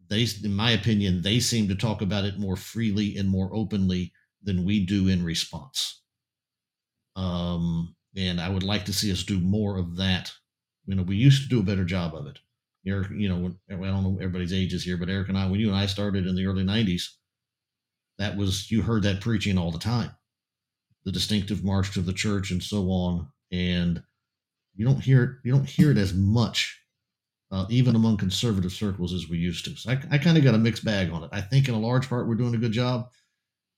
They, 0.09 0.27
in 0.43 0.55
my 0.55 0.73
opinion, 0.73 1.23
they 1.23 1.41
seem 1.41 1.69
to 1.69 1.75
talk 1.75 2.03
about 2.03 2.25
it 2.25 2.39
more 2.39 2.57
freely 2.57 3.17
and 3.17 3.29
more 3.29 3.51
openly 3.55 4.13
than 4.43 4.65
we 4.65 4.85
do 4.85 5.09
in 5.09 5.25
response. 5.25 6.03
Um, 7.17 7.95
and 8.17 8.41
I 8.41 8.49
would 8.49 8.63
like 8.63 8.85
to 8.87 8.93
see 8.93 9.11
us 9.13 9.23
do 9.23 9.41
more 9.41 9.79
of 9.79 9.97
that. 9.97 10.33
You 10.87 10.95
know, 10.95 11.03
we 11.03 11.17
used 11.17 11.43
to 11.43 11.49
do 11.49 11.61
a 11.61 11.65
better 11.65 11.85
job 11.85 12.15
of 12.15 12.27
it. 12.27 12.39
Eric, 12.87 13.11
you 13.17 13.29
know, 13.29 13.55
I 13.71 13.75
don't 13.75 14.05
know 14.05 14.17
everybody's 14.21 14.53
ages 14.53 14.85
here, 14.85 14.97
but 14.97 15.09
Eric 15.09 15.29
and 15.29 15.39
I, 15.39 15.47
when 15.47 15.61
you 15.61 15.69
and 15.69 15.77
I 15.77 15.87
started 15.87 16.27
in 16.27 16.37
the 16.37 16.47
early 16.47 16.65
'90s, 16.65 17.05
that 18.19 18.37
was 18.37 18.71
you 18.71 18.83
heard 18.83 19.03
that 19.05 19.21
preaching 19.21 19.57
all 19.57 19.71
the 19.71 19.79
time, 19.79 20.11
the 21.05 21.13
distinctive 21.13 21.65
march 21.65 21.93
to 21.95 22.01
the 22.01 22.13
church 22.13 22.51
and 22.51 22.63
so 22.63 22.91
on. 22.91 23.29
And 23.51 24.03
you 24.75 24.85
don't 24.85 25.01
hear 25.01 25.23
it. 25.25 25.31
You 25.45 25.53
don't 25.53 25.69
hear 25.69 25.91
it 25.91 25.99
as 25.99 26.13
much 26.13 26.79
uh, 27.55 27.67
even 27.69 27.95
among 27.95 28.17
conservative 28.17 28.73
circles 28.73 29.13
as 29.13 29.29
we 29.29 29.39
used 29.39 29.65
to. 29.65 29.77
So 29.77 29.93
I, 29.93 30.03
I 30.11 30.19
kind 30.19 30.37
of 30.37 30.43
got 30.43 30.57
a 30.57 30.59
mixed 30.59 30.85
bag 30.85 31.11
on 31.11 31.23
it. 31.23 31.31
I 31.33 31.41
think 31.41 31.69
in 31.69 31.75
a 31.75 31.81
large 31.81 32.09
part 32.09 32.27
we're 32.27 32.35
doing 32.35 32.55
a 32.55 32.59
good 32.59 32.73
job. 32.73 33.09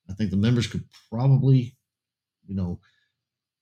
I 0.09 0.15
think 0.15 0.31
the 0.31 0.37
members 0.39 0.67
could 0.67 0.85
probably, 1.11 1.77
you 2.47 2.57
know, 2.57 2.81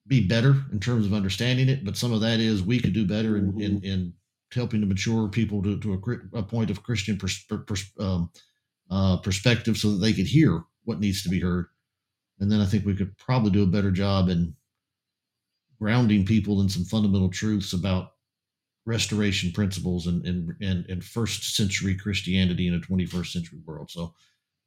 be 0.07 0.27
better 0.27 0.57
in 0.73 0.81
terms 0.81 1.07
of 1.07 1.15
understanding 1.15 1.69
it, 1.69 1.85
but 1.85 1.97
some 1.97 2.13
of 2.13 2.21
that 2.21 2.41
is 2.41 2.63
we 2.63 2.79
could 2.79 2.93
do 2.93 3.07
better 3.07 3.37
in, 3.37 3.61
in, 3.61 3.77
mm-hmm. 3.77 3.87
in 3.87 4.13
helping 4.53 4.81
to 4.81 4.87
mature 4.87 5.29
people 5.29 5.63
to, 5.63 5.79
to 5.81 5.95
a, 5.95 6.39
a 6.39 6.43
point 6.43 6.71
of 6.71 6.83
Christian 6.83 7.17
pers, 7.17 7.45
pers, 7.49 7.91
um, 7.99 8.31
uh, 8.91 9.17
perspective 9.19 9.77
so 9.77 9.93
that 9.93 9.99
they 9.99 10.13
could 10.13 10.27
hear 10.27 10.63
what 10.85 11.01
needs 11.01 11.23
to 11.23 11.29
be 11.29 11.41
heard. 11.41 11.67
And 12.41 12.51
then 12.51 12.61
I 12.61 12.67
think 12.67 12.85
we 12.85 12.97
could 12.97 13.17
probably 13.17 13.51
do 13.51 13.63
a 13.63 13.67
better 13.67 13.91
job 13.91 14.29
in 14.29 14.55
grounding 15.81 16.25
people 16.25 16.61
in 16.61 16.69
some 16.69 16.85
fundamental 16.85 17.31
truths 17.31 17.73
about 17.73 18.13
restoration 18.87 19.51
principles 19.51 20.07
and 20.07 20.25
and 20.27 20.55
and, 20.61 20.85
and 20.89 21.03
first 21.03 21.57
century 21.57 21.95
Christianity 21.95 22.69
in 22.69 22.75
a 22.75 22.81
21st 22.81 23.27
century 23.27 23.61
world. 23.65 23.91
So 23.91 24.15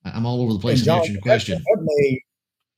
I'm 0.03 0.25
all 0.25 0.41
over 0.41 0.53
the 0.53 0.59
place 0.59 0.81
John, 0.81 0.99
answering 0.99 1.15
your 1.15 1.21
question. 1.21 1.63
That, 1.63 1.81
may, 1.81 2.21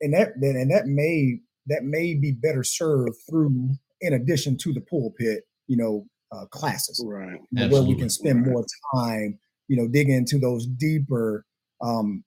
and 0.02 0.14
that 0.14 0.36
and 0.36 0.72
that 0.72 0.88
may 0.88 1.40
that 1.70 1.84
may 1.84 2.14
be 2.14 2.32
better 2.32 2.64
served 2.64 3.16
through 3.30 3.72
in 4.02 4.14
addition 4.14 4.58
to 4.58 4.74
the 4.74 4.82
pulpit, 4.82 5.44
you 5.68 5.78
know, 5.78 6.06
uh, 6.32 6.46
classes, 6.48 7.04
right? 7.06 7.40
You 7.52 7.68
know, 7.68 7.70
where 7.70 7.84
we 7.84 7.96
can 7.96 8.10
spend 8.10 8.46
right. 8.46 8.52
more 8.52 8.66
time, 8.96 9.40
you 9.68 9.78
know, 9.78 9.88
digging 9.88 10.16
into 10.16 10.38
those 10.38 10.66
deeper 10.66 11.46
um, 11.82 12.24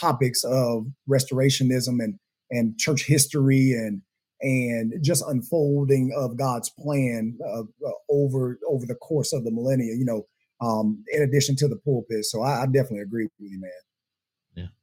topics 0.00 0.44
of 0.44 0.86
restorationism 1.08 2.02
and 2.02 2.18
and 2.50 2.78
church 2.78 3.04
history 3.04 3.72
and 3.72 4.02
and 4.40 4.94
just 5.02 5.24
unfolding 5.26 6.12
of 6.16 6.36
God's 6.36 6.70
plan 6.70 7.38
uh, 7.44 7.62
uh, 7.62 7.92
over 8.10 8.58
over 8.68 8.86
the 8.86 8.94
course 8.96 9.32
of 9.32 9.44
the 9.44 9.50
millennia. 9.50 9.94
You 9.94 10.04
know, 10.04 10.26
um, 10.60 11.04
in 11.12 11.22
addition 11.22 11.56
to 11.56 11.68
the 11.68 11.76
pulpit. 11.76 12.24
So 12.24 12.42
I, 12.42 12.62
I, 12.62 12.66
definitely 12.66 13.00
agree 13.00 13.24
with 13.24 13.50
you, 13.50 13.60
man. 13.60 13.70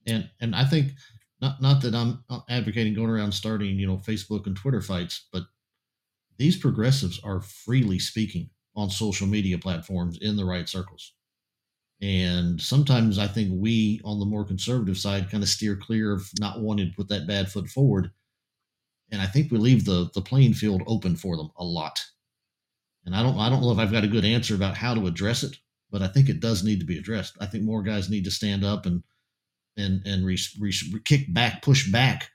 Yeah, 0.06 0.14
and 0.14 0.30
and 0.39 0.56
I 0.56 0.66
think 0.66 0.91
not 1.46 1.62
not 1.62 1.82
that 1.82 1.96
I'm 1.96 2.24
advocating 2.50 2.93
going 2.93 3.10
around 3.10 3.32
starting 3.32 3.80
you 3.80 3.88
know 3.88 3.98
Facebook 3.98 4.48
and 4.48 4.56
Twitter 4.56 4.82
fights, 4.82 5.28
but 5.32 5.43
these 6.38 6.58
progressives 6.58 7.20
are 7.24 7.41
freely 7.41 8.00
speaking 8.00 8.50
on 8.76 8.89
social 8.89 9.28
media 9.28 9.58
platforms 9.58 10.18
in 10.22 10.36
the 10.36 10.46
right 10.46 10.68
circles. 10.68 11.14
And 12.02 12.62
sometimes 12.62 13.18
I 13.18 13.28
think 13.28 13.52
we 13.54 14.02
on 14.04 14.20
the 14.20 14.26
more 14.26 14.43
conservative 14.43 14.98
side 14.98 15.32
kind 15.32 15.43
of 15.43 15.50
steer 15.50 15.78
clear 15.78 16.12
of 16.14 16.30
not 16.39 16.60
wanting 16.62 16.89
to 16.89 16.96
put 16.96 17.08
that 17.10 17.28
bad 17.28 17.52
foot 17.52 17.70
forward 17.70 18.12
and 19.12 19.22
I 19.22 19.28
think 19.28 19.52
we 19.52 19.58
leave 19.58 19.86
the 19.86 20.10
the 20.14 20.22
playing 20.22 20.54
field 20.54 20.84
open 20.88 21.16
for 21.16 21.38
them 21.38 21.50
a 21.58 21.64
lot. 21.64 22.04
And 23.06 23.16
I 23.16 23.24
don't 23.24 23.38
I 23.39 23.50
don't 23.50 23.62
know 23.62 23.72
if 23.72 23.78
I've 23.78 23.91
got 23.91 24.04
a 24.04 24.10
good 24.10 24.26
answer 24.26 24.56
about 24.56 24.78
how 24.78 24.93
to 24.93 25.08
address 25.08 25.43
it, 25.43 25.58
but 25.91 26.02
I 26.02 26.08
think 26.08 26.30
it 26.30 26.39
does 26.39 26.64
need 26.64 26.80
to 26.80 26.86
be 26.86 26.98
addressed. 26.98 27.38
I 27.39 27.46
think 27.46 27.64
more 27.64 27.84
guys 27.84 28.10
need 28.10 28.26
to 28.26 28.32
stand 28.32 28.64
up 28.64 28.86
and 28.86 29.04
and 29.78 30.02
and 30.06 30.26
re, 30.26 30.38
re, 30.60 30.74
kick 31.04 31.34
back, 31.34 31.62
push 31.62 31.92
back 31.92 32.30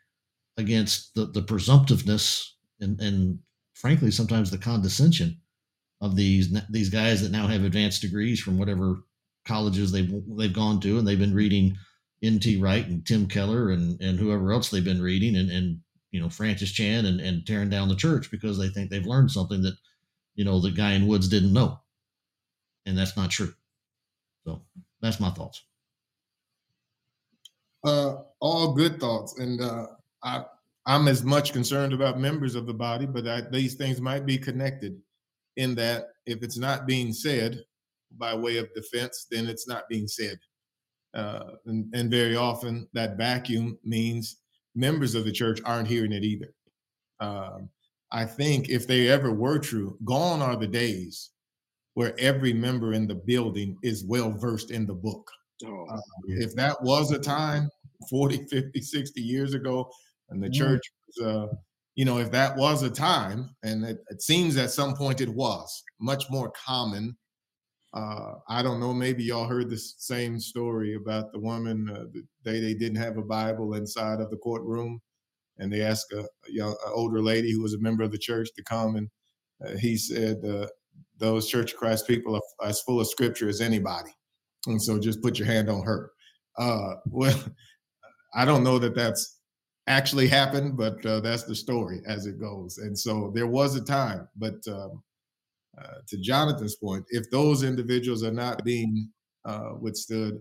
against 0.56 1.14
the 1.14 1.26
the 1.26 1.42
presumptiveness 1.42 2.50
and 2.80 3.00
and 3.00 3.38
frankly 3.74 4.10
sometimes 4.10 4.50
the 4.50 4.58
condescension 4.58 5.40
of 6.00 6.16
these 6.16 6.54
these 6.70 6.90
guys 6.90 7.22
that 7.22 7.32
now 7.32 7.46
have 7.46 7.64
advanced 7.64 8.02
degrees 8.02 8.40
from 8.40 8.58
whatever 8.58 9.00
colleges 9.46 9.90
they've 9.90 10.12
they've 10.36 10.52
gone 10.52 10.80
to 10.80 10.98
and 10.98 11.06
they've 11.06 11.18
been 11.18 11.34
reading 11.34 11.76
N.T. 12.22 12.58
Wright 12.58 12.86
and 12.86 13.06
Tim 13.06 13.26
Keller 13.26 13.70
and 13.70 14.00
and 14.00 14.18
whoever 14.18 14.52
else 14.52 14.70
they've 14.70 14.84
been 14.84 15.02
reading 15.02 15.36
and 15.36 15.50
and 15.50 15.80
you 16.10 16.20
know 16.20 16.28
Francis 16.28 16.72
Chan 16.72 17.06
and, 17.06 17.20
and 17.20 17.46
tearing 17.46 17.70
down 17.70 17.88
the 17.88 17.96
church 17.96 18.30
because 18.30 18.58
they 18.58 18.68
think 18.68 18.90
they've 18.90 19.06
learned 19.06 19.30
something 19.30 19.62
that 19.62 19.76
you 20.34 20.44
know 20.44 20.60
the 20.60 20.70
guy 20.70 20.92
in 20.92 21.06
Woods 21.06 21.28
didn't 21.28 21.52
know, 21.52 21.80
and 22.86 22.96
that's 22.96 23.16
not 23.16 23.30
true. 23.30 23.52
So 24.44 24.62
that's 25.00 25.20
my 25.20 25.30
thoughts. 25.30 25.62
Uh, 27.84 28.16
all 28.40 28.74
good 28.74 29.00
thoughts, 29.00 29.38
and 29.38 29.60
uh, 29.60 29.86
I 30.22 30.44
I'm 30.86 31.08
as 31.08 31.22
much 31.22 31.52
concerned 31.52 31.92
about 31.92 32.18
members 32.18 32.54
of 32.54 32.66
the 32.66 32.74
body, 32.74 33.06
but 33.06 33.26
I, 33.26 33.42
these 33.42 33.74
things 33.74 34.00
might 34.00 34.26
be 34.26 34.38
connected 34.38 35.00
in 35.56 35.74
that 35.76 36.06
if 36.26 36.42
it's 36.42 36.58
not 36.58 36.86
being 36.86 37.12
said 37.12 37.62
by 38.18 38.34
way 38.34 38.56
of 38.56 38.72
defense, 38.74 39.26
then 39.30 39.46
it's 39.46 39.68
not 39.68 39.88
being 39.88 40.08
said. 40.08 40.38
Uh, 41.14 41.52
and, 41.66 41.92
and 41.94 42.10
very 42.10 42.36
often 42.36 42.88
that 42.92 43.16
vacuum 43.16 43.78
means 43.84 44.38
members 44.74 45.14
of 45.14 45.24
the 45.24 45.32
church 45.32 45.60
aren't 45.64 45.88
hearing 45.88 46.12
it 46.12 46.24
either. 46.24 46.52
Um, 47.20 47.68
I 48.12 48.24
think 48.24 48.68
if 48.68 48.86
they 48.86 49.08
ever 49.08 49.32
were 49.32 49.58
true, 49.58 49.96
gone 50.04 50.42
are 50.42 50.56
the 50.56 50.66
days 50.66 51.30
where 51.94 52.18
every 52.18 52.52
member 52.52 52.94
in 52.94 53.06
the 53.06 53.14
building 53.14 53.76
is 53.82 54.04
well 54.04 54.32
versed 54.32 54.70
in 54.70 54.86
the 54.86 54.94
book. 54.94 55.30
Oh, 55.64 55.86
Uh, 55.90 56.00
if 56.28 56.54
that 56.54 56.82
was 56.82 57.10
a 57.12 57.18
time 57.18 57.68
40, 58.08 58.46
50, 58.46 58.80
60 58.80 59.20
years 59.20 59.54
ago, 59.54 59.90
and 60.30 60.42
the 60.42 60.48
Mm. 60.48 60.54
church 60.54 60.82
was, 61.06 61.26
uh, 61.26 61.46
you 61.96 62.04
know, 62.04 62.18
if 62.18 62.30
that 62.30 62.56
was 62.56 62.82
a 62.82 62.90
time, 62.90 63.54
and 63.62 63.84
it, 63.84 63.98
it 64.10 64.22
seems 64.22 64.56
at 64.56 64.70
some 64.70 64.94
point 64.94 65.20
it 65.20 65.28
was 65.28 65.82
much 66.00 66.30
more 66.30 66.50
common. 66.52 67.16
Uh, 67.92 68.34
I 68.48 68.62
don't 68.62 68.80
know, 68.80 68.94
maybe 68.94 69.24
y'all 69.24 69.46
heard 69.48 69.68
the 69.70 69.78
same 69.78 70.38
story 70.38 70.94
about 70.94 71.32
the 71.32 71.40
woman, 71.40 71.90
uh, 71.90 72.04
the 72.12 72.22
day 72.44 72.60
they 72.60 72.74
didn't 72.74 72.98
have 72.98 73.16
a 73.18 73.22
Bible 73.22 73.74
inside 73.74 74.20
of 74.20 74.30
the 74.30 74.36
courtroom, 74.36 75.00
and 75.58 75.72
they 75.72 75.82
asked 75.82 76.12
a, 76.12 76.20
a 76.20 76.52
young, 76.52 76.76
a 76.86 76.90
older 76.90 77.22
lady 77.22 77.52
who 77.52 77.62
was 77.62 77.74
a 77.74 77.80
member 77.80 78.04
of 78.04 78.12
the 78.12 78.18
church 78.18 78.48
to 78.56 78.62
come, 78.64 78.96
and 78.96 79.10
uh, 79.66 79.76
he 79.78 79.96
said, 79.96 80.44
uh, 80.44 80.68
"Those 81.18 81.48
Church 81.48 81.72
of 81.74 81.78
Christ 81.78 82.06
people 82.06 82.36
are 82.36 82.68
as 82.68 82.80
full 82.82 83.00
of 83.00 83.08
scripture 83.08 83.48
as 83.48 83.60
anybody." 83.60 84.12
And 84.66 84.80
so 84.80 84.98
just 84.98 85.22
put 85.22 85.38
your 85.38 85.48
hand 85.48 85.68
on 85.68 85.82
her. 85.82 86.12
Uh, 86.58 86.94
well, 87.06 87.38
I 88.34 88.44
don't 88.44 88.64
know 88.64 88.78
that 88.78 88.94
that's 88.94 89.38
actually 89.86 90.28
happened, 90.28 90.76
but 90.76 91.04
uh, 91.04 91.20
that's 91.20 91.44
the 91.44 91.54
story 91.54 92.00
as 92.06 92.26
it 92.26 92.40
goes. 92.40 92.78
And 92.78 92.96
so 92.96 93.32
there 93.34 93.46
was 93.46 93.74
a 93.74 93.84
time, 93.84 94.28
but 94.36 94.56
um, 94.68 95.02
uh, 95.78 95.98
to 96.06 96.16
Jonathan's 96.18 96.76
point, 96.76 97.04
if 97.10 97.30
those 97.30 97.62
individuals 97.62 98.22
are 98.22 98.32
not 98.32 98.64
being 98.64 99.10
uh, 99.44 99.72
withstood, 99.80 100.38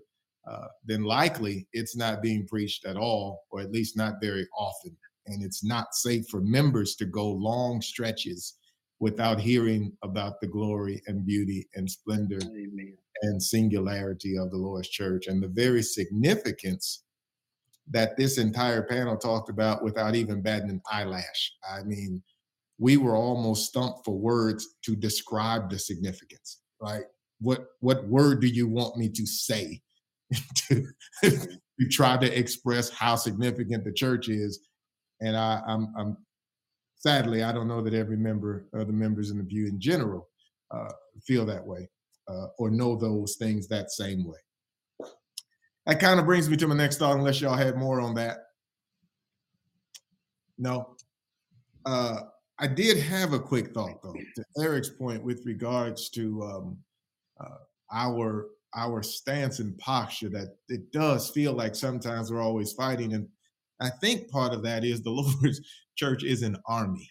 uh, 0.47 0.67
then 0.85 1.03
likely 1.03 1.67
it's 1.73 1.95
not 1.95 2.21
being 2.21 2.47
preached 2.47 2.85
at 2.85 2.97
all, 2.97 3.43
or 3.51 3.61
at 3.61 3.71
least 3.71 3.97
not 3.97 4.15
very 4.21 4.47
often. 4.57 4.95
And 5.27 5.43
it's 5.43 5.63
not 5.63 5.93
safe 5.93 6.27
for 6.29 6.41
members 6.41 6.95
to 6.95 7.05
go 7.05 7.29
long 7.29 7.81
stretches 7.81 8.55
without 8.99 9.39
hearing 9.39 9.93
about 10.03 10.41
the 10.41 10.47
glory 10.47 11.01
and 11.07 11.25
beauty 11.25 11.67
and 11.75 11.89
splendor 11.89 12.39
amen. 12.51 12.97
and 13.21 13.41
singularity 13.41 14.37
of 14.37 14.51
the 14.51 14.57
Lord's 14.57 14.89
church 14.89 15.27
and 15.27 15.41
the 15.41 15.47
very 15.47 15.81
significance 15.81 17.03
that 17.91 18.17
this 18.17 18.37
entire 18.37 18.83
panel 18.83 19.17
talked 19.17 19.49
about 19.49 19.83
without 19.83 20.15
even 20.15 20.41
batting 20.41 20.69
an 20.69 20.81
eyelash. 20.91 21.53
I 21.69 21.83
mean, 21.83 22.21
we 22.77 22.97
were 22.97 23.15
almost 23.15 23.67
stumped 23.67 24.05
for 24.05 24.15
words 24.17 24.75
to 24.83 24.95
describe 24.95 25.69
the 25.69 25.79
significance, 25.79 26.61
right? 26.81 27.03
What 27.41 27.65
what 27.79 28.07
word 28.07 28.41
do 28.41 28.47
you 28.47 28.67
want 28.67 28.97
me 28.97 29.09
to 29.09 29.25
say 29.25 29.81
to, 30.69 30.85
to 31.23 31.87
try 31.89 32.17
to 32.17 32.39
express 32.39 32.89
how 32.89 33.15
significant 33.15 33.85
the 33.85 33.93
church 33.93 34.29
is? 34.29 34.59
And 35.21 35.35
I, 35.35 35.61
I'm, 35.67 35.93
I'm 35.97 36.17
sadly, 36.99 37.43
I 37.43 37.51
don't 37.51 37.67
know 37.67 37.81
that 37.81 37.93
every 37.93 38.17
member 38.17 38.67
of 38.73 38.87
the 38.87 38.93
members 38.93 39.31
in 39.31 39.37
the 39.37 39.43
view 39.43 39.67
in 39.67 39.79
general 39.79 40.29
uh, 40.69 40.91
feel 41.23 41.45
that 41.47 41.65
way 41.65 41.89
uh, 42.27 42.47
or 42.59 42.69
know 42.69 42.95
those 42.95 43.35
things 43.35 43.67
that 43.67 43.91
same 43.91 44.25
way. 44.25 44.37
That 45.85 45.99
kind 45.99 46.19
of 46.19 46.25
brings 46.25 46.49
me 46.49 46.57
to 46.57 46.67
my 46.67 46.75
next 46.75 46.97
thought, 46.97 47.17
unless 47.17 47.41
y'all 47.41 47.55
had 47.55 47.75
more 47.75 47.99
on 47.99 48.13
that. 48.15 48.37
No. 50.57 50.95
Uh, 51.85 52.21
I 52.59 52.67
did 52.67 52.97
have 52.97 53.33
a 53.33 53.39
quick 53.39 53.73
thought, 53.73 54.03
though, 54.03 54.13
to 54.35 54.43
Eric's 54.61 54.89
point 54.89 55.23
with 55.23 55.45
regards 55.45 56.09
to 56.09 56.43
um, 56.43 56.77
uh, 57.39 57.57
our 57.91 58.49
our 58.75 59.01
stance 59.01 59.59
and 59.59 59.75
posture. 59.79 60.29
That 60.29 60.57
it 60.67 60.91
does 60.91 61.29
feel 61.31 61.53
like 61.53 61.73
sometimes 61.73 62.31
we're 62.31 62.41
always 62.41 62.73
fighting, 62.73 63.13
and 63.13 63.27
I 63.81 63.89
think 64.01 64.29
part 64.29 64.53
of 64.53 64.63
that 64.63 64.83
is 64.83 65.01
the 65.01 65.09
Lord's 65.11 65.61
church 65.95 66.23
is 66.23 66.43
an 66.43 66.57
army, 66.67 67.09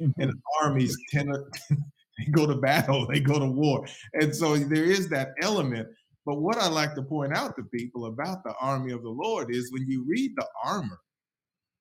and 0.00 0.14
mm-hmm. 0.16 0.30
armies 0.64 0.96
tend 1.10 1.32
to 1.32 1.76
they 2.18 2.30
go 2.30 2.46
to 2.46 2.56
battle, 2.56 3.06
they 3.06 3.20
go 3.20 3.38
to 3.38 3.46
war. 3.46 3.86
And 4.14 4.34
so 4.34 4.56
there 4.56 4.84
is 4.84 5.08
that 5.10 5.30
element. 5.42 5.88
But 6.24 6.40
what 6.40 6.58
I 6.58 6.68
like 6.68 6.94
to 6.94 7.02
point 7.02 7.36
out 7.36 7.56
to 7.56 7.64
people 7.74 8.06
about 8.06 8.44
the 8.44 8.54
army 8.60 8.92
of 8.92 9.02
the 9.02 9.10
Lord 9.10 9.52
is 9.52 9.72
when 9.72 9.88
you 9.88 10.04
read 10.06 10.32
the 10.36 10.46
armor, 10.64 11.00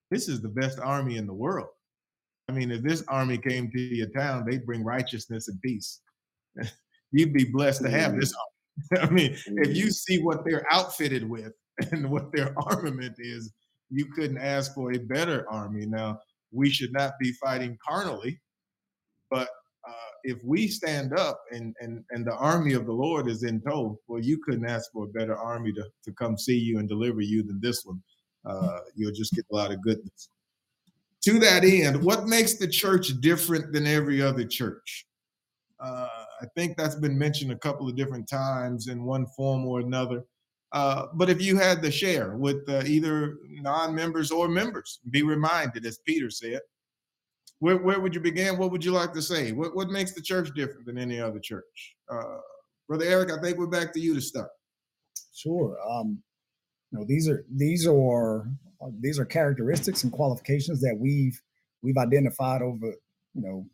this 0.09 0.27
is 0.27 0.41
the 0.41 0.49
best 0.49 0.79
army 0.79 1.17
in 1.17 1.27
the 1.27 1.33
world. 1.33 1.69
I 2.49 2.53
mean, 2.53 2.71
if 2.71 2.81
this 2.81 3.03
army 3.07 3.37
came 3.37 3.71
to 3.71 3.79
your 3.79 4.09
town, 4.09 4.45
they'd 4.45 4.65
bring 4.65 4.83
righteousness 4.83 5.47
and 5.47 5.61
peace. 5.61 5.99
You'd 7.11 7.33
be 7.33 7.45
blessed 7.45 7.83
to 7.83 7.89
have 7.89 8.19
this 8.19 8.33
mm-hmm. 8.33 9.05
army. 9.05 9.07
I 9.07 9.13
mean, 9.13 9.37
if 9.59 9.75
you 9.75 9.85
mm-hmm. 9.85 9.91
see 9.91 10.21
what 10.21 10.43
they're 10.45 10.65
outfitted 10.71 11.29
with 11.29 11.53
and 11.91 12.09
what 12.09 12.31
their 12.33 12.53
armament 12.57 13.15
is, 13.19 13.53
you 13.91 14.05
couldn't 14.05 14.37
ask 14.37 14.73
for 14.73 14.93
a 14.93 14.97
better 14.97 15.45
army. 15.51 15.85
Now, 15.85 16.19
we 16.51 16.69
should 16.69 16.93
not 16.93 17.13
be 17.19 17.33
fighting 17.33 17.77
carnally, 17.85 18.39
but 19.29 19.49
uh, 19.87 20.11
if 20.23 20.37
we 20.43 20.67
stand 20.67 21.17
up 21.17 21.41
and, 21.51 21.75
and 21.81 22.03
and 22.11 22.25
the 22.25 22.35
army 22.35 22.73
of 22.73 22.85
the 22.85 22.93
Lord 22.93 23.27
is 23.27 23.43
in 23.43 23.61
tow, 23.61 23.99
well, 24.07 24.21
you 24.21 24.39
couldn't 24.43 24.69
ask 24.69 24.91
for 24.91 25.05
a 25.05 25.07
better 25.07 25.35
army 25.35 25.71
to, 25.73 25.83
to 26.05 26.11
come 26.13 26.37
see 26.37 26.57
you 26.57 26.79
and 26.79 26.87
deliver 26.87 27.21
you 27.21 27.43
than 27.43 27.59
this 27.61 27.83
one. 27.85 28.01
Uh, 28.45 28.79
you'll 28.95 29.13
just 29.13 29.33
get 29.33 29.45
a 29.51 29.55
lot 29.55 29.71
of 29.71 29.81
goodness. 29.81 30.29
To 31.25 31.39
that 31.39 31.63
end, 31.63 32.03
what 32.03 32.27
makes 32.27 32.55
the 32.55 32.67
church 32.67 33.09
different 33.21 33.71
than 33.71 33.85
every 33.85 34.21
other 34.21 34.43
church? 34.43 35.05
Uh, 35.79 36.07
I 36.41 36.45
think 36.55 36.77
that's 36.77 36.95
been 36.95 37.17
mentioned 37.17 37.51
a 37.51 37.57
couple 37.57 37.87
of 37.87 37.95
different 37.95 38.27
times 38.27 38.87
in 38.87 39.03
one 39.03 39.27
form 39.37 39.65
or 39.65 39.79
another. 39.79 40.23
Uh, 40.72 41.07
but 41.13 41.30
if 41.30 41.41
you 41.41 41.57
had 41.57 41.82
to 41.82 41.91
share 41.91 42.38
with 42.38 42.67
uh, 42.69 42.82
either 42.86 43.38
non-members 43.49 44.32
or 44.32 44.47
members, 44.47 44.99
be 45.09 45.22
reminded, 45.22 45.86
as 45.86 45.99
Peter 46.05 46.30
said, 46.30 46.61
where, 47.59 47.78
where 47.78 47.99
would 47.99 48.15
you 48.15 48.22
begin? 48.22 48.57
What 48.57 48.72
would 48.72 48.84
you 48.84 48.91
like 48.91 49.13
to 49.13 49.22
say? 49.22 49.51
What 49.51 49.76
what 49.76 49.89
makes 49.89 50.13
the 50.13 50.22
church 50.22 50.49
different 50.55 50.86
than 50.86 50.97
any 50.97 51.19
other 51.19 51.39
church? 51.39 51.95
Uh, 52.09 52.39
Brother 52.88 53.05
Eric, 53.05 53.32
I 53.32 53.39
think 53.41 53.57
we're 53.57 53.67
back 53.67 53.93
to 53.93 53.99
you 53.99 54.15
to 54.15 54.22
start. 54.22 54.49
Sure. 55.34 55.78
Um, 55.88 56.22
you 56.91 56.99
know, 56.99 57.05
these 57.07 57.30
are 57.30 57.45
these 57.55 57.88
are 57.88 58.47
these 58.99 59.19
are 59.19 59.26
characteristics 59.26 60.03
and 60.03 60.11
qualifications 60.11 60.82
that 60.82 60.97
we've 60.97 61.39
we've 61.84 61.97
identified 61.97 62.61
over 62.61 62.95
you 63.34 63.41
know 63.41 63.65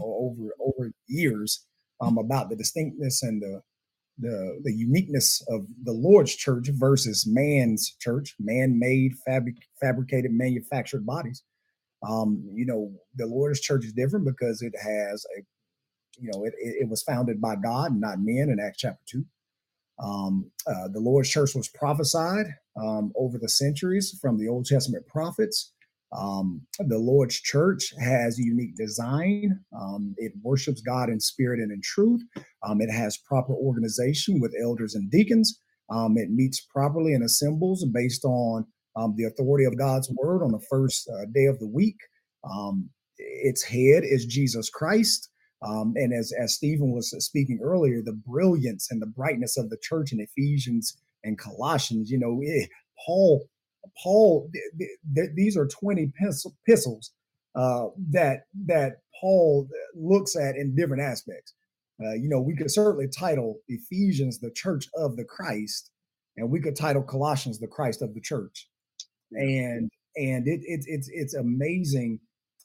over 0.00 0.50
over 0.60 0.92
years 1.06 1.66
um, 2.00 2.18
about 2.18 2.50
the 2.50 2.56
distinctness 2.56 3.22
and 3.22 3.40
the 3.40 3.62
the 4.18 4.60
the 4.64 4.72
uniqueness 4.72 5.42
of 5.48 5.66
the 5.84 5.92
Lord's 5.92 6.34
church 6.34 6.68
versus 6.72 7.26
man's 7.26 7.94
church, 8.00 8.34
man-made, 8.38 9.12
fabric, 9.26 9.56
fabricated, 9.80 10.32
manufactured 10.32 11.06
bodies. 11.06 11.42
Um, 12.06 12.44
you 12.52 12.66
know, 12.66 12.92
the 13.16 13.26
Lord's 13.26 13.60
church 13.60 13.84
is 13.84 13.92
different 13.92 14.24
because 14.24 14.62
it 14.62 14.74
has 14.80 15.24
a, 15.36 15.42
you 16.20 16.30
know, 16.32 16.44
it, 16.44 16.54
it, 16.58 16.88
was 16.88 17.02
founded 17.02 17.40
by 17.40 17.56
God, 17.56 17.98
not 17.98 18.18
men, 18.20 18.50
in 18.50 18.60
Acts 18.60 18.78
chapter 18.78 19.02
two. 19.06 19.24
Um, 20.00 20.50
uh, 20.66 20.88
the 20.92 21.00
Lord's 21.00 21.28
church 21.28 21.54
was 21.56 21.68
prophesied 21.68 22.46
um, 22.80 23.12
over 23.16 23.36
the 23.38 23.48
centuries 23.48 24.16
from 24.20 24.38
the 24.38 24.48
Old 24.48 24.66
Testament 24.66 25.06
prophets. 25.08 25.72
Um, 26.16 26.62
the 26.78 26.98
Lord's 26.98 27.40
church 27.40 27.92
has 28.00 28.38
a 28.38 28.42
unique 28.42 28.76
design. 28.76 29.60
Um, 29.78 30.14
it 30.16 30.32
worships 30.42 30.80
God 30.80 31.10
in 31.10 31.20
spirit 31.20 31.60
and 31.60 31.70
in 31.70 31.80
truth. 31.82 32.22
Um, 32.62 32.80
it 32.80 32.90
has 32.90 33.18
proper 33.18 33.52
organization 33.52 34.40
with 34.40 34.54
elders 34.62 34.94
and 34.94 35.10
deacons. 35.10 35.60
Um, 35.90 36.16
it 36.16 36.30
meets 36.30 36.60
properly 36.60 37.14
and 37.14 37.24
assembles 37.24 37.84
based 37.92 38.24
on 38.24 38.66
um, 38.96 39.14
the 39.16 39.24
authority 39.24 39.64
of 39.64 39.78
God's 39.78 40.10
word 40.16 40.42
on 40.42 40.52
the 40.52 40.64
first 40.70 41.08
uh, 41.08 41.26
day 41.34 41.44
of 41.44 41.58
the 41.58 41.68
week. 41.68 41.96
Um, 42.48 42.90
its 43.18 43.62
head 43.62 44.02
is 44.04 44.26
Jesus 44.26 44.70
Christ. 44.70 45.30
Um, 45.62 45.94
and 45.96 46.12
as, 46.12 46.32
as 46.40 46.54
Stephen 46.54 46.92
was 46.92 47.10
speaking 47.24 47.60
earlier, 47.62 48.00
the 48.02 48.20
brilliance 48.26 48.88
and 48.90 49.02
the 49.02 49.06
brightness 49.06 49.56
of 49.56 49.70
the 49.70 49.78
church 49.82 50.12
in 50.12 50.20
Ephesians 50.20 50.96
and 51.24 51.38
Colossians, 51.38 52.10
you 52.10 52.18
know, 52.18 52.40
eh, 52.46 52.66
Paul, 53.04 53.44
Paul, 54.02 54.50
th- 54.52 54.90
th- 55.14 55.30
these 55.34 55.56
are 55.56 55.66
20 55.66 56.02
epist- 56.02 56.46
epistles 56.66 57.12
uh, 57.54 57.86
that 58.10 58.40
that 58.66 58.98
Paul 59.20 59.68
looks 59.94 60.36
at 60.36 60.56
in 60.56 60.76
different 60.76 61.02
aspects. 61.02 61.54
Uh, 62.00 62.14
you 62.14 62.28
know, 62.28 62.40
we 62.40 62.54
could 62.54 62.70
certainly 62.70 63.08
title 63.08 63.56
Ephesians 63.66 64.38
the 64.38 64.52
church 64.52 64.86
of 64.94 65.16
the 65.16 65.24
Christ, 65.24 65.90
and 66.36 66.50
we 66.50 66.60
could 66.60 66.76
title 66.76 67.02
Colossians 67.02 67.58
the 67.58 67.66
Christ 67.66 68.02
of 68.02 68.14
the 68.14 68.20
church. 68.20 68.68
And 69.32 69.90
and 70.16 70.46
it, 70.46 70.60
it 70.64 70.84
it's 70.86 71.08
it's 71.12 71.34
amazing 71.34 72.20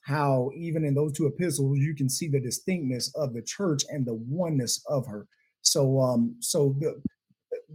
how 0.05 0.51
even 0.55 0.83
in 0.83 0.93
those 0.93 1.13
two 1.13 1.25
epistles 1.25 1.79
you 1.79 1.95
can 1.95 2.09
see 2.09 2.27
the 2.27 2.39
distinctness 2.39 3.11
of 3.15 3.33
the 3.33 3.41
church 3.41 3.83
and 3.89 4.05
the 4.05 4.19
oneness 4.27 4.83
of 4.87 5.07
her. 5.07 5.27
So 5.61 5.99
um 5.99 6.35
so 6.39 6.75
the 6.79 7.01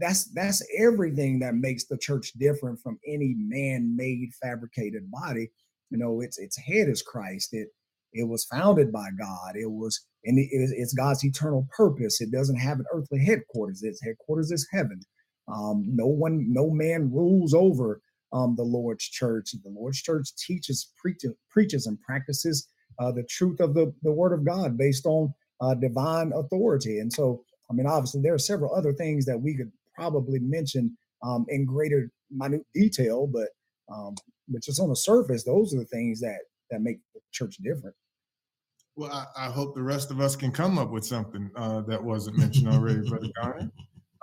that's 0.00 0.26
that's 0.34 0.62
everything 0.78 1.40
that 1.40 1.54
makes 1.54 1.86
the 1.86 1.98
church 1.98 2.32
different 2.38 2.80
from 2.80 2.98
any 3.06 3.34
man-made 3.38 4.30
fabricated 4.42 5.10
body 5.10 5.50
You 5.90 5.98
know, 5.98 6.20
its 6.20 6.38
its 6.38 6.58
head 6.58 6.88
is 6.88 7.02
Christ. 7.02 7.50
It 7.52 7.68
it 8.12 8.28
was 8.28 8.44
founded 8.44 8.92
by 8.92 9.08
God. 9.18 9.56
It 9.56 9.70
was 9.70 10.00
and 10.24 10.38
it's 10.80 10.94
God's 10.94 11.24
eternal 11.24 11.68
purpose. 11.76 12.20
It 12.20 12.32
doesn't 12.32 12.58
have 12.58 12.78
an 12.80 12.86
earthly 12.92 13.24
headquarters. 13.24 13.82
Its 13.82 14.02
headquarters 14.02 14.50
is 14.50 14.68
heaven. 14.72 15.00
Um, 15.48 15.84
no 15.86 16.06
one, 16.06 16.52
no 16.52 16.70
man 16.70 17.10
rules 17.12 17.54
over 17.54 18.00
um, 18.32 18.56
the 18.56 18.64
Lord's 18.64 19.04
church. 19.04 19.52
The 19.52 19.70
Lord's 19.70 20.02
church 20.02 20.28
teaches, 20.36 20.92
preaches, 21.00 21.32
preaches 21.50 21.86
and 21.86 22.00
practices 22.02 22.68
uh, 22.98 23.12
the 23.12 23.24
truth 23.24 23.60
of 23.60 23.74
the, 23.74 23.94
the 24.02 24.12
word 24.12 24.32
of 24.32 24.44
God 24.44 24.76
based 24.76 25.06
on 25.06 25.32
uh, 25.60 25.74
divine 25.74 26.32
authority. 26.34 26.98
And 26.98 27.12
so, 27.12 27.44
I 27.70 27.74
mean, 27.74 27.86
obviously, 27.86 28.22
there 28.22 28.34
are 28.34 28.38
several 28.38 28.74
other 28.74 28.92
things 28.92 29.24
that 29.26 29.40
we 29.40 29.56
could 29.56 29.72
probably 29.98 30.38
mention 30.38 30.96
um, 31.22 31.44
in 31.48 31.64
greater 31.64 32.10
minute 32.30 32.64
detail, 32.74 33.26
but 33.26 33.48
um, 33.92 34.14
but 34.48 34.62
just 34.62 34.80
on 34.80 34.88
the 34.88 34.96
surface, 34.96 35.44
those 35.44 35.74
are 35.74 35.78
the 35.78 35.84
things 35.86 36.20
that 36.20 36.38
that 36.70 36.80
make 36.80 36.98
the 37.14 37.20
church 37.32 37.56
different. 37.56 37.94
Well, 38.96 39.12
I, 39.12 39.46
I 39.46 39.50
hope 39.50 39.74
the 39.74 39.82
rest 39.82 40.10
of 40.10 40.20
us 40.20 40.36
can 40.36 40.50
come 40.50 40.78
up 40.78 40.90
with 40.90 41.06
something 41.06 41.50
uh, 41.56 41.82
that 41.82 42.02
wasn't 42.02 42.38
mentioned 42.38 42.68
already, 42.68 43.08
Brother 43.08 43.28
Garner. 43.40 43.70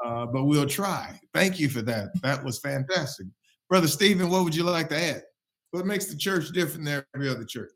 Uh, 0.03 0.25
but 0.25 0.43
we'll 0.43 0.67
try. 0.67 1.17
Thank 1.33 1.59
you 1.59 1.69
for 1.69 1.81
that. 1.83 2.09
That 2.21 2.43
was 2.43 2.59
fantastic. 2.59 3.27
Brother 3.69 3.87
Stephen, 3.87 4.29
what 4.29 4.43
would 4.43 4.55
you 4.55 4.63
like 4.63 4.89
to 4.89 4.97
add? 4.97 5.23
What 5.71 5.85
makes 5.85 6.05
the 6.05 6.17
church 6.17 6.49
different 6.51 6.85
than 6.85 7.03
every 7.15 7.29
other 7.29 7.45
church? 7.45 7.71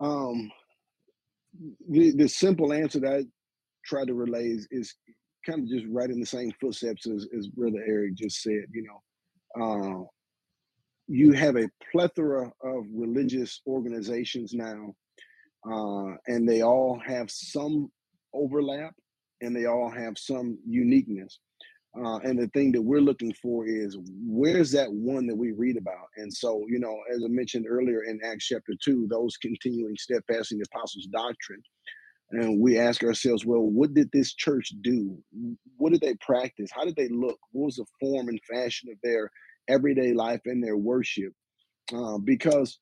Um, 0.00 0.50
the, 1.88 2.12
the 2.12 2.28
simple 2.28 2.72
answer 2.72 2.98
that 3.00 3.12
I 3.12 3.24
try 3.84 4.04
to 4.04 4.14
relay 4.14 4.48
is, 4.48 4.66
is 4.70 4.94
kind 5.46 5.62
of 5.62 5.68
just 5.68 5.86
right 5.90 6.10
in 6.10 6.20
the 6.20 6.26
same 6.26 6.52
footsteps 6.60 7.06
as, 7.06 7.26
as 7.36 7.48
Brother 7.48 7.82
Eric 7.86 8.14
just 8.14 8.42
said. 8.42 8.64
You 8.72 8.86
know, 9.56 9.62
uh, 9.62 10.04
you 11.06 11.32
have 11.32 11.56
a 11.56 11.68
plethora 11.92 12.50
of 12.62 12.84
religious 12.92 13.60
organizations 13.66 14.52
now, 14.54 14.94
uh, 15.70 16.16
and 16.26 16.48
they 16.48 16.62
all 16.62 17.00
have 17.06 17.30
some 17.30 17.90
overlap 18.32 18.94
and 19.40 19.54
they 19.54 19.66
all 19.66 19.90
have 19.90 20.16
some 20.18 20.58
uniqueness. 20.66 21.38
Uh, 21.96 22.18
and 22.18 22.36
the 22.38 22.48
thing 22.48 22.72
that 22.72 22.82
we're 22.82 23.00
looking 23.00 23.32
for 23.34 23.68
is 23.68 23.96
where's 24.26 24.72
that 24.72 24.92
one 24.92 25.28
that 25.28 25.36
we 25.36 25.52
read 25.52 25.76
about? 25.76 26.08
And 26.16 26.32
so, 26.32 26.64
you 26.68 26.80
know, 26.80 26.96
as 27.14 27.22
I 27.24 27.28
mentioned 27.28 27.66
earlier 27.68 28.02
in 28.02 28.18
Acts 28.24 28.46
chapter 28.46 28.72
two, 28.82 29.06
those 29.08 29.36
continuing 29.36 29.94
steadfast 29.96 30.50
in 30.50 30.58
the 30.58 30.66
apostles' 30.72 31.06
doctrine. 31.06 31.62
And 32.36 32.60
we 32.60 32.78
ask 32.78 33.04
ourselves, 33.04 33.44
well, 33.44 33.62
what 33.62 33.94
did 33.94 34.10
this 34.12 34.34
church 34.34 34.72
do? 34.82 35.16
What 35.76 35.92
did 35.92 36.00
they 36.00 36.14
practice? 36.16 36.70
How 36.72 36.84
did 36.84 36.96
they 36.96 37.08
look? 37.08 37.38
What 37.52 37.66
was 37.66 37.76
the 37.76 37.86
form 38.00 38.28
and 38.28 38.40
fashion 38.50 38.90
of 38.90 38.98
their 39.02 39.30
everyday 39.68 40.12
life 40.12 40.40
and 40.46 40.62
their 40.62 40.76
worship? 40.76 41.32
Uh, 41.94 42.18
because 42.18 42.78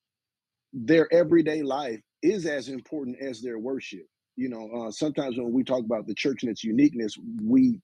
their 0.72 1.12
everyday 1.12 1.62
life 1.62 2.00
is 2.22 2.46
as 2.46 2.68
important 2.68 3.16
as 3.20 3.42
their 3.42 3.58
worship. 3.58 4.06
You 4.36 4.48
know, 4.48 4.70
uh, 4.70 4.90
sometimes 4.90 5.36
when 5.36 5.52
we 5.52 5.64
talk 5.64 5.84
about 5.84 6.06
the 6.06 6.14
church 6.14 6.42
and 6.42 6.50
its 6.50 6.64
uniqueness, 6.64 7.16
we 7.42 7.80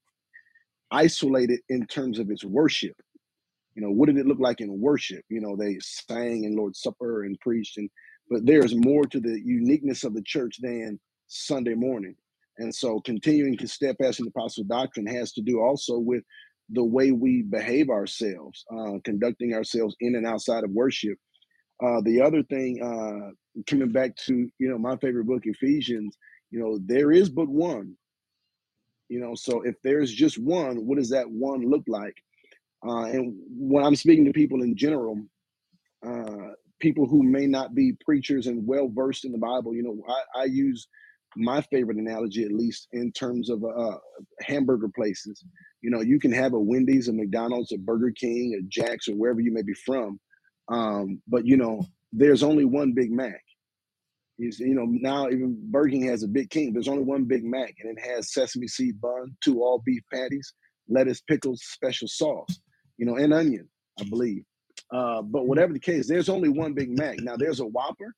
isolate 0.90 1.50
it 1.50 1.60
in 1.68 1.86
terms 1.86 2.18
of 2.18 2.30
its 2.30 2.44
worship. 2.44 2.96
You 3.74 3.82
know, 3.82 3.90
what 3.90 4.06
did 4.06 4.16
it 4.16 4.26
look 4.26 4.40
like 4.40 4.60
in 4.60 4.80
worship? 4.80 5.22
You 5.28 5.40
know, 5.40 5.54
they 5.54 5.76
sang 5.80 6.44
in 6.44 6.56
Lord's 6.56 6.80
Supper 6.80 7.24
and 7.24 7.38
preached, 7.40 7.76
and 7.76 7.90
but 8.30 8.46
there's 8.46 8.74
more 8.74 9.04
to 9.04 9.20
the 9.20 9.40
uniqueness 9.44 10.04
of 10.04 10.14
the 10.14 10.22
church 10.22 10.56
than 10.60 10.98
Sunday 11.29 11.74
morning. 11.74 12.16
And 12.59 12.74
so, 12.74 13.01
continuing 13.01 13.57
to 13.59 13.68
step 13.68 13.97
in 14.01 14.12
the 14.18 14.33
apostle 14.35 14.64
doctrine 14.64 15.07
has 15.07 15.33
to 15.33 15.43
do 15.43 15.61
also 15.61 15.99
with 15.99 16.24
the 16.70 16.85
way 16.85 17.12
we 17.12 17.43
behave 17.43 17.89
ourselves, 17.89 18.64
uh, 18.72 18.99
conducting 19.05 19.55
ourselves 19.55 19.95
in 20.01 20.16
and 20.16 20.26
outside 20.26 20.64
of 20.64 20.70
worship. 20.70 21.16
Uh, 21.83 22.01
the 22.03 22.20
other 22.20 22.43
thing, 22.43 22.83
uh, 22.83 23.61
coming 23.68 23.93
back 23.93 24.16
to 24.16 24.49
you 24.59 24.68
know 24.68 24.79
my 24.79 24.97
favorite 24.97 25.26
book, 25.26 25.43
Ephesians, 25.45 26.16
you 26.51 26.59
know 26.59 26.79
there 26.87 27.12
is 27.12 27.29
but 27.29 27.49
one 27.49 27.95
you 29.09 29.20
know 29.20 29.35
so 29.35 29.62
if 29.62 29.76
there's 29.83 30.12
just 30.12 30.39
one 30.39 30.87
what 30.87 30.99
does 30.99 31.11
that 31.11 31.29
one 31.31 31.62
look 31.68 31.85
like 31.87 32.16
uh, 32.87 33.05
and 33.05 33.35
when 33.49 33.85
i'm 33.85 33.97
speaking 33.97 34.24
to 34.24 34.33
people 34.33 34.62
in 34.62 34.76
general 34.76 35.20
uh, 36.07 36.53
people 36.79 37.07
who 37.07 37.22
may 37.22 37.47
not 37.47 37.74
be 37.74 37.97
preachers 38.05 38.47
and 38.47 38.66
well 38.66 38.89
versed 38.93 39.24
in 39.24 39.33
the 39.33 39.39
bible 39.39 39.74
you 39.74 39.83
know 39.83 39.97
I, 40.09 40.43
I, 40.43 40.45
use 40.45 40.87
my 41.37 41.61
favorite 41.62 41.99
analogy 41.99 42.45
at 42.45 42.53
least 42.53 42.89
in 42.93 43.12
terms 43.12 43.51
of 43.51 43.62
uh, 43.64 43.97
hamburger 44.41 44.89
places 44.95 45.45
you 45.83 45.91
know 45.91 46.01
you 46.01 46.18
can 46.18 46.33
have 46.33 46.55
a 46.55 46.59
wendy's 46.59 47.09
a 47.09 47.12
mcdonald's 47.12 47.72
a 47.72 47.79
burger 47.79 48.12
king 48.18 48.59
a 48.59 48.62
jack's 48.68 49.09
or 49.09 49.14
wherever 49.14 49.41
you 49.41 49.53
may 49.53 49.62
be 49.62 49.74
from 49.85 50.18
um, 50.70 51.20
but 51.29 51.47
you 51.47 51.57
know 51.57 51.85
there's 52.12 52.43
only 52.43 52.64
one 52.64 52.93
big 52.93 53.11
mac 53.11 53.41
you 54.39 54.74
know, 54.74 54.87
now 54.87 55.29
even 55.29 55.59
Burger 55.70 55.91
King 55.91 56.07
has 56.07 56.22
a 56.22 56.29
Big 56.29 56.51
King. 56.51 56.72
There's 56.72 56.89
only 56.89 57.03
one 57.03 57.24
Big 57.24 57.45
Mac, 57.45 57.74
and 57.81 57.99
it 57.99 58.01
has 58.05 58.33
sesame 58.33 58.68
seed 58.68 59.01
bun, 59.01 59.37
two 59.43 59.62
all 59.62 59.83
beef 59.85 60.03
patties, 60.12 60.53
lettuce, 60.89 61.20
pickles, 61.20 61.62
special 61.64 62.07
sauce, 62.07 62.61
you 62.99 63.07
know, 63.07 63.16
and 63.16 63.35
onion, 63.35 63.68
I 64.01 64.05
believe. 64.05 64.45
Uh, 64.93 65.22
but 65.22 65.47
whatever 65.47 65.72
the 65.72 65.81
case, 65.81 66.09
there's 66.09 66.29
only 66.29 66.49
one 66.49 66.72
Big 66.72 66.97
Mac. 66.97 67.18
Now 67.20 67.37
there's 67.37 67.61
a 67.61 67.66
Whopper, 67.66 68.14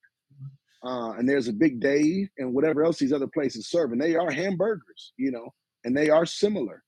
uh, 0.85 1.12
and 1.12 1.28
there's 1.28 1.49
a 1.49 1.53
Big 1.53 1.81
Dave, 1.81 2.28
and 2.39 2.55
whatever 2.55 2.85
else 2.85 2.99
these 2.99 3.12
other 3.12 3.28
places 3.28 3.68
serve, 3.68 3.93
and 3.93 4.01
they 4.01 4.16
are 4.16 4.31
hamburgers, 4.31 5.12
you 5.16 5.31
know, 5.31 5.49
and 5.85 5.97
they 5.97 6.11
are 6.11 6.26
similar. 6.26 6.83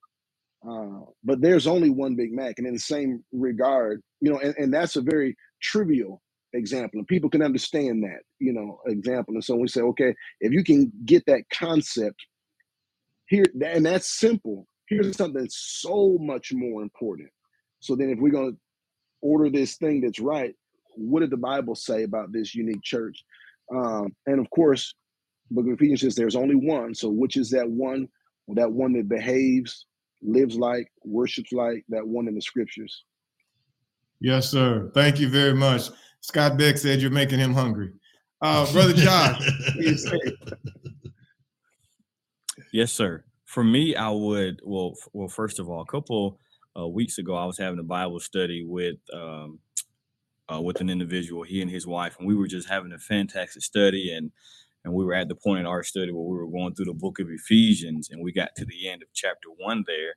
Uh, 0.67 1.01
but 1.23 1.41
there's 1.41 1.67
only 1.67 1.89
one 1.89 2.15
Big 2.15 2.33
Mac, 2.33 2.55
and 2.57 2.67
in 2.67 2.73
the 2.73 2.79
same 2.79 3.23
regard, 3.31 4.01
you 4.21 4.31
know, 4.31 4.39
and, 4.39 4.55
and 4.57 4.73
that's 4.73 4.95
a 4.95 5.01
very 5.01 5.35
trivial 5.61 6.21
example 6.55 6.99
and 6.99 7.07
people 7.07 7.31
can 7.31 7.41
understand 7.41 8.03
that 8.03 8.19
you 8.39 8.53
know 8.53 8.79
example 8.85 9.33
and 9.33 9.43
so 9.43 9.55
we 9.55 9.67
say 9.67 9.81
okay 9.81 10.13
if 10.39 10.51
you 10.53 10.63
can 10.63 10.91
get 11.03 11.25
that 11.25 11.41
concept 11.51 12.21
here 13.27 13.45
and 13.61 13.85
that's 13.85 14.19
simple. 14.19 14.67
Here's 14.87 15.15
something 15.17 15.41
that's 15.41 15.79
so 15.81 16.17
much 16.19 16.53
more 16.53 16.83
important. 16.83 17.29
So 17.79 17.95
then 17.95 18.09
if 18.09 18.19
we're 18.19 18.31
to 18.31 18.57
order 19.21 19.49
this 19.49 19.77
thing 19.77 20.01
that's 20.01 20.19
right 20.19 20.53
what 20.95 21.21
did 21.21 21.31
the 21.31 21.37
bible 21.37 21.75
say 21.75 22.03
about 22.03 22.31
this 22.31 22.55
unique 22.55 22.83
church 22.83 23.23
um, 23.73 24.13
and 24.27 24.39
of 24.39 24.49
course 24.49 24.95
book 25.51 25.65
of 25.65 25.73
ephesians 25.73 26.01
says 26.01 26.15
there's 26.15 26.35
only 26.35 26.55
one 26.55 26.93
so 26.95 27.09
which 27.09 27.37
is 27.37 27.49
that 27.49 27.69
one 27.69 28.07
that 28.49 28.71
one 28.71 28.93
that 28.93 29.07
behaves 29.07 29.85
lives 30.21 30.55
like 30.55 30.89
worships 31.03 31.51
like 31.51 31.83
that 31.89 32.05
one 32.05 32.27
in 32.27 32.35
the 32.35 32.41
scriptures 32.41 33.03
yes 34.19 34.49
sir 34.49 34.89
thank 34.93 35.19
you 35.19 35.29
very 35.29 35.53
much 35.53 35.89
Scott 36.23 36.57
Beck 36.57 36.77
said 36.77 37.01
you're 37.01 37.11
making 37.11 37.39
him 37.39 37.53
hungry. 37.53 37.91
Uh, 38.41 38.71
Brother 38.71 38.93
Josh. 38.93 39.41
yes, 42.71 42.93
sir. 42.93 43.23
For 43.45 43.63
me, 43.63 43.95
I 43.95 44.09
would 44.09 44.61
well, 44.63 44.95
well. 45.11 45.27
First 45.27 45.59
of 45.59 45.69
all, 45.69 45.81
a 45.81 45.85
couple 45.85 46.39
uh, 46.79 46.87
weeks 46.87 47.17
ago, 47.17 47.35
I 47.35 47.45
was 47.45 47.57
having 47.57 47.79
a 47.79 47.83
Bible 47.83 48.21
study 48.21 48.63
with 48.65 48.95
um, 49.13 49.59
uh, 50.51 50.61
with 50.61 50.81
an 50.81 50.89
individual, 50.89 51.43
he 51.43 51.61
and 51.61 51.71
his 51.71 51.87
wife, 51.87 52.15
and 52.19 52.27
we 52.27 52.35
were 52.35 52.47
just 52.47 52.69
having 52.69 52.93
a 52.93 52.99
fantastic 52.99 53.63
study, 53.63 54.11
and 54.13 54.31
and 54.85 54.93
we 54.93 55.05
were 55.05 55.13
at 55.13 55.29
the 55.29 55.35
point 55.35 55.61
in 55.61 55.65
our 55.65 55.83
study 55.83 56.11
where 56.11 56.23
we 56.23 56.37
were 56.37 56.47
going 56.47 56.75
through 56.75 56.85
the 56.85 56.93
book 56.93 57.19
of 57.19 57.29
Ephesians, 57.29 58.09
and 58.11 58.23
we 58.23 58.31
got 58.33 58.55
to 58.57 58.65
the 58.65 58.89
end 58.89 59.01
of 59.03 59.09
chapter 59.13 59.49
one 59.57 59.83
there, 59.87 60.15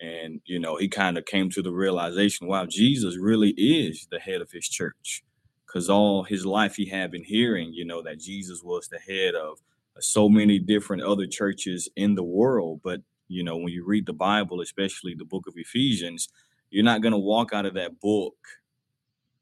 and 0.00 0.40
you 0.44 0.58
know, 0.58 0.76
he 0.76 0.88
kind 0.88 1.16
of 1.18 1.24
came 1.24 1.50
to 1.50 1.62
the 1.62 1.72
realization, 1.72 2.46
wow, 2.46 2.66
Jesus 2.66 3.16
really 3.18 3.50
is 3.56 4.06
the 4.10 4.18
head 4.20 4.40
of 4.40 4.50
his 4.52 4.68
church 4.68 5.22
because 5.66 5.88
all 5.88 6.24
his 6.24 6.44
life 6.46 6.76
he 6.76 6.86
had 6.86 7.10
been 7.10 7.24
hearing, 7.24 7.72
you 7.72 7.84
know, 7.84 8.02
that 8.02 8.20
Jesus 8.20 8.62
was 8.62 8.88
the 8.88 8.98
head 8.98 9.34
of 9.34 9.58
so 10.00 10.28
many 10.28 10.58
different 10.58 11.02
other 11.02 11.26
churches 11.26 11.88
in 11.96 12.14
the 12.14 12.22
world. 12.22 12.80
But, 12.84 13.00
you 13.28 13.42
know, 13.42 13.56
when 13.56 13.68
you 13.72 13.84
read 13.86 14.06
the 14.06 14.12
Bible, 14.12 14.60
especially 14.60 15.14
the 15.14 15.24
book 15.24 15.46
of 15.46 15.54
Ephesians, 15.56 16.28
you're 16.70 16.84
not 16.84 17.02
going 17.02 17.12
to 17.12 17.18
walk 17.18 17.52
out 17.52 17.66
of 17.66 17.74
that 17.74 18.00
book 18.00 18.36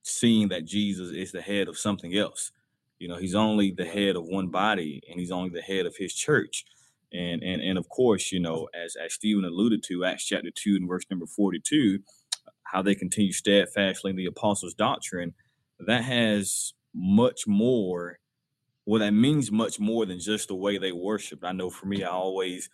seeing 0.09 0.49
that 0.49 0.67
Jesus 0.67 1.11
is 1.13 1.33
the 1.33 1.43
head 1.43 1.69
of 1.69 1.79
something 1.79 2.17
else. 2.17 2.53
You 2.99 3.09
know, 3.09 3.17
he's 3.17 3.35
only 3.37 3.73
the 3.73 3.87
head 3.87 4.17
of 4.17 4.25
one 4.27 4.49
body 4.49 5.03
and 5.11 5.21
he's 5.21 5.33
only 5.33 5.51
the 5.51 5.63
head 5.63 5.87
of 5.87 5.97
his 5.97 6.15
church. 6.15 6.65
And 7.13 7.43
and 7.43 7.63
and 7.63 7.79
of 7.79 7.89
course, 7.89 8.33
you 8.33 8.41
know, 8.41 8.69
as 8.75 8.97
as 8.97 9.15
Stephen 9.15 9.45
alluded 9.45 9.83
to, 9.85 10.05
Acts 10.05 10.27
chapter 10.27 10.51
two 10.55 10.77
and 10.77 10.89
verse 10.89 11.05
number 11.11 11.27
42, 11.27 12.01
how 12.65 12.83
they 12.83 12.95
continue 12.95 13.33
steadfastly 13.33 14.11
in 14.11 14.17
the 14.17 14.27
apostles' 14.27 14.75
doctrine 14.75 15.35
that 15.81 16.05
has 16.05 16.75
much 16.95 17.47
more 17.47 18.19
well 18.87 19.01
that 19.01 19.13
means 19.13 19.53
much 19.53 19.81
more 19.81 20.07
than 20.07 20.21
just 20.21 20.49
the 20.49 20.55
way 20.55 20.79
they 20.79 20.93
worship 20.93 21.45
i 21.45 21.53
know 21.53 21.71
for 21.71 21.87
me 21.87 22.05
i 22.05 22.09
always 22.11 22.71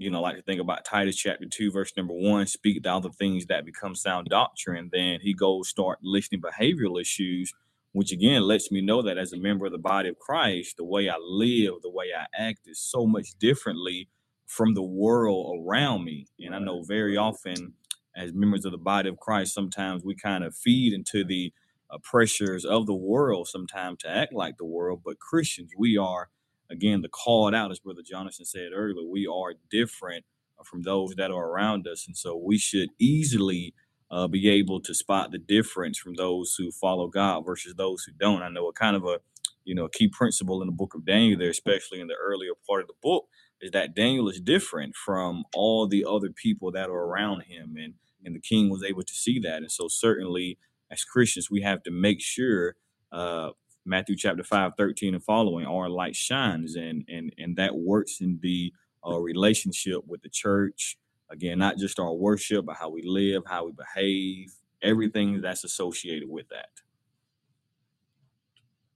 you 0.00 0.10
know 0.10 0.22
like 0.22 0.36
to 0.36 0.42
think 0.42 0.60
about 0.62 0.84
titus 0.86 1.16
chapter 1.16 1.46
2 1.46 1.72
verse 1.72 1.92
number 1.96 2.14
1 2.14 2.48
speak 2.48 2.82
to 2.82 2.90
all 2.90 3.02
the 3.02 3.10
things 3.12 3.46
that 3.46 3.66
become 3.66 3.96
sound 3.96 4.28
doctrine 4.28 4.90
then 4.92 5.20
he 5.22 5.34
goes 5.34 5.70
start 5.70 6.00
listing 6.02 6.42
behavioral 6.42 7.00
issues 7.00 7.54
which 7.92 8.12
again 8.12 8.42
lets 8.42 8.72
me 8.72 8.82
know 8.82 9.02
that 9.02 9.18
as 9.18 9.32
a 9.34 9.38
member 9.38 9.66
of 9.66 9.72
the 9.72 9.78
body 9.78 10.10
of 10.10 10.18
christ 10.20 10.78
the 10.78 10.84
way 10.84 11.10
i 11.10 11.16
live 11.20 11.74
the 11.82 11.90
way 11.90 12.08
i 12.18 12.26
act 12.38 12.62
is 12.66 12.80
so 12.80 13.06
much 13.06 13.38
differently 13.40 14.08
from 14.46 14.74
the 14.74 14.82
world 14.82 15.60
around 15.66 16.04
me 16.04 16.26
and 16.40 16.54
i 16.56 16.60
know 16.60 16.82
very 16.84 17.16
often 17.16 17.74
as 18.16 18.34
members 18.34 18.66
of 18.66 18.72
the 18.72 18.78
body 18.78 19.08
of 19.10 19.18
christ 19.18 19.54
sometimes 19.54 20.04
we 20.04 20.16
kind 20.16 20.44
of 20.44 20.56
feed 20.56 20.92
into 20.94 21.24
the 21.24 21.52
uh, 21.90 21.98
pressures 22.02 22.66
of 22.66 22.86
the 22.86 22.94
world 22.94 23.48
sometimes 23.48 23.98
to 24.00 24.10
act 24.10 24.34
like 24.34 24.58
the 24.58 24.66
world. 24.66 25.02
But 25.04 25.20
Christians, 25.20 25.72
we 25.78 25.98
are 25.98 26.30
again 26.70 27.02
the 27.02 27.08
it 27.48 27.54
out, 27.54 27.70
as 27.72 27.80
Brother 27.80 28.02
Jonathan 28.08 28.44
said 28.46 28.70
earlier. 28.74 29.06
We 29.08 29.26
are 29.26 29.54
different 29.70 30.24
from 30.64 30.82
those 30.82 31.14
that 31.16 31.30
are 31.30 31.50
around 31.50 31.88
us, 31.88 32.06
and 32.06 32.16
so 32.16 32.36
we 32.36 32.58
should 32.58 32.90
easily 32.98 33.74
uh, 34.10 34.28
be 34.28 34.48
able 34.50 34.80
to 34.82 34.94
spot 34.94 35.32
the 35.32 35.38
difference 35.38 35.98
from 35.98 36.14
those 36.14 36.54
who 36.58 36.72
follow 36.72 37.08
God 37.08 37.44
versus 37.46 37.74
those 37.76 38.04
who 38.04 38.12
don't. 38.18 38.42
I 38.42 38.50
know 38.50 38.68
a 38.68 38.72
kind 38.74 38.96
of 38.96 39.04
a 39.04 39.20
you 39.64 39.74
know 39.74 39.86
a 39.86 39.90
key 39.90 40.08
principle 40.08 40.62
in 40.62 40.66
the 40.68 40.72
book 40.72 40.94
of 40.94 41.06
Daniel 41.06 41.38
there, 41.38 41.50
especially 41.50 42.00
in 42.00 42.08
the 42.08 42.16
earlier 42.16 42.52
part 42.68 42.82
of 42.82 42.88
the 42.88 42.94
book, 43.02 43.26
is 43.60 43.72
that 43.72 43.94
Daniel 43.96 44.28
is 44.28 44.40
different 44.40 44.96
from 44.96 45.44
all 45.54 45.88
the 45.88 46.04
other 46.08 46.30
people 46.30 46.72
that 46.72 46.90
are 46.90 47.04
around 47.06 47.42
him, 47.42 47.76
and 47.78 47.94
and 48.24 48.36
the 48.36 48.40
king 48.40 48.70
was 48.70 48.84
able 48.84 49.02
to 49.04 49.14
see 49.14 49.38
that. 49.40 49.58
And 49.58 49.72
so 49.72 49.88
certainly 49.88 50.58
as 50.90 51.04
Christians, 51.04 51.50
we 51.50 51.62
have 51.62 51.82
to 51.84 51.90
make 51.90 52.20
sure 52.20 52.76
uh, 53.12 53.50
Matthew 53.84 54.16
chapter 54.16 54.42
5, 54.42 54.72
13 54.76 55.14
and 55.14 55.24
following, 55.24 55.66
our 55.66 55.88
light 55.88 56.16
shines 56.16 56.76
and 56.76 57.04
and 57.08 57.32
and 57.38 57.56
that 57.56 57.74
works 57.74 58.20
in 58.20 58.38
the 58.42 58.72
uh, 59.06 59.18
relationship 59.18 60.00
with 60.06 60.22
the 60.22 60.28
church. 60.28 60.96
Again, 61.30 61.58
not 61.58 61.78
just 61.78 61.98
our 61.98 62.12
worship, 62.12 62.66
but 62.66 62.76
how 62.76 62.90
we 62.90 63.02
live, 63.02 63.42
how 63.46 63.66
we 63.66 63.72
behave, 63.72 64.52
everything 64.82 65.40
that's 65.40 65.64
associated 65.64 66.28
with 66.28 66.48
that. 66.48 66.68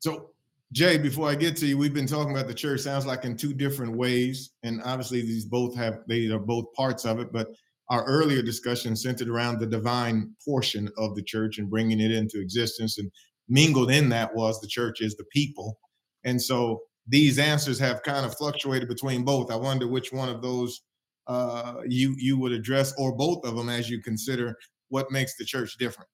So, 0.00 0.30
Jay, 0.72 0.98
before 0.98 1.28
I 1.28 1.34
get 1.34 1.56
to 1.58 1.66
you, 1.66 1.78
we've 1.78 1.94
been 1.94 2.06
talking 2.06 2.32
about 2.32 2.48
the 2.48 2.54
church. 2.54 2.80
Sounds 2.80 3.06
like 3.06 3.24
in 3.24 3.36
two 3.36 3.54
different 3.54 3.96
ways, 3.96 4.50
and 4.62 4.82
obviously 4.84 5.22
these 5.22 5.44
both 5.44 5.76
have 5.76 6.00
they 6.08 6.28
are 6.28 6.38
both 6.38 6.72
parts 6.74 7.04
of 7.04 7.20
it. 7.20 7.32
But 7.32 7.48
our 7.90 8.04
earlier 8.04 8.42
discussion 8.42 8.96
centered 8.96 9.28
around 9.28 9.60
the 9.60 9.66
divine 9.66 10.34
portion 10.44 10.90
of 10.98 11.14
the 11.14 11.22
church 11.22 11.58
and 11.58 11.70
bringing 11.70 12.00
it 12.00 12.10
into 12.10 12.40
existence, 12.40 12.98
and 12.98 13.10
mingled 13.48 13.90
in 13.90 14.08
that 14.08 14.34
was 14.34 14.60
the 14.60 14.66
church 14.66 15.00
is 15.00 15.16
the 15.16 15.24
people, 15.24 15.78
and 16.24 16.40
so 16.40 16.82
these 17.06 17.38
answers 17.38 17.78
have 17.78 18.02
kind 18.02 18.24
of 18.24 18.34
fluctuated 18.36 18.88
between 18.88 19.24
both. 19.24 19.50
I 19.50 19.56
wonder 19.56 19.86
which 19.86 20.12
one 20.12 20.28
of 20.28 20.42
those 20.42 20.82
uh, 21.26 21.74
you 21.86 22.14
you 22.18 22.38
would 22.38 22.52
address, 22.52 22.94
or 22.98 23.16
both 23.16 23.44
of 23.44 23.56
them, 23.56 23.68
as 23.68 23.88
you 23.88 24.02
consider 24.02 24.56
what 24.88 25.10
makes 25.10 25.36
the 25.36 25.44
church 25.44 25.76
different. 25.78 26.08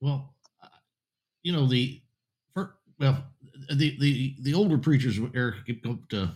Well, 0.00 0.34
you 1.42 1.52
know 1.52 1.66
the 1.66 2.02
for, 2.52 2.76
well 2.98 3.24
the 3.70 3.96
the 3.98 4.36
the 4.42 4.54
older 4.54 4.78
preachers, 4.78 5.18
Eric, 5.34 5.56
to 6.10 6.30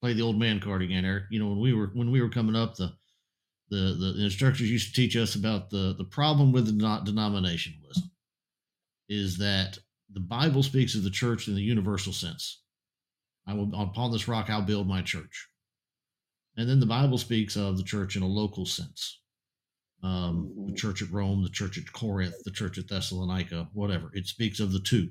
play 0.00 0.12
the 0.12 0.22
old 0.22 0.38
man 0.38 0.60
card 0.60 0.82
again, 0.82 1.04
Eric. 1.04 1.24
You 1.30 1.38
know 1.38 1.48
when 1.48 1.60
we 1.60 1.72
were 1.72 1.90
when 1.94 2.10
we 2.10 2.20
were 2.20 2.28
coming 2.28 2.56
up, 2.56 2.76
the 2.76 2.92
the 3.70 4.14
the 4.16 4.24
instructors 4.24 4.70
used 4.70 4.88
to 4.88 5.00
teach 5.00 5.16
us 5.16 5.34
about 5.34 5.70
the 5.70 5.94
the 5.96 6.04
problem 6.04 6.52
with 6.52 6.66
the 6.66 6.72
denominationalism 6.72 8.10
is 9.08 9.38
that 9.38 9.78
the 10.12 10.20
Bible 10.20 10.62
speaks 10.62 10.94
of 10.94 11.02
the 11.02 11.10
church 11.10 11.48
in 11.48 11.54
the 11.54 11.62
universal 11.62 12.12
sense. 12.12 12.62
I 13.46 13.54
will 13.54 13.70
upon 13.74 14.12
this 14.12 14.28
rock 14.28 14.48
I'll 14.48 14.62
build 14.62 14.88
my 14.88 15.02
church. 15.02 15.48
And 16.56 16.68
then 16.68 16.80
the 16.80 16.86
Bible 16.86 17.18
speaks 17.18 17.56
of 17.56 17.76
the 17.76 17.82
church 17.82 18.16
in 18.16 18.22
a 18.22 18.26
local 18.26 18.64
sense. 18.64 19.20
Um, 20.02 20.52
the 20.54 20.62
mm-hmm. 20.62 20.74
church 20.74 21.02
at 21.02 21.10
Rome, 21.10 21.42
the 21.42 21.48
church 21.48 21.78
at 21.78 21.92
Corinth, 21.92 22.34
the 22.44 22.50
church 22.50 22.78
at 22.78 22.88
Thessalonica, 22.88 23.68
whatever. 23.72 24.10
It 24.14 24.26
speaks 24.26 24.60
of 24.60 24.72
the 24.72 24.80
two. 24.80 25.10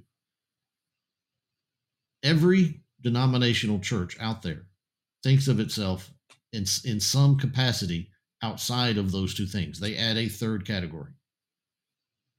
Every 2.24 2.82
denominational 3.02 3.80
church 3.80 4.16
out 4.20 4.42
there 4.42 4.68
thinks 5.24 5.48
of 5.48 5.60
itself 5.60 6.12
in, 6.54 6.66
in 6.86 7.00
some 7.00 7.38
capacity 7.38 8.10
outside 8.42 8.98
of 8.98 9.12
those 9.12 9.34
two 9.34 9.46
things. 9.46 9.80
They 9.80 9.98
add 9.98 10.18
a 10.18 10.30
third 10.30 10.66
category 10.66 11.12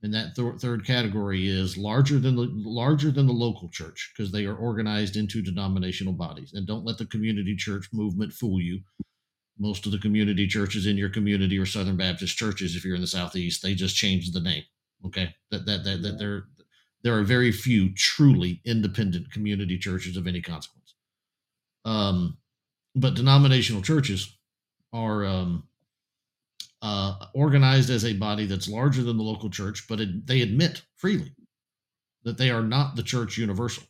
and 0.05 0.15
that 0.15 0.37
th- 0.37 0.61
third 0.61 0.87
category 0.87 1.49
is 1.49 1.77
larger 1.77 2.21
than 2.21 2.37
the 2.37 2.49
larger 2.55 3.11
than 3.11 3.27
the 3.27 3.33
local 3.33 3.69
church 3.71 4.13
because 4.17 4.31
they 4.31 4.45
are 4.45 4.55
organized 4.55 5.17
into 5.17 5.43
denominational 5.43 6.13
bodies. 6.13 6.53
And 6.55 6.67
don't 6.67 6.85
let 6.85 6.99
the 6.99 7.07
community 7.07 7.57
church 7.57 7.89
movement 7.93 8.33
fool 8.33 8.61
you. 8.61 8.83
Most 9.59 9.87
of 9.87 9.93
the 9.93 9.99
community 9.99 10.47
churches 10.47 10.87
in 10.87 10.97
your 10.97 11.11
community 11.11 11.59
are 11.59 11.67
southern 11.67 11.97
baptist 11.97 12.37
churches 12.37 12.77
if 12.77 12.85
you're 12.85 12.95
in 12.95 13.01
the 13.01 13.07
southeast. 13.09 13.63
They 13.63 13.75
just 13.75 13.97
changed 13.97 14.33
the 14.35 14.41
name 14.41 14.65
okay? 15.07 15.35
That 15.51 15.67
that 15.67 15.85
that, 15.85 16.03
that 16.03 16.19
there 16.19 16.45
there 17.03 17.19
are 17.19 17.23
very 17.23 17.53
few 17.53 17.95
truly 17.95 18.61
independent 18.65 19.31
community 19.31 19.79
churches 19.79 20.17
of 20.17 20.27
any 20.27 20.41
consequence. 20.41 20.95
Um 21.85 22.39
but 22.95 23.15
denominational 23.15 23.83
churches 23.83 24.37
are 24.93 25.25
um 25.25 25.65
uh, 26.85 27.15
organized 27.35 27.89
as 27.89 28.05
a 28.05 28.13
body 28.13 28.45
that's 28.45 28.69
larger 28.69 29.03
than 29.03 29.17
the 29.17 29.23
local 29.23 29.49
church, 29.49 29.87
but 29.89 30.01
it, 30.01 30.27
they 30.27 30.43
admit 30.43 30.83
freely 30.97 31.35
that 32.25 32.37
they 32.37 32.51
are 32.51 32.63
not 32.63 32.95
the 32.95 33.03
church 33.03 33.39
universal. 33.39 33.85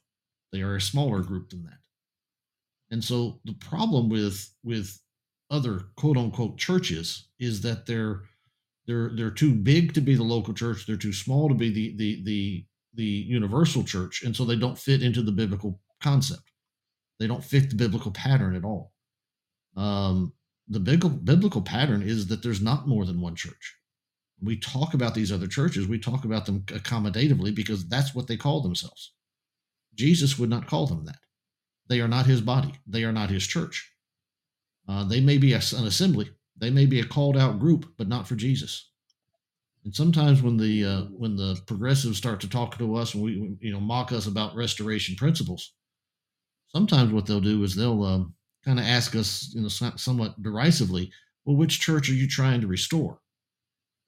They 0.53 0.63
are 0.63 0.77
a 0.77 0.81
smaller 0.81 1.21
group 1.21 1.51
than 1.51 1.65
that. 1.65 1.79
And 2.93 3.03
so 3.03 3.41
the 3.45 3.55
problem 3.55 4.09
with 4.09 4.49
with 4.63 4.97
other 5.51 5.87
quote 5.97 6.17
unquote 6.17 6.57
churches 6.57 7.29
is 7.41 7.61
that 7.63 7.85
they're 7.85 8.23
they're 8.87 9.11
they're 9.17 9.31
too 9.31 9.55
big 9.55 9.93
to 9.95 10.01
be 10.01 10.15
the 10.15 10.23
local 10.23 10.55
church. 10.55 10.87
They're 10.87 10.97
too 10.97 11.13
small 11.13 11.49
to 11.49 11.55
be 11.55 11.71
the 11.71 11.97
the 11.97 12.23
the 12.23 12.67
the 12.95 13.05
universal 13.05 13.83
church, 13.83 14.23
and 14.23 14.37
so 14.37 14.45
they 14.45 14.55
don't 14.55 14.79
fit 14.79 15.03
into 15.03 15.23
the 15.23 15.33
biblical 15.33 15.81
concept. 16.01 16.53
They 17.19 17.27
don't 17.27 17.43
fit 17.43 17.71
the 17.71 17.77
biblical 17.77 18.13
pattern 18.13 18.55
at 18.55 18.65
all. 18.65 18.93
Um, 19.77 20.33
the 20.69 20.81
biblical 20.81 21.63
pattern 21.63 22.03
is 22.03 22.27
that 22.29 22.43
there's 22.43 22.63
not 22.63 22.89
more 22.89 23.05
than 23.05 23.21
one 23.21 23.35
church. 23.35 23.77
We 24.41 24.57
talk 24.59 24.95
about 24.95 25.15
these 25.15 25.33
other 25.33 25.47
churches, 25.47 25.87
we 25.87 25.99
talk 25.99 26.25
about 26.25 26.47
them 26.47 26.63
accommodatively 26.67 27.55
because 27.55 27.87
that's 27.89 28.15
what 28.15 28.27
they 28.27 28.37
call 28.37 28.61
themselves. 28.61 29.13
Jesus 29.95 30.39
would 30.39 30.51
not 30.51 30.67
call 30.67 30.87
them 30.87 31.05
that. 31.05 31.19
They 31.89 32.01
are 32.01 32.09
not 32.09 32.27
his 32.27 32.41
body, 32.41 32.73
they 32.87 33.05
are 33.05 33.13
not 33.13 33.31
his 33.31 33.47
church. 33.47 33.91
Uh, 34.89 35.05
they 35.05 35.21
may 35.21 35.39
be 35.39 35.53
a, 35.53 35.61
an 35.77 35.87
assembly, 35.87 36.31
they 36.57 36.71
may 36.71 36.87
be 36.87 37.01
a 37.01 37.05
called 37.05 37.37
out 37.37 37.59
group, 37.59 37.95
but 37.97 38.09
not 38.09 38.27
for 38.27 38.35
Jesus. 38.35 38.91
And 39.85 39.95
sometimes 39.95 40.41
when 40.41 40.57
the 40.57 40.85
uh, 40.85 41.03
when 41.11 41.37
the 41.37 41.61
progressives 41.67 42.17
start 42.17 42.41
to 42.41 42.49
talk 42.49 42.79
to 42.79 42.97
us 42.97 43.15
and 43.15 43.23
we 43.23 43.57
you 43.61 43.73
know 43.73 43.81
mock 43.81 44.13
us 44.13 44.27
about 44.27 44.57
restoration 44.57 45.15
principles, 45.15 45.75
sometimes 46.69 47.13
what 47.13 47.27
they'll 47.27 47.41
do 47.41 47.63
is 47.63 47.75
they'll 47.75 48.03
um, 48.03 48.35
kind 48.65 48.79
of 48.79 48.85
ask 48.85 49.15
us, 49.15 49.53
you 49.55 49.61
know, 49.61 49.69
somewhat 49.69 50.43
derisively, 50.43 51.11
well, 51.45 51.57
which 51.57 51.81
church 51.81 52.09
are 52.09 52.15
you 52.15 52.29
trying 52.29 52.61
to 52.61 52.67
restore? 52.67 53.21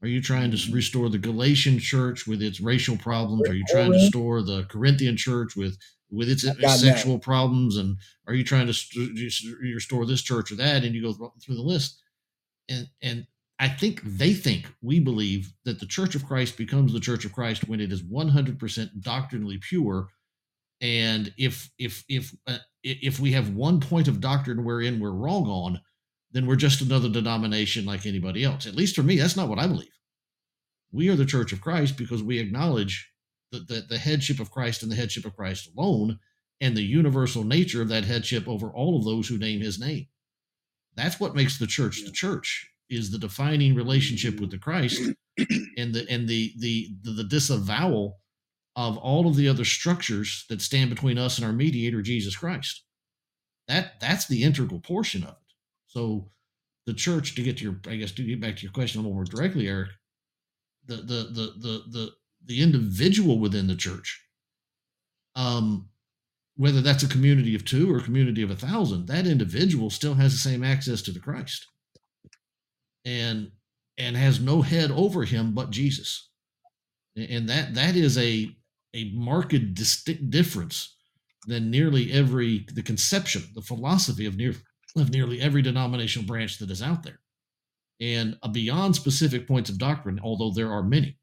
Are 0.03 0.09
you 0.09 0.21
trying 0.21 0.51
to 0.51 0.57
mm-hmm. 0.57 0.75
restore 0.75 1.09
the 1.09 1.19
Galatian 1.19 1.79
church 1.79 2.27
with 2.27 2.43
its 2.43 2.61
racial 2.61 2.97
problems? 2.97 3.49
Are 3.49 3.55
you 3.55 3.65
trying 3.69 3.93
to 3.93 3.99
restore 3.99 4.43
the 4.43 4.65
Corinthian 4.65 5.17
church 5.17 5.57
with 5.57 5.79
with 6.11 6.29
its 6.29 6.43
sexual 6.43 7.15
that. 7.15 7.23
problems? 7.23 7.77
And 7.77 7.97
are 8.27 8.35
you 8.35 8.45
trying 8.45 8.67
to 8.67 8.75
restore 9.63 10.07
this 10.07 10.23
church 10.23 10.53
or 10.53 10.57
that? 10.57 10.85
And 10.85 10.95
you 10.95 11.03
go 11.03 11.33
through 11.43 11.57
the 11.57 11.63
list, 11.63 12.01
and 12.69 12.89
and 13.03 13.27
I 13.59 13.69
think 13.69 14.03
they 14.05 14.35
think 14.35 14.67
we 14.83 15.01
believe 15.01 15.53
that 15.65 15.81
the 15.81 15.87
Church 15.87 16.15
of 16.15 16.27
Christ 16.27 16.59
becomes 16.59 16.93
the 16.93 17.01
Church 17.01 17.25
of 17.25 17.33
Christ 17.33 17.67
when 17.69 17.81
it 17.81 17.91
is 17.91 18.03
100% 18.03 19.01
doctrinally 19.01 19.59
pure 19.59 20.09
and 20.81 21.33
if 21.39 21.71
if 21.79 22.05
if 22.09 22.35
uh, 22.47 22.59
if 22.83 23.19
we 23.19 23.33
have 23.33 23.55
one 23.55 23.81
point 23.81 24.09
of 24.09 24.21
doctrine 24.21 24.65
wherein 24.65 25.01
we're 25.01 25.11
wrong 25.11 25.47
on 25.47 25.81
then 26.33 26.47
we're 26.47 26.57
just 26.57 26.83
another 26.83 27.09
denomination 27.09 27.87
like 27.87 28.05
anybody 28.05 28.45
else. 28.45 28.67
At 28.67 28.75
least 28.75 28.95
for 28.95 29.03
me 29.03 29.17
that's 29.17 29.37
not 29.37 29.49
what 29.49 29.59
i 29.59 29.67
believe. 29.67 29.89
We 30.93 31.09
are 31.09 31.17
the 31.17 31.27
church 31.27 31.53
of 31.53 31.61
christ 31.61 31.97
because 31.97 32.23
we 32.23 32.39
acknowledge 32.39 33.11
the, 33.53 33.61
the, 33.61 33.87
the 33.89 33.99
headship 33.99 34.41
of 34.41 34.51
christ 34.51 34.83
and 34.83 34.93
the 34.93 34.97
headship 34.97 35.25
of 35.25 35.37
christ 35.37 35.71
alone 35.77 36.19
and 36.61 36.77
the 36.77 36.83
universal 36.83 37.45
nature 37.45 37.83
of 37.83 37.89
that 37.89 38.05
headship 38.05 38.49
over 38.49 38.69
all 38.69 38.99
of 38.99 39.05
those 39.05 39.29
who 39.29 39.39
name 39.39 39.61
his 39.61 39.79
name. 39.79 40.07
That's 40.95 41.21
what 41.21 41.35
makes 41.35 41.59
the 41.59 41.67
church 41.67 42.03
the 42.05 42.13
church 42.13 42.71
is 42.89 43.11
the 43.11 43.19
defining 43.19 43.75
relationship 43.75 44.41
with 44.41 44.51
the 44.51 44.59
christ 44.59 45.01
and 45.39 45.95
the 45.95 46.07
and 46.09 46.29
the 46.29 46.53
the 46.59 46.89
the, 47.03 47.13
the 47.13 47.25
disavowal 47.25 48.19
of 48.77 48.99
all 48.99 49.27
of 49.27 49.37
the 49.37 49.49
other 49.49 49.65
structures 49.65 50.45
that 50.51 50.61
stand 50.61 50.91
between 50.91 51.17
us 51.17 51.39
and 51.39 51.47
our 51.47 51.53
mediator, 51.53 52.03
Jesus 52.03 52.37
Christ. 52.37 52.85
That 53.69 53.99
that's 54.01 54.27
the 54.27 54.45
integral 54.45 54.81
portion 54.81 55.23
of 55.23 55.31
it. 55.31 55.55
So 55.87 56.29
the 56.87 56.95
church, 56.95 57.35
to 57.35 57.43
get 57.43 57.57
to 57.57 57.65
your, 57.65 57.81
I 57.89 57.97
guess, 57.97 58.13
to 58.13 58.23
get 58.23 58.41
back 58.41 58.57
to 58.57 58.63
your 58.63 58.73
question 58.73 59.01
a 59.01 59.03
little 59.03 59.15
more 59.15 59.25
directly, 59.25 59.67
Eric, 59.67 59.89
the 60.87 60.97
the 60.97 61.03
the 61.03 61.55
the 61.59 61.83
the, 61.91 62.11
the 62.45 62.63
individual 62.63 63.41
within 63.41 63.67
the 63.67 63.75
church, 63.75 64.23
um, 65.35 65.89
whether 66.57 66.81
that's 66.81 67.03
a 67.03 67.09
community 67.09 67.55
of 67.57 67.65
two 67.65 67.93
or 67.93 67.99
a 67.99 68.03
community 68.03 68.43
of 68.43 68.51
a 68.51 68.57
thousand, 68.57 69.07
that 69.07 69.27
individual 69.27 69.91
still 69.91 70.15
has 70.15 70.33
the 70.33 70.39
same 70.39 70.63
access 70.63 71.03
to 71.03 71.11
the 71.11 71.19
Christ, 71.19 71.67
and 73.05 73.51
and 73.99 74.17
has 74.17 74.39
no 74.39 74.63
head 74.63 74.91
over 74.93 75.25
him 75.25 75.55
but 75.55 75.71
Jesus, 75.71 76.29
and 77.17 77.49
that 77.49 77.75
that 77.75 77.97
is 77.97 78.17
a 78.19 78.56
a 78.97 79.13
marked 79.15 79.75
distinct 79.75 80.31
difference 80.31 80.97
than 81.49 81.71
nearly 81.71 82.13
every 82.13 82.67
the 82.75 82.83
conception, 82.83 83.45
the 83.55 83.63
philosophy 83.63 84.27
of 84.27 84.37
near 84.37 84.55
of 84.97 85.11
nearly 85.13 85.41
every 85.43 85.63
denominational 85.63 86.27
branch 86.27 86.59
that 86.59 86.71
is 86.71 86.83
out 86.83 87.05
there. 87.05 87.21
And 88.01 88.37
beyond 88.53 88.97
specific 88.97 89.49
points 89.49 89.71
of 89.71 89.79
doctrine, 89.79 90.21
although 90.23 90.53
there 90.53 90.73
are 90.73 90.83
many, 90.85 91.19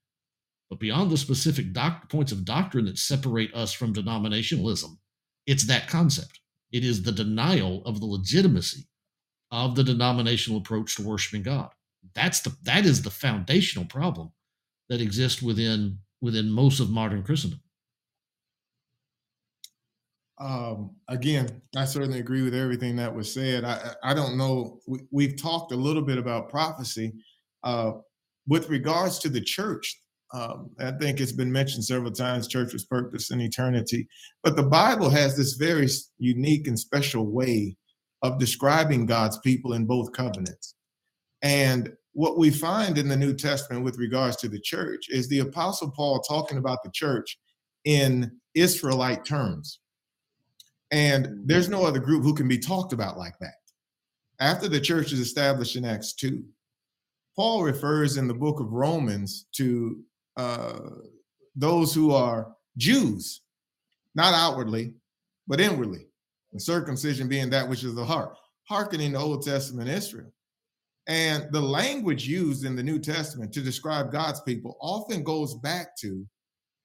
But 0.70 0.80
beyond 0.80 1.12
the 1.12 1.18
specific 1.18 1.74
doc- 1.74 2.10
points 2.10 2.32
of 2.34 2.46
doctrine 2.46 2.86
that 2.86 3.00
separate 3.00 3.54
us 3.56 3.74
from 3.74 3.94
denominationalism, 3.94 4.98
it's 5.48 5.66
that 5.68 5.88
concept. 5.90 6.40
It 6.72 6.84
is 6.86 7.04
the 7.04 7.14
denial 7.14 7.84
of 7.86 8.00
the 8.02 8.08
legitimacy 8.08 8.88
of 9.52 9.76
the 9.76 9.84
denominational 9.84 10.60
approach 10.60 10.96
to 10.98 11.04
worshiping 11.04 11.44
God. 11.44 11.72
That's 12.16 12.42
the 12.42 12.56
that 12.64 12.86
is 12.86 13.04
the 13.04 13.12
foundational 13.12 13.86
problem 13.88 14.32
that 14.90 15.02
exists 15.02 15.42
within 15.42 16.00
within 16.24 16.50
most 16.50 16.80
of 16.80 16.90
modern 16.90 17.22
Christendom. 17.22 17.60
Um, 20.40 20.96
again, 21.10 21.62
I 21.76 21.86
certainly 21.86 22.20
agree 22.20 22.42
with 22.42 22.56
everything 22.56 22.96
that 22.96 23.14
was 23.14 23.32
said. 23.32 23.64
I 23.66 23.94
I 24.04 24.14
don't 24.14 24.38
know. 24.38 24.80
We, 24.88 25.00
we've 25.12 25.40
talked 25.40 25.74
a 25.74 25.76
little 25.76 26.02
bit 26.02 26.18
about 26.18 26.50
prophecy. 26.50 27.14
Uh, 27.64 27.92
with 28.48 28.70
regards 28.70 29.20
to 29.20 29.30
the 29.30 29.42
church, 29.42 30.00
um, 30.34 30.72
I 30.80 30.92
think 30.92 31.20
it's 31.20 31.32
been 31.32 31.52
mentioned 31.52 31.86
several 31.86 32.12
times. 32.12 32.48
Church 32.48 32.74
was 32.74 32.86
purpose 32.86 33.30
in 33.32 33.42
eternity, 33.42 34.08
but 34.44 34.56
the 34.56 34.64
Bible 34.64 35.10
has 35.10 35.38
this 35.38 35.54
very 35.54 35.88
unique 36.18 36.68
and 36.68 36.80
special 36.80 37.28
way 37.28 37.78
of 38.22 38.40
describing 38.40 39.06
God's 39.06 39.38
people 39.40 39.74
in 39.74 39.86
both 39.86 40.14
covenants. 40.14 40.76
And 41.42 41.92
what 42.14 42.38
we 42.38 42.52
find 42.52 42.98
in 42.98 43.08
the 43.08 43.18
New 43.18 43.34
Testament 43.34 43.84
with 43.84 43.98
regards 43.98 44.38
to 44.38 44.48
the 44.48 44.60
church 44.60 45.10
is 45.10 45.28
the 45.28 45.40
Apostle 45.40 45.92
Paul 45.92 46.22
talking 46.22 46.60
about 46.60 46.84
the 46.84 46.92
church 46.92 47.38
in 47.86 48.32
Israelite 48.54 49.26
terms. 49.26 49.80
And 50.92 51.42
there's 51.46 51.70
no 51.70 51.86
other 51.86 52.00
group 52.00 52.24
who 52.24 52.36
can 52.36 52.48
be 52.48 52.60
talked 52.60 52.94
about 52.94 53.18
like 53.18 53.38
that. 53.40 53.56
After 54.40 54.68
the 54.68 54.80
church 54.80 55.12
is 55.12 55.20
established 55.20 55.76
in 55.76 55.86
Acts 55.86 56.14
2, 56.14 56.44
Paul 57.36 57.64
refers 57.64 58.18
in 58.18 58.28
the 58.28 58.34
book 58.34 58.60
of 58.60 58.72
Romans 58.74 59.48
to 59.54 60.00
uh, 60.38 60.90
those 61.56 61.96
who 61.96 62.12
are 62.12 62.56
Jews, 62.78 63.42
not 64.14 64.36
outwardly, 64.36 64.94
but 65.48 65.60
inwardly. 65.60 66.08
The 66.52 66.60
circumcision 66.60 67.28
being 67.28 67.50
that 67.50 67.68
which 67.68 67.84
is 67.84 67.96
the 67.96 68.06
heart, 68.06 68.38
hearkening 68.70 69.14
to 69.14 69.20
Old 69.20 69.44
Testament 69.44 69.90
Israel. 69.90 70.32
And 71.08 71.52
the 71.52 71.62
language 71.62 72.28
used 72.28 72.66
in 72.66 72.76
the 72.76 72.84
New 72.84 73.00
Testament 73.00 73.54
to 73.54 73.62
describe 73.62 74.12
God's 74.12 74.42
people 74.42 74.78
often 74.80 75.24
goes 75.24 75.56
back 75.56 75.98
to 75.98 76.26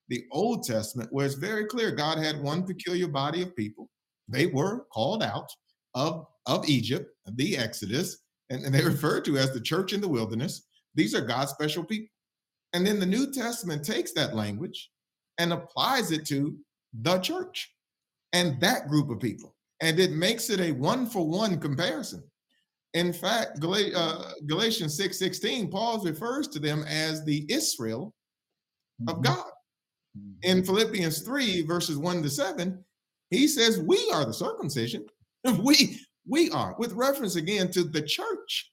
the 0.08 0.24
Old 0.32 0.64
Testament, 0.64 1.12
where 1.12 1.26
it's 1.26 1.34
very 1.34 1.66
clear 1.66 1.92
God 1.92 2.18
had 2.18 2.42
one 2.42 2.64
peculiar 2.64 3.08
body 3.08 3.42
of 3.42 3.54
people. 3.54 3.88
They 4.26 4.46
were 4.46 4.86
called 4.92 5.22
out 5.22 5.48
of, 5.94 6.26
of 6.46 6.68
Egypt, 6.68 7.10
the 7.34 7.56
Exodus, 7.56 8.18
and, 8.50 8.64
and 8.64 8.74
they 8.74 8.84
referred 8.84 9.24
to 9.26 9.38
as 9.38 9.52
the 9.52 9.60
church 9.60 9.92
in 9.92 10.00
the 10.00 10.08
wilderness. 10.08 10.66
These 10.94 11.14
are 11.14 11.20
God's 11.20 11.52
special 11.52 11.84
people. 11.84 12.08
And 12.72 12.86
then 12.86 12.98
the 12.98 13.06
New 13.06 13.32
Testament 13.32 13.84
takes 13.84 14.12
that 14.12 14.34
language 14.34 14.90
and 15.38 15.52
applies 15.52 16.10
it 16.10 16.26
to 16.26 16.56
the 17.02 17.18
church 17.18 17.72
and 18.32 18.60
that 18.60 18.88
group 18.88 19.10
of 19.10 19.20
people 19.20 19.54
and 19.80 19.98
it 19.98 20.12
makes 20.12 20.50
it 20.50 20.60
a 20.60 20.72
one 20.72 21.06
for 21.06 21.26
one 21.26 21.58
comparison. 21.58 22.22
In 22.95 23.12
fact, 23.12 23.61
Gal- 23.61 23.97
uh, 23.97 24.32
Galatians 24.47 24.97
6 24.97 25.18
16, 25.18 25.70
Paul 25.70 26.01
refers 26.03 26.49
to 26.49 26.59
them 26.59 26.84
as 26.89 27.24
the 27.24 27.47
Israel 27.53 28.14
of 29.07 29.16
Mhm. 29.16 29.22
God. 29.24 29.51
In 30.43 30.64
Philippians 30.64 31.22
3, 31.22 31.62
verses 31.62 31.97
1 31.97 32.22
to 32.22 32.30
7, 32.30 32.84
he 33.30 33.47
says, 33.47 33.78
We 33.78 34.11
are 34.11 34.24
the 34.24 34.34
circumcision. 34.34 35.07
We 35.62 36.01
we 36.26 36.51
are, 36.51 36.74
with 36.78 36.93
reference 36.93 37.36
again 37.36 37.70
to 37.72 37.84
the 37.84 38.03
church. 38.03 38.70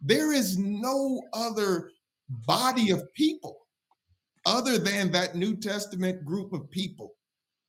There 0.00 0.32
is 0.32 0.56
no 0.56 1.20
other 1.32 1.90
body 2.28 2.90
of 2.90 3.12
people 3.14 3.66
other 4.46 4.78
than 4.78 5.10
that 5.12 5.34
New 5.34 5.56
Testament 5.56 6.24
group 6.24 6.52
of 6.52 6.70
people 6.70 7.14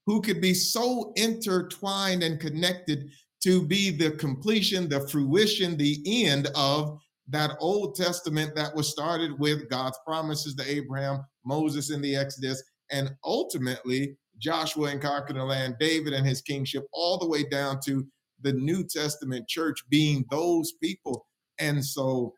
who 0.05 0.21
could 0.21 0.39
be 0.41 0.53
so 0.53 1.13
intertwined 1.15 2.21
and 2.23 2.39
connected 2.39 3.09
to 3.43 3.65
be 3.65 3.91
the 3.91 4.11
completion, 4.11 4.87
the 4.87 5.07
fruition, 5.09 5.75
the 5.77 6.01
end 6.25 6.49
of 6.55 6.97
that 7.27 7.51
Old 7.59 7.95
Testament 7.95 8.55
that 8.55 8.73
was 8.75 8.89
started 8.89 9.37
with 9.37 9.69
God's 9.69 9.97
promises 10.05 10.55
to 10.55 10.69
Abraham, 10.69 11.23
Moses 11.45 11.91
in 11.91 12.01
the 12.01 12.15
Exodus, 12.15 12.63
and 12.91 13.11
ultimately 13.23 14.17
Joshua 14.39 14.91
in 14.91 14.99
conquering 14.99 15.37
the 15.37 15.43
land, 15.43 15.75
David 15.79 16.13
and 16.13 16.25
his 16.25 16.41
kingship, 16.41 16.85
all 16.93 17.17
the 17.17 17.27
way 17.27 17.43
down 17.43 17.79
to 17.85 18.05
the 18.41 18.53
New 18.53 18.83
Testament 18.83 19.47
church 19.47 19.79
being 19.89 20.25
those 20.29 20.73
people. 20.81 21.25
And 21.59 21.83
so, 21.83 22.35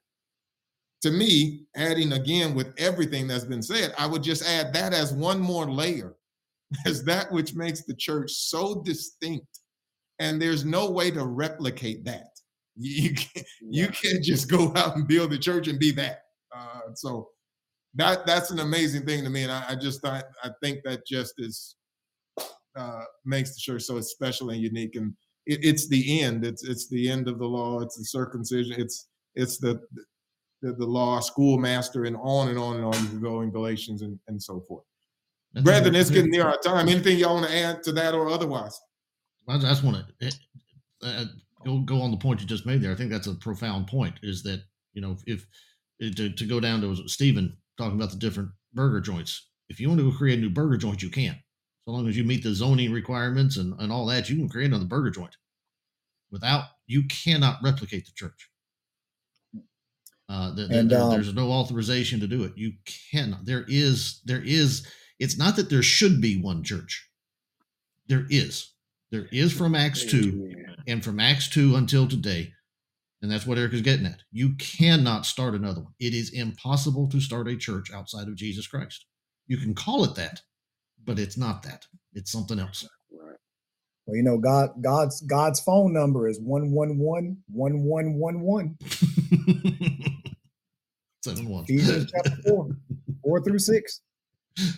to 1.02 1.12
me, 1.12 1.66
adding 1.76 2.14
again 2.14 2.56
with 2.56 2.74
everything 2.78 3.28
that's 3.28 3.46
been 3.46 3.64
said, 3.64 3.94
I 3.98 4.08
would 4.08 4.24
just 4.24 4.48
add 4.48 4.74
that 4.74 4.94
as 4.94 5.14
one 5.14 5.40
more 5.40 5.70
layer 5.70 6.16
as 6.86 7.04
that 7.04 7.32
which 7.32 7.54
makes 7.54 7.86
the 7.86 7.96
church 7.96 8.32
so 8.32 8.82
distinct 8.84 9.60
and 10.20 10.42
there's 10.42 10.66
no 10.66 10.90
way 10.90 11.12
to 11.12 11.26
replicate 11.26 12.06
that. 12.06 12.30
You, 12.76 13.10
you 13.10 13.16
can't, 13.16 13.48
you 13.62 13.88
can't 13.88 14.24
just 14.24 14.50
go 14.50 14.74
out 14.76 14.96
and 14.96 15.08
build 15.08 15.34
a 15.34 15.38
church 15.38 15.68
and 15.68 15.80
be 15.80 15.92
that. 15.92 16.22
Uh, 16.56 16.94
so 16.94 17.30
that 17.96 18.26
that's 18.26 18.52
an 18.52 18.60
amazing 18.60 19.06
thing 19.06 19.24
to 19.24 19.30
me 19.30 19.44
and 19.44 19.52
i, 19.52 19.64
I 19.70 19.76
just 19.76 20.02
thought 20.02 20.26
i 20.44 20.50
think 20.62 20.84
that 20.84 21.08
just 21.08 21.34
is 21.38 21.76
uh, 22.76 23.04
makes 23.24 23.52
the 23.52 23.60
church 23.60 23.84
so 23.84 24.02
special 24.02 24.50
and 24.50 24.62
unique 24.62 24.98
and 24.98 25.14
it, 25.46 25.60
it's 25.64 25.88
the 25.88 26.22
end. 26.22 26.46
It's 26.46 26.64
it's 26.64 26.88
the 26.88 27.10
end 27.10 27.28
of 27.28 27.40
the 27.40 27.46
law. 27.46 27.82
It's 27.82 27.98
the 27.98 28.06
circumcision. 28.06 28.80
It's 28.80 29.08
it's 29.36 29.58
the 29.58 29.82
the, 30.62 30.74
the 30.74 30.86
law 30.86 31.20
schoolmaster 31.20 32.06
and 32.06 32.18
on 32.18 32.50
and 32.50 32.58
on 32.58 32.78
and 32.78 32.86
on 32.86 33.12
you 33.12 33.20
go 33.20 33.42
in 33.42 33.52
galatians 33.52 34.02
and, 34.02 34.20
and 34.28 34.42
so 34.42 34.64
forth. 34.68 34.84
Brethren, 35.64 35.96
it's 35.96 36.10
getting 36.10 36.32
near 36.32 36.46
our 36.46 36.58
time. 36.58 36.90
Anything 36.90 37.18
y'all 37.18 37.36
want 37.36 37.48
to 37.48 37.56
add 37.56 37.82
to 37.84 37.94
that 37.94 38.14
or 38.14 38.28
otherwise? 38.28 38.78
I 39.48 39.58
just 39.60 39.84
want 39.84 39.98
to 40.20 40.32
uh, 41.04 41.26
go 41.66 41.80
go 41.80 42.02
on 42.02 42.12
the 42.12 42.18
point 42.18 42.42
you 42.42 42.48
just 42.48 42.66
made 42.66 42.82
there. 42.82 42.92
I 42.92 42.96
think 42.96 43.12
that's 43.12 43.28
a 43.28 43.36
profound 43.36 43.88
point. 43.88 44.16
Is 44.24 44.44
that 44.44 44.64
you 44.94 45.02
know 45.02 45.16
if, 45.28 45.46
if 46.00 46.16
to, 46.16 46.30
to 46.30 46.46
go 46.46 46.60
down 46.60 46.82
to 46.82 47.08
Stephen 47.08 47.56
talking 47.78 47.96
about 47.98 48.12
the 48.12 48.18
different 48.18 48.50
burger 48.74 49.02
joints. 49.02 49.50
If 49.70 49.80
you 49.80 49.88
want 49.88 50.00
to 50.00 50.12
go 50.12 50.18
create 50.18 50.40
a 50.40 50.42
new 50.42 50.50
burger 50.50 50.78
joint, 50.78 51.02
you 51.02 51.10
can, 51.10 51.36
so 51.86 51.92
long 51.92 52.08
as 52.08 52.16
you 52.18 52.24
meet 52.24 52.44
the 52.44 52.54
zoning 52.54 52.92
requirements 52.92 53.58
and, 53.58 53.74
and 53.80 53.92
all 53.92 54.06
that. 54.08 54.30
You 54.30 54.36
can 54.36 54.48
create 54.50 54.68
another 54.68 54.86
burger 54.86 55.10
joint. 55.10 55.36
Without 56.32 56.66
you 56.88 57.04
cannot 57.08 57.58
replicate 57.64 58.06
the 58.06 58.12
church. 58.16 58.50
Uh, 60.28 60.54
the, 60.56 60.64
And, 60.72 60.90
there- 60.90 61.00
um, 61.02 61.12
there's 61.12 61.34
no 61.34 61.52
authorization 61.52 62.20
to 62.20 62.28
do 62.28 62.44
it. 62.44 62.54
You 62.56 62.74
cannot. 63.12 63.46
There 63.46 63.66
is. 63.68 64.22
There 64.26 64.42
is. 64.44 64.86
It's 65.20 65.38
not 65.38 65.56
that 65.56 65.70
there 65.70 65.84
should 65.84 66.20
be 66.20 66.42
one 66.42 66.64
church. 66.64 67.10
There 68.08 68.26
is. 68.30 68.72
There 69.16 69.30
is 69.32 69.54
from 69.54 69.76
Acts 69.76 70.04
two 70.04 70.54
and 70.88 71.02
from 71.02 71.22
Acts 71.22 71.48
2 71.50 71.78
until 71.78 72.06
today. 72.06 72.52
And 73.22 73.32
that's 73.32 73.48
what 73.48 73.58
Eric 73.58 73.72
is 73.72 73.80
getting 73.82 74.06
at. 74.06 74.20
You 74.34 74.56
cannot 74.56 75.26
start 75.26 75.56
another 75.56 75.80
one. 75.80 75.94
It 76.02 76.14
is 76.14 76.32
impossible 76.32 77.08
to 77.08 77.22
start 77.22 77.48
a 77.48 77.56
church 77.56 77.94
outside 77.94 78.28
of 78.28 78.36
Jesus 78.36 78.68
Christ. 78.68 79.06
You 79.48 79.56
can 79.56 79.74
call 79.74 80.04
it 80.04 80.16
that, 80.16 80.42
but 81.06 81.18
it's 81.18 81.38
not 81.38 81.64
that. 81.64 81.86
It's 82.12 82.30
something 82.30 82.60
else. 82.60 82.86
Right. 83.10 83.38
Well, 84.06 84.18
you 84.18 84.24
know, 84.24 84.38
God, 84.38 84.72
God's 84.84 85.22
God's 85.22 85.62
phone 85.62 85.94
number 85.94 86.28
is 86.28 86.42
one 86.42 86.72
one 86.72 86.98
one 86.98 87.38
one 87.50 87.84
one 87.84 88.16
one 88.16 88.42
one. 88.42 88.78
Seven 91.24 91.48
one. 91.48 91.64
Ephesians 91.64 92.12
chapter 92.12 92.36
four, 92.46 92.68
four 93.24 93.42
through 93.46 93.60
six. 93.60 94.02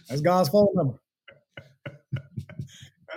That's 0.07 0.21
God's 0.21 0.49
phone 0.49 0.69
number. 0.75 0.99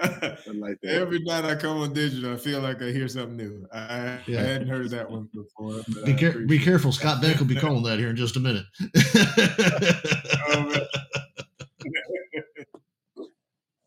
Like 0.46 0.78
that. 0.82 0.94
Every 0.94 1.20
night 1.20 1.44
I 1.44 1.55
come 1.55 1.78
on 1.78 1.92
digital, 1.92 2.32
I 2.32 2.36
feel 2.36 2.61
like 2.61 2.82
I 2.82 2.90
hear 2.90 3.09
something 3.09 3.36
new. 3.36 3.66
I, 3.72 4.18
I 4.28 4.32
hadn't 4.32 4.68
heard 4.68 4.90
that 4.90 5.11
one 5.11 5.28
before. 5.32 5.82
Be, 6.05 6.12
I 6.12 6.16
care- 6.16 6.38
be 6.46 6.59
careful. 6.59 6.92
Scott 6.92 7.22
Beck 7.22 7.38
will 7.38 7.46
be 7.46 7.55
calling 7.55 7.82
that 7.84 7.98
here 7.98 8.09
in 8.11 8.16
just 8.16 8.36
a 8.36 8.40
minute. 8.40 8.64
Oh. 10.48 10.76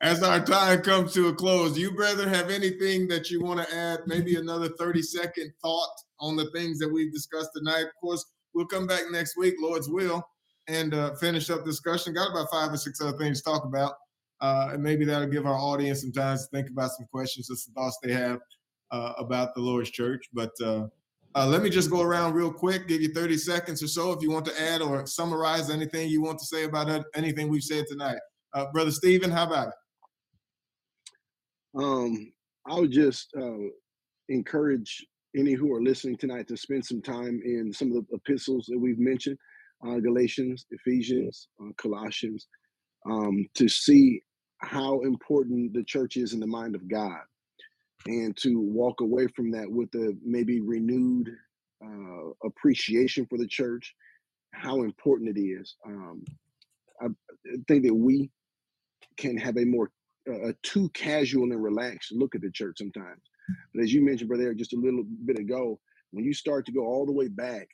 As 0.01 0.21
our 0.21 0.43
time 0.43 0.81
comes 0.81 1.13
to 1.13 1.29
a 1.29 1.33
close, 1.33 1.77
you 1.77 1.91
brother 1.91 2.27
have 2.27 2.49
anything 2.49 3.07
that 3.07 3.31
you 3.31 3.41
want 3.41 3.65
to 3.65 3.75
add? 3.75 4.01
Maybe 4.05 4.35
another 4.35 4.67
30 4.67 5.01
second 5.01 5.53
thought 5.61 5.95
on 6.19 6.35
the 6.35 6.51
things 6.51 6.77
that 6.79 6.89
we've 6.91 7.13
discussed 7.13 7.51
tonight. 7.55 7.83
Of 7.83 7.95
course, 8.01 8.25
we'll 8.53 8.65
come 8.65 8.85
back 8.85 9.03
next 9.11 9.37
week, 9.37 9.55
Lord's 9.61 9.87
will, 9.87 10.21
and 10.67 10.93
uh, 10.93 11.15
finish 11.15 11.49
up 11.49 11.63
discussion. 11.63 12.13
Got 12.13 12.31
about 12.31 12.49
five 12.51 12.73
or 12.73 12.77
six 12.77 12.99
other 12.99 13.17
things 13.17 13.41
to 13.41 13.49
talk 13.49 13.63
about. 13.63 13.93
Uh, 14.43 14.71
and 14.73 14.83
maybe 14.83 15.05
that'll 15.05 15.25
give 15.25 15.45
our 15.45 15.57
audience 15.57 16.01
some 16.01 16.11
time 16.11 16.37
to 16.37 16.43
think 16.51 16.69
about 16.69 16.91
some 16.91 17.05
questions 17.09 17.49
or 17.49 17.55
some 17.55 17.73
thoughts 17.73 17.97
they 18.03 18.11
have 18.11 18.39
uh, 18.91 19.13
about 19.17 19.55
the 19.55 19.61
Lord's 19.61 19.89
church. 19.89 20.25
But 20.33 20.51
uh, 20.61 20.87
uh, 21.33 21.47
let 21.47 21.63
me 21.63 21.69
just 21.69 21.89
go 21.89 22.01
around 22.01 22.33
real 22.33 22.51
quick, 22.51 22.89
give 22.89 23.01
you 23.01 23.13
30 23.13 23.37
seconds 23.37 23.81
or 23.81 23.87
so 23.87 24.11
if 24.11 24.21
you 24.21 24.29
want 24.29 24.43
to 24.47 24.61
add 24.61 24.81
or 24.81 25.05
summarize 25.05 25.69
anything 25.69 26.09
you 26.09 26.21
want 26.21 26.39
to 26.39 26.45
say 26.45 26.65
about 26.65 27.05
anything 27.15 27.47
we've 27.47 27.63
said 27.63 27.85
tonight. 27.87 28.17
Uh, 28.53 28.65
Brother 28.73 28.91
Stephen, 28.91 29.31
how 29.31 29.43
about 29.47 29.69
it? 29.69 29.73
Um, 31.81 32.33
I 32.67 32.77
would 32.77 32.91
just 32.91 33.29
uh, 33.39 33.69
encourage 34.27 35.05
any 35.37 35.53
who 35.53 35.73
are 35.73 35.81
listening 35.81 36.17
tonight 36.17 36.49
to 36.49 36.57
spend 36.57 36.85
some 36.85 37.01
time 37.01 37.41
in 37.45 37.71
some 37.71 37.93
of 37.93 38.05
the 38.09 38.15
epistles 38.17 38.65
that 38.67 38.77
we've 38.77 38.99
mentioned 38.99 39.37
uh, 39.87 39.99
Galatians, 39.99 40.65
Ephesians, 40.69 41.47
Colossians, 41.77 42.47
um, 43.09 43.47
to 43.55 43.69
see 43.69 44.21
how 44.63 45.01
important 45.01 45.73
the 45.73 45.83
church 45.83 46.17
is 46.17 46.33
in 46.33 46.39
the 46.39 46.47
mind 46.47 46.75
of 46.75 46.87
God, 46.87 47.21
and 48.05 48.35
to 48.37 48.59
walk 48.59 49.01
away 49.01 49.27
from 49.35 49.51
that 49.51 49.69
with 49.69 49.93
a 49.95 50.15
maybe 50.23 50.61
renewed 50.61 51.29
uh, 51.83 52.29
appreciation 52.45 53.25
for 53.25 53.37
the 53.37 53.47
church, 53.47 53.95
how 54.53 54.83
important 54.83 55.37
it 55.37 55.41
is. 55.41 55.75
Um, 55.85 56.23
I 57.01 57.07
think 57.67 57.85
that 57.85 57.93
we 57.93 58.29
can 59.17 59.37
have 59.37 59.57
a 59.57 59.65
more 59.65 59.91
uh, 60.29 60.49
a 60.49 60.53
too 60.63 60.89
casual 60.93 61.51
and 61.51 61.61
relaxed 61.61 62.13
look 62.13 62.35
at 62.35 62.41
the 62.41 62.51
church 62.51 62.77
sometimes. 62.77 63.21
But 63.73 63.83
as 63.83 63.93
you 63.93 64.01
mentioned, 64.03 64.29
brother, 64.29 64.53
just 64.53 64.73
a 64.73 64.79
little 64.79 65.03
bit 65.25 65.37
ago, 65.37 65.79
when 66.11 66.23
you 66.23 66.33
start 66.33 66.65
to 66.67 66.71
go 66.71 66.85
all 66.85 67.05
the 67.05 67.11
way 67.11 67.27
back 67.27 67.67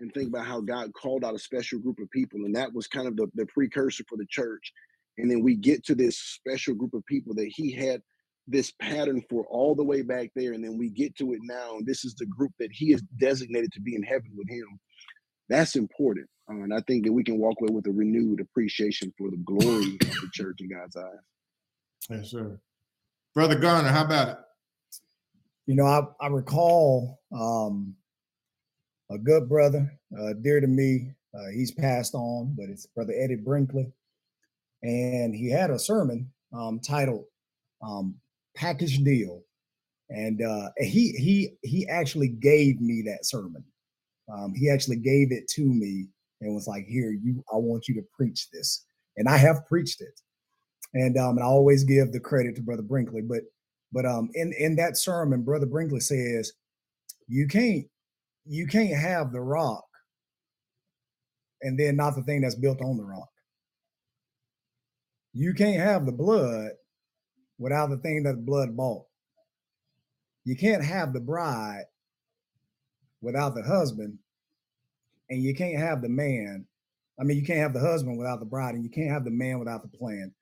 and 0.00 0.10
think 0.12 0.28
about 0.28 0.46
how 0.46 0.62
God 0.62 0.94
called 0.94 1.24
out 1.24 1.34
a 1.34 1.38
special 1.38 1.78
group 1.78 1.98
of 2.00 2.10
people, 2.10 2.40
and 2.46 2.56
that 2.56 2.72
was 2.72 2.86
kind 2.86 3.06
of 3.06 3.16
the, 3.16 3.26
the 3.34 3.46
precursor 3.46 4.04
for 4.08 4.16
the 4.16 4.26
church. 4.30 4.72
And 5.20 5.30
then 5.30 5.42
we 5.42 5.54
get 5.54 5.84
to 5.84 5.94
this 5.94 6.18
special 6.18 6.74
group 6.74 6.94
of 6.94 7.04
people 7.06 7.34
that 7.34 7.48
He 7.48 7.72
had 7.72 8.00
this 8.48 8.72
pattern 8.80 9.22
for 9.28 9.44
all 9.46 9.74
the 9.74 9.84
way 9.84 10.02
back 10.02 10.30
there, 10.34 10.54
and 10.54 10.64
then 10.64 10.78
we 10.78 10.88
get 10.88 11.14
to 11.16 11.32
it 11.34 11.40
now, 11.42 11.76
and 11.76 11.86
this 11.86 12.04
is 12.04 12.14
the 12.14 12.26
group 12.26 12.52
that 12.58 12.72
He 12.72 12.92
is 12.92 13.02
designated 13.18 13.70
to 13.72 13.80
be 13.80 13.94
in 13.94 14.02
heaven 14.02 14.30
with 14.34 14.48
Him. 14.48 14.66
That's 15.48 15.76
important, 15.76 16.26
uh, 16.50 16.54
and 16.54 16.72
I 16.72 16.80
think 16.86 17.04
that 17.04 17.12
we 17.12 17.22
can 17.22 17.38
walk 17.38 17.56
away 17.60 17.72
with 17.72 17.86
a 17.86 17.92
renewed 17.92 18.40
appreciation 18.40 19.12
for 19.18 19.30
the 19.30 19.36
glory 19.38 19.98
of 20.00 20.10
the 20.10 20.30
church 20.32 20.60
in 20.60 20.70
God's 20.70 20.96
eyes. 20.96 22.08
Yes, 22.08 22.30
sir. 22.30 22.58
Brother 23.34 23.58
Garner, 23.58 23.88
how 23.88 24.04
about 24.04 24.28
it? 24.28 24.38
You 25.66 25.76
know, 25.76 25.84
I, 25.84 26.00
I 26.20 26.28
recall 26.28 27.20
um, 27.32 27.94
a 29.10 29.18
good 29.18 29.48
brother, 29.48 29.92
uh, 30.18 30.32
dear 30.40 30.60
to 30.60 30.66
me. 30.66 31.12
Uh, 31.32 31.50
he's 31.54 31.70
passed 31.70 32.14
on, 32.14 32.56
but 32.58 32.68
it's 32.68 32.86
Brother 32.86 33.12
Eddie 33.16 33.36
Brinkley. 33.36 33.92
And 34.82 35.34
he 35.34 35.50
had 35.50 35.70
a 35.70 35.78
sermon 35.78 36.30
um, 36.56 36.80
titled 36.80 37.24
um, 37.82 38.14
Package 38.56 38.98
Deal. 38.98 39.42
And 40.08 40.42
uh, 40.42 40.70
he 40.78 41.12
he 41.12 41.54
he 41.62 41.86
actually 41.88 42.28
gave 42.28 42.80
me 42.80 43.02
that 43.06 43.24
sermon. 43.24 43.64
Um, 44.32 44.52
he 44.54 44.68
actually 44.68 44.96
gave 44.96 45.30
it 45.30 45.48
to 45.50 45.62
me 45.62 46.08
and 46.40 46.54
was 46.54 46.66
like, 46.66 46.84
"Here, 46.86 47.12
you, 47.12 47.44
I 47.52 47.56
want 47.56 47.86
you 47.86 47.94
to 47.94 48.02
preach 48.12 48.50
this." 48.50 48.84
And 49.16 49.28
I 49.28 49.36
have 49.36 49.66
preached 49.68 50.00
it. 50.00 50.20
And 50.94 51.16
um, 51.16 51.36
and 51.36 51.40
I 51.40 51.46
always 51.46 51.84
give 51.84 52.10
the 52.10 52.18
credit 52.18 52.56
to 52.56 52.62
Brother 52.62 52.82
Brinkley, 52.82 53.22
but 53.22 53.42
but 53.92 54.04
um, 54.04 54.30
in 54.34 54.52
in 54.58 54.74
that 54.76 54.96
sermon, 54.96 55.42
Brother 55.42 55.66
Brinkley 55.66 56.00
says, 56.00 56.52
"You 57.28 57.46
can't 57.46 57.86
you 58.46 58.66
can't 58.66 58.96
have 58.96 59.32
the 59.32 59.40
rock, 59.40 59.84
and 61.62 61.78
then 61.78 61.96
not 61.96 62.16
the 62.16 62.22
thing 62.22 62.40
that's 62.40 62.56
built 62.56 62.80
on 62.82 62.96
the 62.96 63.04
rock. 63.04 63.28
You 65.32 65.54
can't 65.54 65.80
have 65.80 66.06
the 66.06 66.12
blood 66.12 66.72
without 67.58 67.90
the 67.90 67.98
thing 67.98 68.24
that 68.24 68.36
the 68.36 68.42
blood 68.42 68.76
bought. 68.76 69.06
You 70.44 70.56
can't 70.56 70.84
have 70.84 71.12
the 71.12 71.20
bride 71.20 71.84
without 73.20 73.54
the 73.54 73.62
husband, 73.62 74.18
and 75.28 75.42
you 75.42 75.54
can't 75.54 75.78
have 75.78 76.02
the 76.02 76.08
man. 76.08 76.66
I 77.20 77.24
mean, 77.24 77.36
you 77.36 77.44
can't 77.44 77.60
have 77.60 77.74
the 77.74 77.80
husband 77.80 78.18
without 78.18 78.40
the 78.40 78.46
bride, 78.46 78.74
and 78.74 78.82
you 78.82 78.90
can't 78.90 79.10
have 79.10 79.24
the 79.24 79.30
man 79.30 79.58
without 79.58 79.82
the 79.82 79.96
plan." 79.96 80.34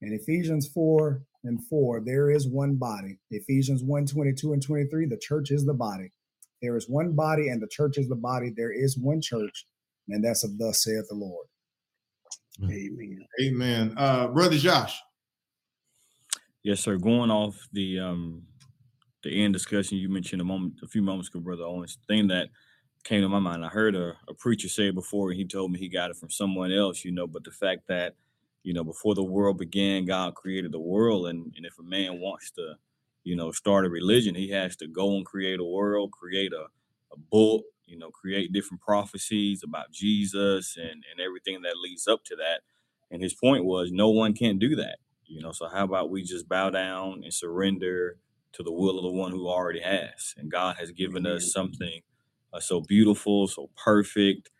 In 0.00 0.12
Ephesians 0.12 0.66
4 0.68 1.22
and 1.44 1.62
4, 1.66 2.00
there 2.00 2.30
is 2.30 2.48
one 2.48 2.76
body. 2.76 3.20
Ephesians 3.30 3.84
1 3.84 4.06
22 4.06 4.52
and 4.52 4.62
23, 4.62 5.06
the 5.06 5.18
church 5.18 5.50
is 5.50 5.64
the 5.64 5.74
body. 5.74 6.12
There 6.60 6.76
is 6.76 6.88
one 6.88 7.12
body, 7.14 7.48
and 7.48 7.62
the 7.62 7.68
church 7.68 7.98
is 7.98 8.08
the 8.08 8.16
body. 8.16 8.50
There 8.50 8.72
is 8.72 8.98
one 8.98 9.20
church, 9.20 9.66
and 10.08 10.24
that's 10.24 10.42
of 10.42 10.58
thus 10.58 10.82
saith 10.82 11.08
the 11.08 11.14
Lord. 11.14 11.46
Amen. 12.62 13.26
Amen. 13.42 13.94
Uh, 13.96 14.28
Brother 14.28 14.56
Josh. 14.56 15.00
Yes, 16.62 16.80
sir. 16.80 16.96
Going 16.96 17.30
off 17.30 17.56
the 17.72 18.00
um 18.00 18.42
the 19.22 19.42
end 19.42 19.54
discussion 19.54 19.98
you 19.98 20.08
mentioned 20.08 20.40
a 20.40 20.44
moment 20.44 20.74
a 20.82 20.86
few 20.86 21.02
moments 21.02 21.28
ago, 21.28 21.40
brother. 21.40 21.64
Only 21.64 21.88
thing 22.06 22.28
that 22.28 22.48
came 23.02 23.22
to 23.22 23.28
my 23.28 23.38
mind, 23.38 23.64
I 23.64 23.68
heard 23.68 23.94
a, 23.94 24.14
a 24.28 24.34
preacher 24.34 24.68
say 24.68 24.88
it 24.88 24.94
before, 24.94 25.30
and 25.30 25.38
he 25.38 25.44
told 25.44 25.72
me 25.72 25.78
he 25.78 25.88
got 25.88 26.10
it 26.10 26.16
from 26.16 26.30
someone 26.30 26.72
else, 26.72 27.04
you 27.04 27.12
know, 27.12 27.26
but 27.26 27.44
the 27.44 27.50
fact 27.50 27.82
that 27.88 28.14
you 28.64 28.72
know, 28.72 28.82
before 28.82 29.14
the 29.14 29.22
world 29.22 29.58
began, 29.58 30.06
God 30.06 30.34
created 30.34 30.72
the 30.72 30.80
world. 30.80 31.28
And, 31.28 31.52
and 31.56 31.64
if 31.64 31.78
a 31.78 31.82
man 31.82 32.18
wants 32.18 32.50
to, 32.52 32.74
you 33.22 33.36
know, 33.36 33.52
start 33.52 33.84
a 33.84 33.90
religion, 33.90 34.34
he 34.34 34.48
has 34.50 34.74
to 34.76 34.88
go 34.88 35.16
and 35.16 35.24
create 35.24 35.60
a 35.60 35.64
world, 35.64 36.10
create 36.10 36.52
a, 36.52 36.64
a 37.12 37.18
book, 37.30 37.62
you 37.94 38.00
know, 38.00 38.10
create 38.10 38.52
different 38.52 38.82
prophecies 38.82 39.62
about 39.62 39.92
Jesus 39.92 40.76
and, 40.76 41.04
and 41.10 41.20
everything 41.24 41.62
that 41.62 41.78
leads 41.80 42.08
up 42.08 42.24
to 42.24 42.36
that. 42.36 42.62
And 43.12 43.22
his 43.22 43.34
point 43.34 43.64
was 43.64 43.92
no 43.92 44.10
one 44.10 44.34
can 44.34 44.58
do 44.58 44.74
that. 44.76 44.98
You 45.26 45.40
know, 45.40 45.52
so 45.52 45.68
how 45.68 45.84
about 45.84 46.10
we 46.10 46.24
just 46.24 46.48
bow 46.48 46.70
down 46.70 47.22
and 47.22 47.32
surrender 47.32 48.18
to 48.54 48.64
the 48.64 48.72
will 48.72 48.98
of 48.98 49.04
the 49.04 49.12
one 49.12 49.30
who 49.30 49.48
already 49.48 49.80
has? 49.80 50.34
And 50.36 50.50
God 50.50 50.76
has 50.80 50.90
given 50.90 51.24
us 51.24 51.52
something 51.52 52.00
uh, 52.52 52.60
so 52.60 52.80
beautiful, 52.80 53.46
so 53.46 53.70
perfect, 53.76 54.50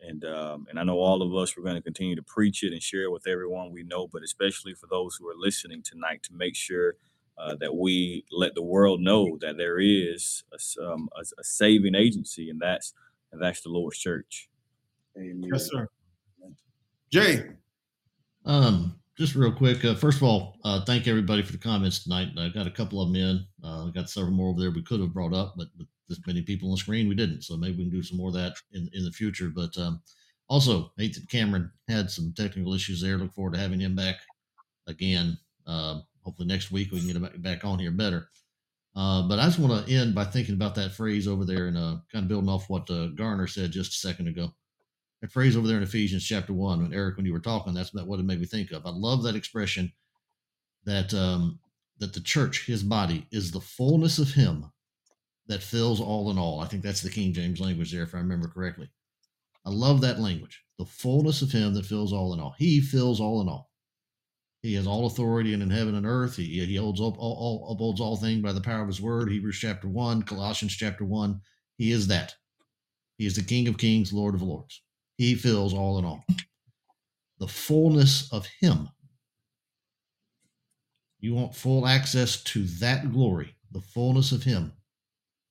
and 0.00 0.24
um, 0.24 0.66
and 0.70 0.78
I 0.78 0.84
know 0.84 0.98
all 0.98 1.22
of 1.22 1.34
us 1.34 1.56
we're 1.56 1.64
going 1.64 1.76
to 1.76 1.82
continue 1.82 2.16
to 2.16 2.22
preach 2.22 2.62
it 2.62 2.72
and 2.72 2.82
share 2.82 3.04
it 3.04 3.12
with 3.12 3.26
everyone 3.26 3.72
we 3.72 3.82
know, 3.82 4.08
but 4.08 4.22
especially 4.22 4.74
for 4.74 4.88
those 4.88 5.16
who 5.16 5.28
are 5.28 5.36
listening 5.36 5.82
tonight 5.84 6.22
to 6.24 6.34
make 6.34 6.56
sure 6.56 6.96
uh, 7.38 7.54
that 7.60 7.74
we 7.74 8.24
let 8.30 8.54
the 8.54 8.62
world 8.62 9.00
know 9.00 9.36
that 9.40 9.56
there 9.56 9.78
is 9.78 10.44
a, 10.52 10.84
um, 10.84 11.08
a, 11.16 11.20
a, 11.20 11.44
saving 11.44 11.94
agency, 11.94 12.48
and 12.50 12.60
that's 12.60 12.94
and 13.32 13.42
that's 13.42 13.60
the 13.60 13.68
Lord's 13.68 13.98
church. 13.98 14.48
Amen. 15.16 15.48
Yes, 15.52 15.68
sir. 15.70 15.88
Jay. 17.10 17.44
Um, 18.44 18.98
just 19.16 19.34
real 19.34 19.52
quick. 19.52 19.84
Uh, 19.84 19.94
first 19.94 20.18
of 20.18 20.24
all, 20.24 20.56
uh, 20.64 20.84
thank 20.84 21.08
everybody 21.08 21.42
for 21.42 21.52
the 21.52 21.58
comments 21.58 22.02
tonight. 22.04 22.28
I 22.38 22.48
got 22.48 22.66
a 22.66 22.70
couple 22.70 23.00
of 23.00 23.08
them 23.08 23.16
in. 23.16 23.46
Uh, 23.64 23.86
I 23.86 23.90
got 23.90 24.10
several 24.10 24.32
more 24.32 24.50
over 24.50 24.60
there 24.60 24.70
we 24.70 24.82
could 24.82 25.00
have 25.00 25.14
brought 25.14 25.34
up, 25.34 25.54
but, 25.56 25.68
but 25.76 25.86
this 26.08 26.20
many 26.26 26.42
people 26.42 26.68
on 26.68 26.74
the 26.74 26.78
screen, 26.78 27.08
we 27.08 27.14
didn't. 27.14 27.42
So 27.42 27.56
maybe 27.56 27.78
we 27.78 27.84
can 27.84 27.90
do 27.90 28.02
some 28.02 28.18
more 28.18 28.28
of 28.28 28.34
that 28.34 28.54
in, 28.72 28.88
in 28.92 29.04
the 29.04 29.12
future. 29.12 29.50
But 29.54 29.76
um, 29.78 30.00
also, 30.48 30.92
Nathan 30.98 31.26
Cameron 31.30 31.70
had 31.88 32.10
some 32.10 32.32
technical 32.36 32.74
issues 32.74 33.00
there. 33.00 33.16
Look 33.16 33.32
forward 33.32 33.54
to 33.54 33.60
having 33.60 33.80
him 33.80 33.96
back 33.96 34.16
again. 34.86 35.38
Uh, 35.66 36.00
hopefully 36.26 36.48
next 36.48 36.72
week 36.72 36.90
we 36.90 36.98
can 36.98 37.06
get 37.06 37.16
him 37.16 37.40
back 37.40 37.64
on 37.64 37.78
here 37.78 37.92
better. 37.92 38.28
Uh, 38.96 39.22
but 39.28 39.38
I 39.38 39.44
just 39.44 39.60
want 39.60 39.86
to 39.86 39.94
end 39.94 40.14
by 40.14 40.24
thinking 40.24 40.54
about 40.56 40.74
that 40.74 40.92
phrase 40.92 41.28
over 41.28 41.44
there 41.44 41.68
and 41.68 41.78
uh, 41.78 41.96
kind 42.10 42.24
of 42.24 42.28
building 42.28 42.50
off 42.50 42.68
what 42.68 42.90
uh, 42.90 43.08
Garner 43.08 43.46
said 43.46 43.70
just 43.70 43.92
a 43.92 44.08
second 44.08 44.26
ago. 44.26 44.52
That 45.22 45.30
phrase 45.30 45.56
over 45.56 45.68
there 45.68 45.76
in 45.76 45.84
Ephesians 45.84 46.24
chapter 46.26 46.52
one, 46.52 46.82
when 46.82 46.92
Eric, 46.92 47.16
when 47.16 47.26
you 47.26 47.32
were 47.32 47.38
talking, 47.38 47.74
that's 47.74 47.94
what 47.94 48.18
it 48.18 48.24
made 48.24 48.40
me 48.40 48.46
think 48.46 48.72
of. 48.72 48.84
I 48.84 48.90
love 48.90 49.22
that 49.22 49.36
expression 49.36 49.92
that 50.84 51.14
um, 51.14 51.60
that 51.98 52.12
the 52.12 52.20
church, 52.20 52.66
His 52.66 52.82
body, 52.82 53.26
is 53.30 53.52
the 53.52 53.60
fullness 53.60 54.18
of 54.18 54.32
Him 54.32 54.66
that 55.46 55.62
fills 55.62 56.00
all 56.00 56.30
in 56.30 56.38
all. 56.38 56.60
I 56.60 56.66
think 56.66 56.82
that's 56.82 57.02
the 57.02 57.10
King 57.10 57.32
James 57.32 57.60
language 57.60 57.92
there, 57.92 58.02
if 58.02 58.14
I 58.14 58.18
remember 58.18 58.48
correctly. 58.48 58.90
I 59.64 59.70
love 59.70 60.00
that 60.00 60.20
language. 60.20 60.62
The 60.78 60.84
fullness 60.84 61.40
of 61.42 61.52
Him 61.52 61.72
that 61.74 61.86
fills 61.86 62.12
all 62.12 62.34
in 62.34 62.40
all. 62.40 62.54
He 62.58 62.80
fills 62.80 63.20
all 63.20 63.40
in 63.40 63.48
all. 63.48 63.65
He 64.66 64.74
has 64.74 64.86
all 64.86 65.06
authority 65.06 65.54
and 65.54 65.62
in 65.62 65.70
heaven 65.70 65.94
and 65.94 66.04
earth. 66.04 66.36
He, 66.36 66.64
he 66.64 66.76
holds 66.76 67.00
up 67.00 67.18
all, 67.18 67.36
all 67.38 67.72
upholds 67.72 68.00
all 68.00 68.16
things 68.16 68.42
by 68.42 68.52
the 68.52 68.60
power 68.60 68.82
of 68.82 68.88
His 68.88 69.00
word. 69.00 69.30
Hebrews 69.30 69.58
chapter 69.58 69.88
one, 69.88 70.22
Colossians 70.22 70.74
chapter 70.74 71.04
one. 71.04 71.40
He 71.78 71.92
is 71.92 72.08
that. 72.08 72.34
He 73.18 73.26
is 73.26 73.36
the 73.36 73.42
King 73.42 73.68
of 73.68 73.78
Kings, 73.78 74.12
Lord 74.12 74.34
of 74.34 74.42
Lords. 74.42 74.82
He 75.16 75.34
fills 75.34 75.72
all 75.72 75.98
in 75.98 76.04
all. 76.04 76.24
The 77.38 77.48
fullness 77.48 78.32
of 78.32 78.46
Him. 78.60 78.88
You 81.20 81.34
want 81.34 81.54
full 81.54 81.86
access 81.86 82.42
to 82.44 82.64
that 82.80 83.12
glory, 83.12 83.54
the 83.70 83.80
fullness 83.80 84.32
of 84.32 84.42
Him 84.42 84.72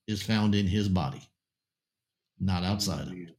is 0.07 0.21
found 0.21 0.55
in 0.55 0.67
his 0.67 0.89
body, 0.89 1.21
not 2.39 2.63
outside 2.63 3.07
of 3.07 3.13
it. 3.13 3.35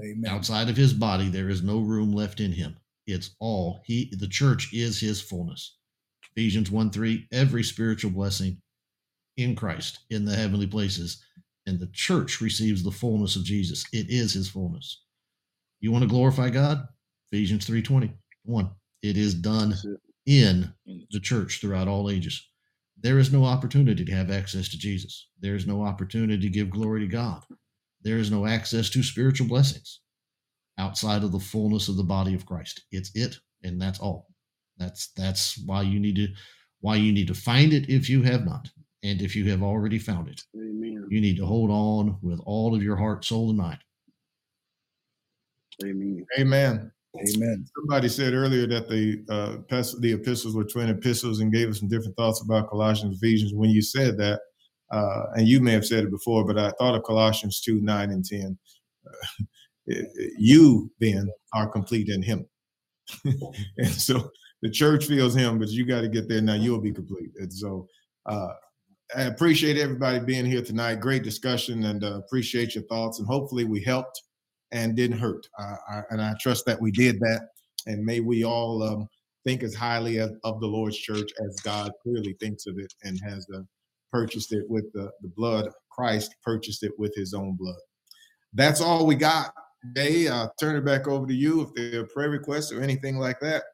Amen. 0.00 0.30
Outside 0.30 0.68
of 0.68 0.76
his 0.76 0.92
body, 0.92 1.28
there 1.28 1.48
is 1.48 1.62
no 1.62 1.80
room 1.80 2.12
left 2.12 2.38
in 2.38 2.52
him. 2.52 2.76
It's 3.08 3.36
all 3.40 3.82
he 3.84 4.14
the 4.18 4.28
church 4.28 4.72
is 4.74 5.00
his 5.00 5.20
fullness. 5.20 5.76
Ephesians 6.36 6.70
1 6.70 6.90
3, 6.90 7.28
every 7.32 7.64
spiritual 7.64 8.12
blessing 8.12 8.62
in 9.36 9.56
Christ 9.56 10.00
in 10.10 10.24
the 10.24 10.36
heavenly 10.36 10.68
places. 10.68 11.24
And 11.66 11.80
the 11.80 11.90
church 11.92 12.40
receives 12.40 12.84
the 12.84 12.92
fullness 12.92 13.36
of 13.36 13.44
Jesus. 13.44 13.86
It 13.92 14.10
is 14.10 14.34
his 14.34 14.50
fullness. 14.50 15.02
You 15.80 15.92
want 15.92 16.02
to 16.04 16.08
glorify 16.08 16.50
God? 16.50 16.86
Ephesians 17.32 17.66
3 17.66 17.82
21. 17.82 18.70
It 19.02 19.16
is 19.18 19.34
done 19.34 19.74
in 20.26 20.72
the 21.10 21.20
church 21.20 21.60
throughout 21.60 21.88
all 21.88 22.10
ages 22.10 22.48
there 23.00 23.18
is 23.18 23.32
no 23.32 23.44
opportunity 23.44 24.04
to 24.04 24.12
have 24.12 24.30
access 24.30 24.68
to 24.70 24.78
Jesus. 24.78 25.28
There 25.40 25.54
is 25.54 25.66
no 25.66 25.84
opportunity 25.84 26.40
to 26.40 26.48
give 26.48 26.70
glory 26.70 27.00
to 27.02 27.08
God. 27.08 27.42
There 28.02 28.18
is 28.18 28.30
no 28.30 28.46
access 28.46 28.90
to 28.90 29.04
spiritual 29.04 29.48
blessings 29.48 30.00
outside 30.78 31.24
of 31.24 31.32
the 31.32 31.38
fullness 31.38 31.88
of 31.88 31.96
the 31.96 32.04
body 32.04 32.34
of 32.34 32.46
Christ. 32.46 32.84
It's 32.92 33.10
it, 33.14 33.36
and 33.62 33.80
that's 33.80 33.98
all. 33.98 34.28
That's 34.78 35.08
that's 35.16 35.58
why 35.66 35.82
you 35.82 35.98
need 36.00 36.16
to 36.16 36.28
why 36.80 36.96
you 36.96 37.12
need 37.12 37.28
to 37.28 37.34
find 37.34 37.72
it 37.72 37.88
if 37.88 38.08
you 38.08 38.22
have 38.22 38.44
not, 38.44 38.68
and 39.02 39.20
if 39.20 39.34
you 39.34 39.50
have 39.50 39.62
already 39.62 39.98
found 39.98 40.28
it, 40.28 40.42
Amen. 40.56 41.06
you 41.10 41.20
need 41.20 41.36
to 41.36 41.46
hold 41.46 41.70
on 41.70 42.16
with 42.22 42.40
all 42.44 42.74
of 42.74 42.82
your 42.82 42.96
heart, 42.96 43.24
soul, 43.24 43.50
and 43.50 43.58
mind. 43.58 43.78
Amen. 45.84 46.24
Amen. 46.38 46.92
Amen. 47.16 47.66
Somebody 47.76 48.08
said 48.08 48.34
earlier 48.34 48.66
that 48.66 48.88
the 48.88 49.24
uh, 49.28 49.56
the 50.00 50.12
epistles 50.12 50.54
were 50.54 50.64
twin 50.64 50.88
epistles 50.88 51.40
and 51.40 51.52
gave 51.52 51.68
us 51.68 51.80
some 51.80 51.88
different 51.88 52.16
thoughts 52.16 52.42
about 52.42 52.68
Colossians, 52.68 53.16
Ephesians. 53.16 53.54
When 53.54 53.70
you 53.70 53.82
said 53.82 54.18
that, 54.18 54.40
uh, 54.92 55.24
and 55.34 55.48
you 55.48 55.60
may 55.60 55.72
have 55.72 55.86
said 55.86 56.04
it 56.04 56.10
before, 56.10 56.44
but 56.44 56.58
I 56.58 56.70
thought 56.78 56.94
of 56.94 57.02
Colossians 57.02 57.60
two 57.60 57.80
nine 57.80 58.10
and 58.10 58.24
ten. 58.24 58.58
Uh, 59.06 59.44
you 60.38 60.90
then 61.00 61.30
are 61.54 61.68
complete 61.68 62.08
in 62.08 62.22
Him, 62.22 62.46
and 63.78 63.88
so 63.88 64.30
the 64.62 64.70
church 64.70 65.06
feels 65.06 65.34
Him, 65.34 65.58
but 65.58 65.68
you 65.68 65.84
got 65.84 66.02
to 66.02 66.08
get 66.08 66.28
there 66.28 66.42
now. 66.42 66.54
You'll 66.54 66.80
be 66.80 66.92
complete, 66.92 67.30
and 67.36 67.52
so. 67.52 67.86
Uh, 68.26 68.52
I 69.16 69.22
appreciate 69.22 69.78
everybody 69.78 70.18
being 70.18 70.44
here 70.44 70.60
tonight. 70.60 70.96
Great 70.96 71.22
discussion, 71.22 71.84
and 71.84 72.04
uh, 72.04 72.18
appreciate 72.18 72.74
your 72.74 72.84
thoughts. 72.84 73.18
And 73.18 73.26
hopefully, 73.26 73.64
we 73.64 73.82
helped 73.82 74.20
and 74.72 74.96
didn't 74.96 75.18
hurt. 75.18 75.46
Uh, 75.58 75.76
I, 75.88 76.02
and 76.10 76.20
I 76.20 76.34
trust 76.40 76.66
that 76.66 76.80
we 76.80 76.90
did 76.90 77.18
that. 77.20 77.48
And 77.86 78.04
may 78.04 78.20
we 78.20 78.44
all 78.44 78.82
um, 78.82 79.08
think 79.44 79.62
as 79.62 79.74
highly 79.74 80.18
of, 80.18 80.36
of, 80.44 80.60
the 80.60 80.66
Lord's 80.66 80.98
church 80.98 81.30
as 81.46 81.56
God 81.60 81.92
clearly 82.02 82.36
thinks 82.40 82.66
of 82.66 82.78
it 82.78 82.92
and 83.02 83.18
has 83.24 83.46
uh, 83.54 83.60
purchased 84.12 84.52
it 84.52 84.68
with 84.68 84.92
the, 84.92 85.10
the 85.22 85.28
blood. 85.28 85.70
Christ 85.90 86.34
purchased 86.42 86.82
it 86.82 86.92
with 86.98 87.14
his 87.14 87.34
own 87.34 87.56
blood. 87.56 87.78
That's 88.52 88.80
all 88.80 89.06
we 89.06 89.14
got 89.14 89.52
today. 89.82 90.28
I'll 90.28 90.52
turn 90.60 90.76
it 90.76 90.84
back 90.84 91.08
over 91.08 91.26
to 91.26 91.34
you 91.34 91.62
if 91.62 91.74
there 91.74 92.00
are 92.00 92.06
prayer 92.06 92.30
requests 92.30 92.72
or 92.72 92.82
anything 92.82 93.18
like 93.18 93.40
that. 93.40 93.64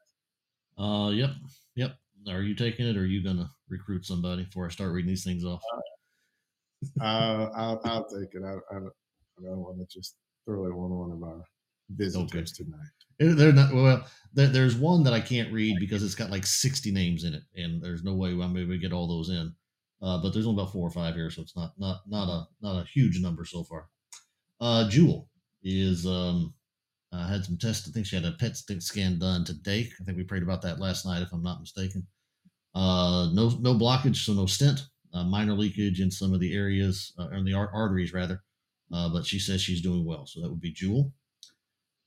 Uh, 0.79 1.11
yep, 1.11 1.31
yep. 1.75 1.97
Are 2.29 2.43
you 2.43 2.55
taking 2.55 2.87
it 2.87 2.97
or 2.97 3.01
are 3.01 3.07
you 3.07 3.23
going 3.23 3.37
to 3.37 3.49
recruit 3.69 4.05
somebody 4.05 4.45
before 4.45 4.67
I 4.67 4.71
start 4.71 4.93
reading 4.93 5.09
these 5.09 5.25
things 5.25 5.45
off? 5.45 5.63
Uh, 7.01 7.49
I'll, 7.55 7.81
I'll 7.85 8.05
take 8.05 8.35
it. 8.35 8.43
I, 8.45 8.55
I, 8.75 8.79
don't, 8.79 8.93
I 9.39 9.43
don't 9.43 9.59
want 9.59 9.79
to 9.79 9.87
just 9.87 10.17
throw 10.45 10.67
it 10.67 10.71
on 10.71 10.91
one 10.91 11.13
of 11.13 11.23
our 11.23 11.45
visitors 11.91 12.53
okay. 12.59 12.65
tonight. 12.65 13.37
They're 13.37 13.53
not 13.53 13.73
well. 13.73 14.05
There's 14.35 14.75
one 14.75 15.05
that 15.05 15.13
I 15.13 15.21
can't 15.21 15.53
read 15.53 15.77
because 15.79 16.03
it's 16.03 16.17
got 16.17 16.31
like 16.31 16.45
60 16.45 16.91
names 16.91 17.25
in 17.25 17.35
it, 17.35 17.43
and 17.57 17.81
there's 17.81 18.03
no 18.03 18.15
way 18.15 18.31
I'm 18.31 18.57
able 18.57 18.73
to 18.73 18.79
get 18.79 18.93
all 18.93 19.07
those 19.07 19.31
in. 19.31 19.55
Uh, 20.03 20.21
but 20.21 20.35
there's 20.35 20.47
only 20.47 20.61
about 20.61 20.73
four 20.73 20.87
or 20.87 20.91
five 20.91 21.15
here, 21.15 21.31
so 21.31 21.41
it's 21.41 21.57
not 21.57 21.73
not 21.79 22.01
not 22.09 22.29
a 22.29 22.47
not 22.61 22.83
a 22.83 22.87
huge 22.87 23.21
number 23.21 23.45
so 23.45 23.63
far. 23.63 23.89
Uh, 24.61 24.89
Jewel 24.89 25.29
is 25.65 26.07
um, 26.07 26.55
uh, 27.13 27.27
had 27.27 27.45
some 27.45 27.57
tests. 27.59 27.89
I 27.89 27.93
think 27.93 28.07
she 28.07 28.17
had 28.17 28.25
a 28.25 28.33
PET 28.33 28.57
scan 28.57 29.19
done 29.19 29.45
today. 29.45 29.91
I 30.01 30.05
think 30.05 30.17
we 30.17 30.25
prayed 30.25 30.43
about 30.43 30.63
that 30.63 30.81
last 30.81 31.07
night, 31.07 31.23
if 31.23 31.33
I'm 31.33 31.43
not 31.43 31.61
mistaken. 31.61 32.07
Uh, 32.75 33.31
no 33.33 33.51
no 33.61 33.75
blockage, 33.75 34.17
so 34.17 34.33
no 34.33 34.47
stent. 34.47 34.83
Uh, 35.13 35.25
minor 35.25 35.55
leakage 35.55 36.01
in 36.01 36.11
some 36.11 36.35
of 36.35 36.41
the 36.41 36.55
areas, 36.55 37.13
uh, 37.21 37.29
in 37.31 37.45
the 37.45 37.55
arteries 37.55 38.13
rather. 38.13 38.43
Uh, 38.93 39.09
but 39.09 39.25
she 39.25 39.39
says 39.39 39.61
she's 39.61 39.81
doing 39.81 40.05
well. 40.05 40.27
So 40.27 40.41
that 40.41 40.51
would 40.51 40.61
be 40.61 40.73
Jewel. 40.73 41.13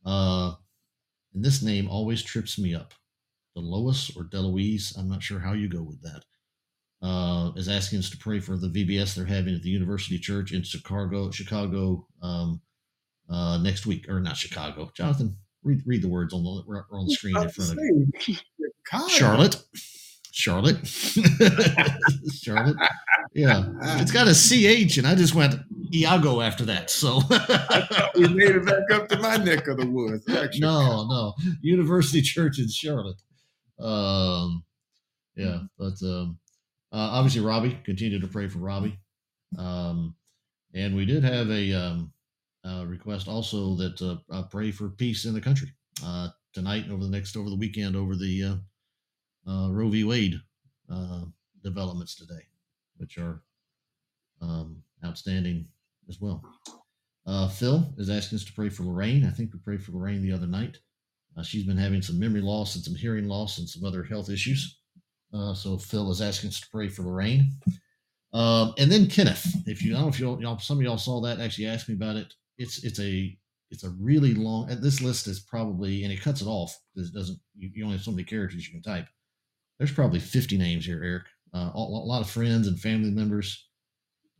Uh, 0.05 0.53
and 1.33 1.43
this 1.43 1.63
name 1.63 1.89
always 1.89 2.21
trips 2.21 2.59
me 2.59 2.75
up. 2.75 2.93
Delois 3.57 4.15
or 4.15 4.23
Deloise, 4.23 4.97
I'm 4.97 5.09
not 5.09 5.23
sure 5.23 5.39
how 5.39 5.53
you 5.53 5.67
go 5.67 5.81
with 5.81 6.01
that. 6.01 6.23
Uh, 7.01 7.51
is 7.55 7.69
asking 7.69 7.99
us 7.99 8.09
to 8.09 8.17
pray 8.17 8.39
for 8.39 8.57
the 8.57 8.67
VBS 8.67 9.15
they're 9.15 9.25
having 9.25 9.55
at 9.55 9.61
the 9.61 9.69
University 9.69 10.17
Church 10.17 10.51
in 10.51 10.63
Chicago, 10.63 11.29
Chicago 11.31 12.07
um, 12.21 12.61
uh, 13.29 13.57
next 13.57 13.85
week, 13.85 14.07
or 14.09 14.19
not 14.19 14.37
Chicago. 14.37 14.91
Jonathan, 14.95 15.35
read 15.63 15.81
read 15.85 16.01
the 16.01 16.07
words 16.07 16.33
on 16.33 16.43
the 16.43 16.49
on 16.91 17.05
the 17.05 17.13
screen 17.13 17.37
in 17.37 17.49
front 17.49 17.71
of 17.71 17.77
you. 17.79 18.35
Charlotte. 19.09 19.61
Charlotte. 20.31 20.85
Charlotte. 22.41 22.77
Yeah. 23.33 23.65
It's 23.99 24.11
got 24.11 24.27
a 24.27 24.35
CH, 24.35 24.97
and 24.99 25.07
I 25.07 25.15
just 25.15 25.33
went 25.33 25.55
Iago 25.91 26.41
after 26.41 26.63
that. 26.65 26.91
So 26.91 27.21
we 28.15 28.27
made 28.27 28.55
it 28.55 28.65
back 28.65 28.91
up 28.91 29.09
to 29.09 29.17
my 29.17 29.37
neck 29.37 29.67
of 29.67 29.77
the 29.77 29.87
woods. 29.87 30.29
Actually. 30.29 30.59
No, 30.59 31.07
no. 31.07 31.33
University 31.61 32.21
Church 32.21 32.59
in 32.59 32.69
Charlotte. 32.69 33.17
Um, 33.79 34.63
yeah, 35.35 35.61
but 35.77 35.93
um, 36.03 36.37
uh, 36.91 37.09
obviously, 37.13 37.41
Robbie, 37.41 37.79
continue 37.83 38.19
to 38.19 38.27
pray 38.27 38.47
for 38.47 38.59
Robbie. 38.59 38.97
Um, 39.57 40.15
and 40.73 40.95
we 40.95 41.05
did 41.05 41.23
have 41.23 41.49
a 41.49 41.73
um, 41.73 42.11
uh, 42.65 42.85
request 42.85 43.27
also 43.27 43.75
that 43.75 44.01
uh, 44.01 44.17
uh, 44.33 44.43
pray 44.43 44.71
for 44.71 44.89
peace 44.89 45.25
in 45.25 45.33
the 45.33 45.41
country 45.41 45.69
uh, 46.03 46.29
tonight, 46.53 46.85
over 46.91 47.03
the 47.03 47.09
next, 47.09 47.37
over 47.37 47.49
the 47.49 47.55
weekend, 47.55 47.95
over 47.95 48.15
the 48.15 48.43
uh, 48.43 49.49
uh, 49.49 49.69
Roe 49.71 49.89
v. 49.89 50.03
Wade 50.03 50.35
uh, 50.91 51.23
developments 51.63 52.15
today, 52.15 52.41
which 52.97 53.17
are 53.17 53.41
um, 54.41 54.83
outstanding 55.05 55.67
as 56.09 56.19
well. 56.19 56.43
Phil 57.51 57.93
is 57.97 58.09
asking 58.09 58.37
us 58.37 58.45
to 58.45 58.53
pray 58.53 58.69
for 58.69 58.83
Lorraine. 58.83 59.25
I 59.25 59.31
think 59.31 59.53
we 59.53 59.59
prayed 59.59 59.83
for 59.83 59.91
Lorraine 59.91 60.21
the 60.21 60.31
other 60.31 60.47
night. 60.47 60.77
She's 61.43 61.65
been 61.65 61.77
having 61.77 62.01
some 62.01 62.17
memory 62.19 62.41
loss 62.41 62.75
and 62.75 62.83
some 62.83 62.95
hearing 62.95 63.27
loss 63.27 63.59
and 63.59 63.69
some 63.69 63.83
other 63.83 64.01
health 64.03 64.29
issues. 64.29 64.79
So 65.53 65.77
Phil 65.77 66.09
is 66.09 66.21
asking 66.21 66.49
us 66.49 66.59
to 66.61 66.67
pray 66.71 66.87
for 66.87 67.03
Lorraine. 67.03 67.51
Um, 68.33 68.73
and 68.77 68.91
then 68.91 69.07
Kenneth, 69.07 69.45
if 69.67 69.81
you, 69.81 69.93
I 69.93 69.99
don't 69.99 70.05
know 70.05 70.09
if 70.09 70.19
you 70.19 70.47
all 70.47 70.59
some 70.59 70.77
of 70.77 70.83
y'all 70.83 70.97
saw 70.97 71.21
that, 71.21 71.39
actually 71.39 71.67
asked 71.67 71.89
me 71.89 71.95
about 71.95 72.15
it. 72.17 72.33
It's 72.57 72.83
it's 72.83 72.99
a 72.99 73.37
it's 73.69 73.83
a 73.83 73.89
really 73.99 74.33
long. 74.33 74.67
This 74.81 75.01
list 75.01 75.27
is 75.27 75.39
probably, 75.39 76.03
and 76.03 76.13
it 76.13 76.21
cuts 76.21 76.41
it 76.41 76.47
off 76.47 76.77
because 76.95 77.09
it 77.09 77.13
doesn't. 77.13 77.39
You, 77.55 77.69
you 77.73 77.83
only 77.83 77.97
have 77.97 78.05
so 78.05 78.11
many 78.11 78.23
characters 78.23 78.65
you 78.65 78.73
can 78.73 78.81
type 78.81 79.07
there's 79.77 79.91
probably 79.91 80.19
50 80.19 80.57
names 80.57 80.85
here, 80.85 81.03
Eric. 81.03 81.23
Uh, 81.53 81.71
a, 81.73 81.77
a, 81.77 82.05
lot 82.05 82.21
of 82.21 82.29
friends 82.29 82.67
and 82.67 82.79
family 82.79 83.11
members. 83.11 83.67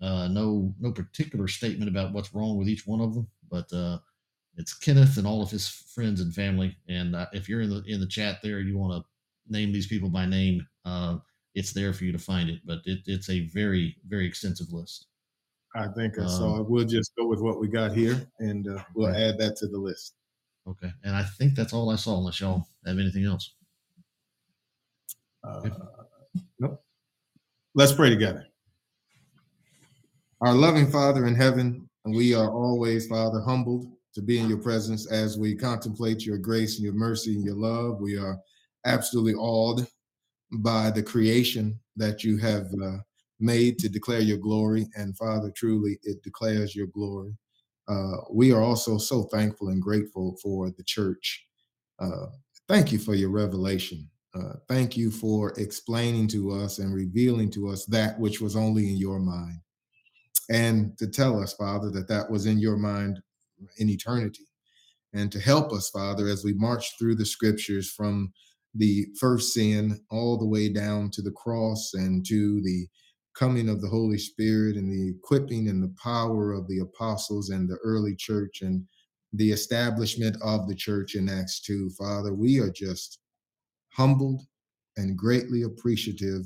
Uh, 0.01 0.27
no, 0.27 0.73
no 0.79 0.91
particular 0.91 1.47
statement 1.47 1.89
about 1.89 2.13
what's 2.13 2.33
wrong 2.33 2.57
with 2.57 2.67
each 2.67 2.85
one 2.85 3.01
of 3.01 3.15
them, 3.15 3.27
but 3.49 3.71
uh, 3.73 3.97
it's 4.55 4.73
Kenneth 4.73 5.17
and 5.17 5.25
all 5.25 5.41
of 5.41 5.49
his 5.49 5.67
friends 5.67 6.21
and 6.21 6.33
family. 6.33 6.75
And 6.87 7.15
uh, 7.15 7.27
if 7.33 7.49
you're 7.49 7.61
in 7.61 7.69
the 7.69 7.83
in 7.87 7.99
the 7.99 8.07
chat 8.07 8.39
there, 8.43 8.59
you 8.59 8.77
want 8.77 8.93
to 8.93 9.51
name 9.51 9.71
these 9.71 9.87
people 9.87 10.09
by 10.09 10.25
name, 10.27 10.67
uh, 10.85 11.17
it's 11.55 11.73
there 11.73 11.93
for 11.93 12.03
you 12.03 12.11
to 12.11 12.19
find 12.19 12.49
it. 12.49 12.59
But 12.63 12.79
it, 12.85 12.99
it's 13.07 13.29
a 13.29 13.47
very, 13.47 13.95
very 14.07 14.27
extensive 14.27 14.71
list. 14.71 15.07
I 15.77 15.87
think 15.89 16.17
um, 16.17 16.27
so. 16.27 16.65
We'll 16.67 16.85
just 16.85 17.15
go 17.15 17.27
with 17.27 17.39
what 17.39 17.59
we 17.59 17.67
got 17.67 17.93
here, 17.93 18.19
and 18.39 18.67
uh, 18.67 18.83
we'll 18.95 19.15
add 19.15 19.37
that 19.37 19.55
to 19.57 19.67
the 19.67 19.77
list. 19.77 20.15
Okay, 20.67 20.91
and 21.03 21.15
I 21.15 21.23
think 21.23 21.55
that's 21.55 21.71
all 21.71 21.91
I 21.91 21.95
saw. 21.95 22.17
Unless 22.17 22.41
y'all 22.41 22.67
have 22.85 22.97
anything 22.97 23.25
else. 23.25 23.53
Uh, 25.43 25.69
nope. 26.59 26.83
Let's 27.75 27.91
pray 27.91 28.09
together. 28.09 28.45
Our 30.41 30.53
loving 30.53 30.91
Father 30.91 31.27
in 31.27 31.35
heaven, 31.35 31.87
and 32.05 32.15
we 32.15 32.33
are 32.33 32.49
always, 32.49 33.07
Father, 33.07 33.39
humbled 33.41 33.87
to 34.15 34.21
be 34.21 34.39
in 34.39 34.49
your 34.49 34.57
presence 34.57 35.11
as 35.11 35.37
we 35.37 35.55
contemplate 35.55 36.25
your 36.25 36.39
grace 36.39 36.77
and 36.77 36.83
your 36.83 36.95
mercy 36.95 37.35
and 37.35 37.45
your 37.45 37.55
love. 37.55 38.01
We 38.01 38.17
are 38.17 38.39
absolutely 38.85 39.35
awed 39.35 39.85
by 40.51 40.89
the 40.89 41.03
creation 41.03 41.79
that 41.97 42.23
you 42.23 42.37
have 42.37 42.65
uh, 42.83 42.97
made 43.39 43.79
to 43.79 43.89
declare 43.89 44.21
your 44.21 44.37
glory. 44.37 44.87
And 44.95 45.17
Father, 45.17 45.51
truly, 45.55 45.99
it 46.03 46.21
declares 46.23 46.75
your 46.75 46.87
glory. 46.87 47.35
Uh, 47.87 48.17
we 48.31 48.51
are 48.51 48.61
also 48.61 48.97
so 48.97 49.23
thankful 49.23 49.69
and 49.69 49.81
grateful 49.81 50.37
for 50.41 50.69
the 50.71 50.83
church. 50.83 51.45
Uh, 51.99 52.27
thank 52.67 52.91
you 52.91 52.99
for 52.99 53.15
your 53.15 53.29
revelation 53.29 54.09
uh, 54.37 54.53
thank 54.67 54.95
you 54.95 55.09
for 55.09 55.53
explaining 55.57 56.27
to 56.27 56.51
us 56.51 56.79
and 56.79 56.93
revealing 56.93 57.49
to 57.49 57.69
us 57.69 57.85
that 57.85 58.19
which 58.19 58.41
was 58.41 58.55
only 58.55 58.89
in 58.89 58.97
your 58.97 59.19
mind. 59.19 59.59
And 60.49 60.97
to 60.97 61.07
tell 61.07 61.41
us, 61.41 61.53
Father, 61.53 61.89
that 61.91 62.07
that 62.07 62.29
was 62.29 62.45
in 62.45 62.59
your 62.59 62.77
mind 62.77 63.21
in 63.77 63.89
eternity. 63.89 64.45
And 65.13 65.31
to 65.31 65.39
help 65.39 65.71
us, 65.71 65.89
Father, 65.89 66.27
as 66.27 66.43
we 66.43 66.53
march 66.53 66.97
through 66.99 67.15
the 67.15 67.25
scriptures 67.25 67.89
from 67.89 68.31
the 68.75 69.07
first 69.19 69.53
sin 69.53 69.99
all 70.11 70.37
the 70.37 70.45
way 70.45 70.69
down 70.69 71.09
to 71.11 71.21
the 71.21 71.31
cross 71.31 71.93
and 71.93 72.25
to 72.27 72.61
the 72.61 72.87
coming 73.37 73.69
of 73.69 73.81
the 73.81 73.87
Holy 73.87 74.17
Spirit 74.17 74.77
and 74.77 74.91
the 74.91 75.09
equipping 75.15 75.69
and 75.69 75.81
the 75.81 75.93
power 76.01 76.53
of 76.53 76.67
the 76.67 76.79
apostles 76.79 77.49
and 77.49 77.69
the 77.69 77.77
early 77.83 78.15
church 78.15 78.61
and 78.61 78.83
the 79.33 79.51
establishment 79.51 80.35
of 80.41 80.67
the 80.67 80.73
church 80.73 81.15
in 81.15 81.29
Acts 81.29 81.61
2. 81.61 81.91
Father, 81.91 82.33
we 82.33 82.59
are 82.59 82.71
just 82.71 83.19
humbled 83.93 84.41
and 84.95 85.17
greatly 85.17 85.63
appreciative 85.63 86.45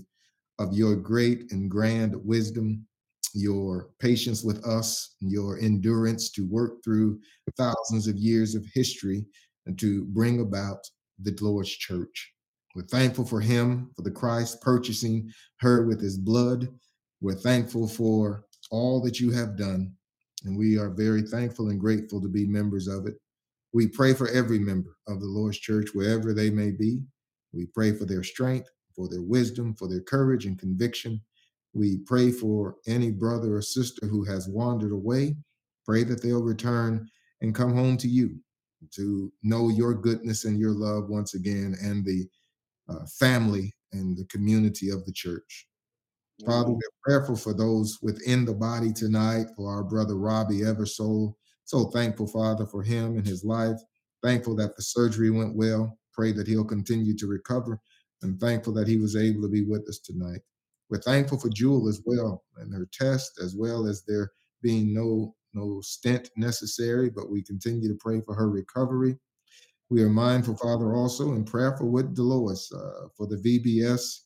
of 0.60 0.74
your 0.74 0.96
great 0.96 1.52
and 1.52 1.72
grand 1.72 2.14
wisdom, 2.26 2.86
your 3.34 3.90
patience 4.00 4.44
with 4.44 4.66
us, 4.66 5.16
your 5.22 5.60
endurance 5.60 6.30
to 6.32 6.46
work 6.48 6.84
through 6.84 7.20
thousands 7.56 8.08
of 8.08 8.18
years 8.18 8.54
of 8.54 8.66
history 8.74 9.26
and 9.66 9.80
to 9.80 10.04
bring 10.06 10.42
about 10.42 10.80
the 11.22 11.38
Lord's 11.40 11.70
church. 11.70 12.34
We're 12.76 12.84
thankful 12.84 13.26
for 13.26 13.42
him, 13.42 13.92
for 13.96 14.02
the 14.02 14.12
Christ 14.12 14.62
purchasing 14.62 15.32
her 15.58 15.86
with 15.86 16.02
his 16.02 16.18
blood. 16.18 16.70
We're 17.20 17.36
thankful 17.36 17.88
for 17.88 18.46
all 18.70 19.02
that 19.02 19.20
you 19.20 19.32
have 19.32 19.58
done. 19.58 19.94
And 20.46 20.58
we 20.58 20.78
are 20.78 20.90
very 20.90 21.22
thankful 21.22 21.70
and 21.70 21.80
grateful 21.80 22.22
to 22.22 22.28
be 22.30 22.48
members 22.48 22.88
of 22.88 23.06
it. 23.08 23.16
We 23.74 23.88
pray 23.88 24.14
for 24.14 24.30
every 24.30 24.60
member 24.60 24.98
of 25.08 25.20
the 25.20 25.28
Lord's 25.28 25.60
church, 25.60 25.90
wherever 25.94 26.34
they 26.34 26.50
may 26.50 26.72
be. 26.72 27.02
We 27.54 27.66
pray 27.68 27.94
for 27.94 28.06
their 28.06 28.24
strength, 28.24 28.70
for 28.96 29.08
their 29.08 29.22
wisdom, 29.22 29.76
for 29.76 29.88
their 29.88 30.02
courage 30.02 30.46
and 30.46 30.58
conviction. 30.58 31.22
We 31.74 31.98
pray 32.06 32.32
for 32.32 32.76
any 32.88 33.12
brother 33.12 33.56
or 33.56 33.62
sister 33.62 34.08
who 34.08 34.24
has 34.26 34.48
wandered 34.48 34.92
away. 34.92 35.36
Pray 35.86 36.04
that 36.06 36.22
they'll 36.22 36.44
return 36.44 37.10
and 37.42 37.56
come 37.56 37.76
home 37.76 37.98
to 37.98 38.08
you. 38.08 38.40
to 38.92 39.32
know 39.44 39.70
your 39.70 39.94
goodness 39.94 40.46
and 40.46 40.60
your 40.60 40.72
love 40.72 41.10
once 41.10 41.34
again, 41.36 41.76
and 41.82 42.04
the 42.04 42.28
uh, 42.92 43.06
family 43.20 43.74
and 43.94 44.18
the 44.18 44.26
community 44.26 44.90
of 44.90 45.06
the 45.06 45.12
church. 45.12 45.68
Father, 46.46 46.72
we're 46.72 46.82
prayerful 47.04 47.36
for 47.36 47.54
those 47.54 48.00
within 48.02 48.46
the 48.46 48.54
body 48.54 48.92
tonight, 48.92 49.48
for 49.56 49.72
our 49.72 49.84
brother 49.84 50.16
Robbie 50.16 50.62
Eversole. 50.62 51.36
So 51.66 51.86
thankful, 51.86 52.28
Father, 52.28 52.66
for 52.66 52.82
him 52.82 53.16
and 53.16 53.26
his 53.26 53.44
life. 53.44 53.78
Thankful 54.24 54.56
that 54.56 54.76
the 54.76 54.82
surgery 54.82 55.30
went 55.30 55.56
well. 55.56 56.00
Pray 56.14 56.32
that 56.32 56.48
he'll 56.48 56.66
continue 56.66 57.16
to 57.18 57.28
recover. 57.28 57.80
And 58.24 58.40
thankful 58.40 58.74
that 58.74 58.88
he 58.88 58.98
was 58.98 59.16
able 59.16 59.42
to 59.44 59.48
be 59.50 59.64
with 59.64 59.88
us 59.88 60.00
tonight. 60.00 60.42
We're 60.90 61.02
thankful 61.02 61.40
for 61.40 61.50
Jewel 61.50 61.88
as 61.88 62.02
well 62.06 62.44
and 62.58 62.74
her 62.74 62.88
test, 62.92 63.40
as 63.42 63.56
well 63.56 63.88
as 63.88 64.04
there 64.04 64.32
being 64.62 64.94
no 64.94 65.36
no 65.54 65.82
stent 65.82 66.30
necessary, 66.38 67.10
but 67.10 67.30
we 67.30 67.44
continue 67.44 67.90
to 67.90 67.98
pray 68.00 68.22
for 68.22 68.34
her 68.34 68.50
recovery. 68.50 69.18
We 69.92 70.02
are 70.02 70.10
mindful, 70.10 70.56
Father, 70.56 70.96
also 70.96 71.34
and 71.34 71.46
prayerful 71.46 71.92
with 71.92 72.16
Dolores 72.16 72.72
uh, 72.74 73.10
for 73.16 73.28
the 73.28 73.36
VBS 73.36 74.22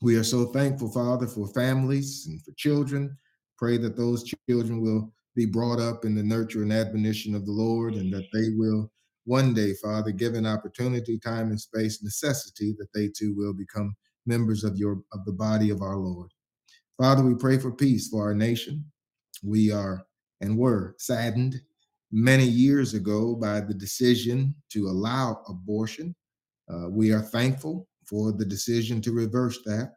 we 0.00 0.16
are 0.16 0.24
so 0.24 0.46
thankful, 0.46 0.90
Father, 0.90 1.26
for 1.26 1.48
families 1.48 2.26
and 2.26 2.42
for 2.42 2.52
children. 2.52 3.16
Pray 3.58 3.76
that 3.78 3.96
those 3.96 4.24
children 4.48 4.80
will 4.80 5.12
be 5.34 5.46
brought 5.46 5.80
up 5.80 6.04
in 6.04 6.14
the 6.14 6.22
nurture 6.22 6.62
and 6.62 6.72
admonition 6.72 7.34
of 7.34 7.46
the 7.46 7.52
Lord 7.52 7.94
and 7.94 8.12
that 8.12 8.26
they 8.32 8.50
will 8.56 8.90
one 9.24 9.54
day, 9.54 9.74
Father, 9.74 10.10
given 10.10 10.46
opportunity, 10.46 11.18
time, 11.18 11.50
and 11.50 11.60
space, 11.60 12.02
necessity, 12.02 12.74
that 12.78 12.88
they 12.94 13.08
too 13.08 13.34
will 13.36 13.52
become 13.52 13.94
members 14.26 14.64
of 14.64 14.76
your 14.76 15.02
of 15.12 15.24
the 15.24 15.32
body 15.32 15.70
of 15.70 15.80
our 15.80 15.96
Lord. 15.96 16.30
Father, 16.98 17.22
we 17.22 17.34
pray 17.34 17.58
for 17.58 17.72
peace 17.72 18.08
for 18.08 18.22
our 18.22 18.34
nation. 18.34 18.84
We 19.42 19.70
are 19.72 20.04
and 20.40 20.58
were 20.58 20.94
saddened 20.98 21.60
many 22.12 22.44
years 22.44 22.94
ago 22.94 23.34
by 23.34 23.60
the 23.60 23.74
decision 23.74 24.54
to 24.70 24.86
allow 24.86 25.42
abortion. 25.48 26.14
Uh, 26.72 26.88
we 26.88 27.12
are 27.12 27.22
thankful 27.22 27.88
for 28.06 28.32
the 28.32 28.44
decision 28.44 29.00
to 29.00 29.12
reverse 29.12 29.58
that. 29.64 29.94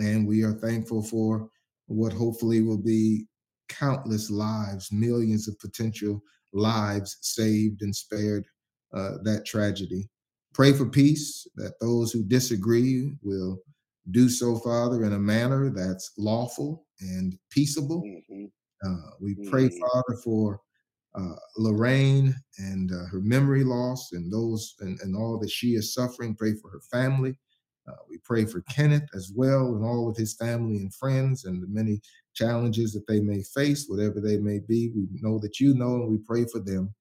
And 0.00 0.26
we 0.26 0.44
are 0.44 0.52
thankful 0.54 1.02
for 1.02 1.50
what 1.86 2.12
hopefully 2.12 2.62
will 2.62 2.78
be 2.82 3.26
countless 3.68 4.30
lives, 4.30 4.92
millions 4.92 5.48
of 5.48 5.58
potential 5.58 6.22
lives 6.52 7.18
saved 7.20 7.82
and 7.82 7.94
spared 7.94 8.46
uh, 8.94 9.18
that 9.24 9.44
tragedy. 9.44 10.08
Pray 10.54 10.72
for 10.72 10.86
peace, 10.86 11.46
that 11.56 11.74
those 11.80 12.12
who 12.12 12.22
disagree 12.24 13.12
will 13.22 13.58
do 14.12 14.28
so, 14.28 14.56
Father, 14.56 15.04
in 15.04 15.12
a 15.12 15.18
manner 15.18 15.70
that's 15.70 16.12
lawful 16.16 16.86
and 17.00 17.38
peaceable. 17.50 18.02
Mhm. 18.02 18.50
Uh, 18.84 19.10
we 19.20 19.34
pray, 19.50 19.68
Mhm. 19.68 19.78
Father, 19.80 20.16
for 20.24 20.60
uh, 21.18 21.34
Lorraine 21.56 22.34
and 22.58 22.92
uh, 22.92 23.06
her 23.10 23.20
memory 23.20 23.64
loss 23.64 24.12
and 24.12 24.32
those 24.32 24.74
and, 24.80 24.98
and 25.00 25.16
all 25.16 25.38
that 25.38 25.50
she 25.50 25.74
is 25.74 25.94
suffering. 25.94 26.34
Pray 26.34 26.54
for 26.54 26.70
her 26.70 26.80
family. 26.92 27.36
Uh, 27.88 27.96
we 28.08 28.18
pray 28.18 28.44
for 28.44 28.60
Kenneth 28.70 29.08
as 29.14 29.32
well 29.34 29.74
and 29.74 29.84
all 29.84 30.08
of 30.08 30.16
his 30.16 30.34
family 30.34 30.76
and 30.76 30.94
friends 30.94 31.46
and 31.46 31.62
the 31.62 31.66
many 31.68 32.00
challenges 32.34 32.92
that 32.92 33.06
they 33.06 33.20
may 33.20 33.42
face, 33.42 33.86
whatever 33.88 34.20
they 34.20 34.36
may 34.36 34.58
be. 34.58 34.90
We 34.94 35.08
know 35.20 35.38
that 35.38 35.58
you 35.58 35.74
know 35.74 35.94
and 35.94 36.10
we 36.10 36.18
pray 36.18 36.44
for 36.44 36.60
them. 36.60 36.94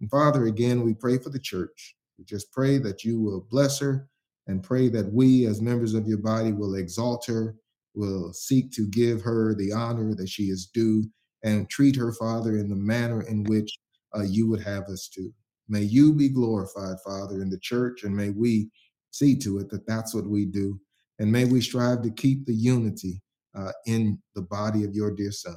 And 0.00 0.10
Father, 0.10 0.46
again, 0.46 0.82
we 0.82 0.94
pray 0.94 1.18
for 1.18 1.30
the 1.30 1.38
church. 1.38 1.96
We 2.18 2.24
just 2.24 2.52
pray 2.52 2.78
that 2.78 3.04
you 3.04 3.20
will 3.20 3.46
bless 3.50 3.78
her 3.80 4.08
and 4.46 4.62
pray 4.62 4.88
that 4.88 5.12
we, 5.12 5.46
as 5.46 5.60
members 5.60 5.94
of 5.94 6.06
your 6.06 6.18
body, 6.18 6.52
will 6.52 6.76
exalt 6.76 7.26
her, 7.26 7.56
will 7.94 8.32
seek 8.32 8.70
to 8.72 8.86
give 8.88 9.22
her 9.22 9.54
the 9.54 9.72
honor 9.72 10.14
that 10.14 10.28
she 10.28 10.44
is 10.44 10.66
due, 10.66 11.04
and 11.44 11.68
treat 11.68 11.96
her, 11.96 12.12
Father, 12.12 12.58
in 12.58 12.68
the 12.68 12.76
manner 12.76 13.22
in 13.22 13.44
which 13.44 13.70
uh, 14.16 14.22
you 14.22 14.48
would 14.48 14.62
have 14.62 14.84
us 14.84 15.08
to. 15.14 15.32
May 15.68 15.82
you 15.82 16.12
be 16.12 16.28
glorified, 16.28 16.96
Father, 17.04 17.42
in 17.42 17.50
the 17.50 17.58
church, 17.58 18.04
and 18.04 18.14
may 18.14 18.30
we 18.30 18.68
see 19.10 19.36
to 19.38 19.58
it 19.58 19.70
that 19.70 19.86
that's 19.86 20.14
what 20.14 20.26
we 20.26 20.44
do. 20.44 20.78
And 21.18 21.30
may 21.30 21.44
we 21.44 21.60
strive 21.60 22.02
to 22.02 22.10
keep 22.10 22.46
the 22.46 22.54
unity 22.54 23.20
uh, 23.54 23.72
in 23.86 24.20
the 24.34 24.42
body 24.42 24.84
of 24.84 24.94
your 24.94 25.10
dear 25.10 25.32
Son. 25.32 25.56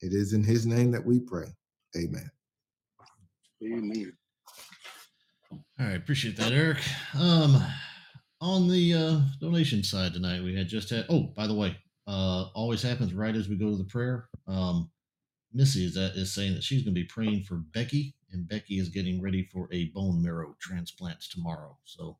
It 0.00 0.12
is 0.12 0.32
in 0.32 0.44
his 0.44 0.66
name 0.66 0.90
that 0.92 1.04
we 1.04 1.20
pray. 1.20 1.46
Amen. 1.96 2.30
Amen. 3.62 4.12
All 5.50 5.86
right, 5.86 5.96
appreciate 5.96 6.36
that, 6.36 6.52
Eric. 6.52 6.78
Um, 7.18 7.62
on 8.40 8.68
the 8.68 8.94
uh, 8.94 9.20
donation 9.40 9.82
side 9.82 10.14
tonight, 10.14 10.42
we 10.42 10.54
had 10.54 10.68
just 10.68 10.90
had. 10.90 11.06
Oh, 11.08 11.24
by 11.36 11.46
the 11.46 11.54
way, 11.54 11.76
uh, 12.06 12.46
always 12.54 12.82
happens 12.82 13.12
right 13.12 13.34
as 13.34 13.48
we 13.48 13.56
go 13.56 13.70
to 13.70 13.76
the 13.76 13.84
prayer. 13.84 14.28
Um, 14.46 14.90
Missy 15.52 15.84
is 15.84 15.94
that 15.94 16.12
is 16.14 16.34
saying 16.34 16.54
that 16.54 16.62
she's 16.62 16.82
going 16.82 16.94
to 16.94 17.00
be 17.00 17.06
praying 17.06 17.44
for 17.44 17.56
Becky, 17.56 18.14
and 18.32 18.48
Becky 18.48 18.78
is 18.78 18.88
getting 18.88 19.20
ready 19.20 19.44
for 19.52 19.68
a 19.72 19.86
bone 19.86 20.22
marrow 20.22 20.54
transplant 20.60 21.20
tomorrow. 21.22 21.76
So, 21.84 22.18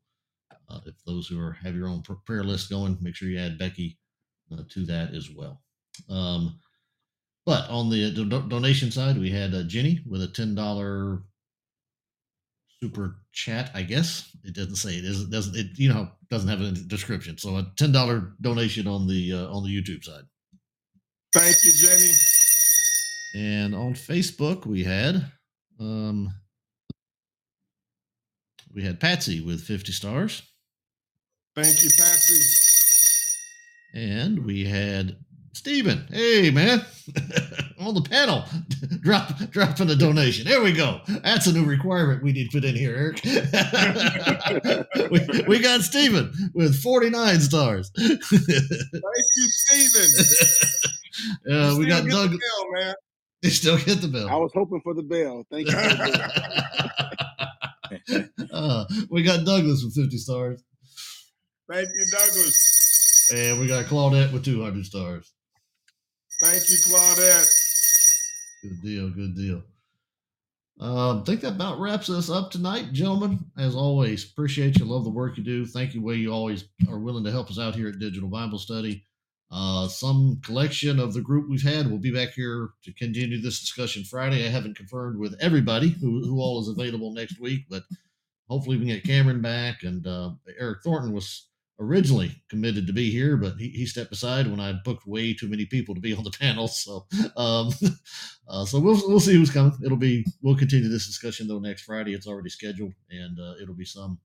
uh, 0.68 0.81
if 0.87 0.95
those 1.07 1.28
who 1.28 1.41
are 1.41 1.53
have 1.53 1.76
your 1.76 1.89
own 1.89 2.03
prayer 2.26 2.45
list 2.45 2.70
going, 2.70 2.99
make 3.01 3.14
sure 3.14 3.28
you 3.28 3.39
add 3.39 3.59
Becky 3.59 3.99
uh, 4.53 4.62
to 4.70 4.85
that 4.87 5.14
as 5.14 5.31
well. 5.31 5.62
Um, 6.09 6.59
but 7.47 7.68
on 7.70 7.91
the 7.91 8.11
do- 8.12 8.28
do- 8.28 8.49
donation 8.49 8.91
side, 8.91 9.18
we 9.18 9.31
had 9.31 9.55
uh, 9.55 9.62
Jenny 9.64 10.01
with 10.09 10.22
a 10.22 10.28
ten 10.28 10.55
dollar 10.55 11.22
super 12.83 13.16
chat. 13.33 13.70
I 13.74 13.83
guess 13.83 14.35
it 14.45 14.55
doesn't 14.55 14.76
say. 14.76 14.95
It 14.95 15.31
doesn't. 15.31 15.57
It 15.57 15.78
you 15.78 15.93
know 15.93 16.09
doesn't 16.31 16.49
have 16.49 16.61
a 16.61 16.72
description. 16.72 17.39
So 17.39 17.57
a 17.57 17.72
ten 17.76 17.93
dollar 17.93 18.33
donation 18.41 18.87
on 18.89 19.07
the 19.07 19.33
uh, 19.33 19.47
on 19.55 19.64
the 19.64 19.70
YouTube 19.70 20.05
side. 20.05 20.24
Thank 21.33 21.57
you, 21.64 21.72
Jenny. 21.72 22.12
And 23.35 23.74
on 23.74 23.95
Facebook, 23.95 24.66
we 24.66 24.83
had 24.85 25.24
um, 25.78 26.33
we 28.74 28.83
had 28.83 29.01
Patsy 29.01 29.41
with 29.41 29.62
50 29.62 29.93
stars, 29.93 30.43
Thank 31.57 31.83
you, 31.83 31.91
Patsy. 31.91 32.43
and 33.95 34.45
we 34.45 34.64
had 34.64 35.16
Stephen. 35.55 36.07
Hey, 36.11 36.51
man, 36.51 36.81
on 37.81 37.94
the 37.94 38.02
panel, 38.02 38.44
drop 39.01 39.36
dropping 39.51 39.90
a 39.90 39.97
donation. 39.97 40.47
There 40.47 40.62
we 40.62 40.73
go. 40.73 41.01
That's 41.23 41.47
a 41.47 41.52
new 41.52 41.65
requirement 41.65 42.23
we 42.23 42.32
need 42.32 42.51
to 42.51 42.61
put 42.61 42.65
in 42.69 42.74
here, 42.77 42.94
Eric. 42.97 43.20
we, 45.11 45.20
we 45.47 45.59
got 45.61 45.82
Stephen 45.82 46.32
with 46.55 46.81
49 46.82 47.40
stars. 47.40 47.90
Thank 47.97 48.20
you, 48.23 49.48
Stephen. 49.48 50.27
uh, 51.52 51.77
we 51.77 51.85
Still 51.85 52.02
got 52.02 52.09
Doug. 52.11 52.31
man. 52.73 52.94
They 53.43 53.49
still 53.49 53.79
get 53.79 54.03
the 54.03 54.09
bell. 54.09 54.29
I 54.29 54.37
was 54.37 54.51
hoping 54.55 54.83
for 54.83 54.93
the 54.93 55.03
bell. 55.03 55.47
Thank 55.51 55.69
you. 55.69 55.73
For 55.73 55.89
the 55.89 56.09
bell. 58.11 58.49
uh, 58.53 58.85
we 59.11 59.23
got 59.23 59.47
Douglas 59.47 59.83
with 59.83 59.95
50 59.95 60.19
stars. 60.19 60.62
Thank 61.71 61.89
you, 61.89 62.05
Douglas. 62.11 63.31
And 63.33 63.59
we 63.59 63.67
got 63.67 63.87
Claudette 63.87 64.31
with 64.33 64.45
200 64.45 64.85
stars. 64.85 65.33
Thank 66.43 66.69
you, 66.69 66.77
Claudette. 66.77 67.49
Good 68.62 68.83
deal. 68.83 69.09
Good 69.09 69.35
deal. 69.35 69.62
Um, 70.81 71.21
I 71.21 71.23
think 71.25 71.43
that 71.43 71.53
about 71.55 71.79
wraps 71.79 72.09
us 72.11 72.31
up 72.31 72.51
tonight, 72.51 72.93
gentlemen. 72.93 73.39
As 73.59 73.75
always, 73.75 74.31
appreciate 74.31 74.79
you. 74.79 74.87
Love 74.87 75.05
the 75.05 75.11
work 75.11 75.37
you 75.37 75.45
do. 75.45 75.67
Thank 75.67 75.95
you, 75.95 76.03
way 76.03 76.15
you 76.15 76.33
always 76.33 76.65
are 76.89 76.99
willing 76.99 77.25
to 77.25 77.31
help 77.31 77.51
us 77.51 77.59
out 77.59 77.75
here 77.75 77.89
at 77.89 77.99
Digital 77.99 78.29
Bible 78.29 78.59
Study. 78.59 79.07
Uh, 79.52 79.89
some 79.89 80.40
collection 80.44 81.01
of 81.01 81.12
the 81.12 81.20
group 81.20 81.48
we've 81.48 81.62
had. 81.62 81.89
We'll 81.89 81.98
be 81.98 82.14
back 82.14 82.31
here 82.31 82.70
to 82.85 82.93
continue 82.93 83.40
this 83.40 83.60
discussion 83.60 84.05
Friday. 84.05 84.47
I 84.47 84.51
haven't 84.51 84.77
confirmed 84.77 85.18
with 85.18 85.36
everybody 85.40 85.89
who, 85.89 86.24
who 86.24 86.40
all 86.40 86.60
is 86.60 86.68
available 86.68 87.12
next 87.12 87.40
week, 87.40 87.62
but 87.68 87.82
hopefully 88.48 88.77
we 88.77 88.86
can 88.86 88.94
get 88.94 89.05
Cameron 89.05 89.40
back. 89.40 89.82
And 89.82 90.06
uh, 90.06 90.32
Eric 90.56 90.82
Thornton 90.85 91.12
was 91.12 91.48
originally 91.81 92.31
committed 92.48 92.86
to 92.86 92.93
be 92.93 93.10
here, 93.10 93.36
but 93.36 93.56
he, 93.56 93.70
he 93.70 93.86
stepped 93.86 94.12
aside 94.12 94.47
when 94.47 94.60
I 94.60 94.74
booked 94.85 95.06
way 95.06 95.35
too 95.35 95.48
many 95.48 95.66
people 95.66 95.94
to 95.94 96.01
be 96.01 96.14
on 96.14 96.24
the 96.24 96.31
panel. 96.31 96.68
So, 96.81 97.06
um, 97.36 97.72
uh, 98.48 98.64
so 98.64 98.78
we'll 98.78 99.01
we'll 99.09 99.20
see 99.20 99.35
who's 99.35 99.51
coming. 99.51 99.72
It'll 99.85 99.97
be 99.97 100.24
we'll 100.43 100.56
continue 100.56 100.89
this 100.89 101.06
discussion 101.06 101.48
though 101.48 101.59
next 101.59 101.82
Friday. 101.82 102.14
It's 102.14 102.27
already 102.27 102.51
scheduled, 102.51 102.93
and 103.10 103.39
uh, 103.39 103.55
it'll 103.60 103.74
be 103.74 103.85
some 103.85 104.18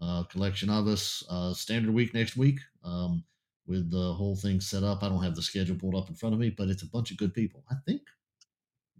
uh, 0.00 0.22
collection 0.24 0.70
of 0.70 0.86
us. 0.86 1.24
Uh, 1.28 1.52
standard 1.52 1.92
week 1.92 2.14
next 2.14 2.36
week. 2.36 2.60
Um, 2.84 3.24
with 3.66 3.90
the 3.90 4.12
whole 4.14 4.36
thing 4.36 4.60
set 4.60 4.82
up, 4.82 5.02
I 5.02 5.08
don't 5.08 5.22
have 5.22 5.34
the 5.34 5.42
schedule 5.42 5.76
pulled 5.76 5.94
up 5.94 6.08
in 6.08 6.14
front 6.14 6.34
of 6.34 6.40
me, 6.40 6.50
but 6.50 6.68
it's 6.68 6.82
a 6.82 6.88
bunch 6.90 7.10
of 7.10 7.16
good 7.16 7.34
people. 7.34 7.64
I 7.70 7.74
think. 7.86 8.02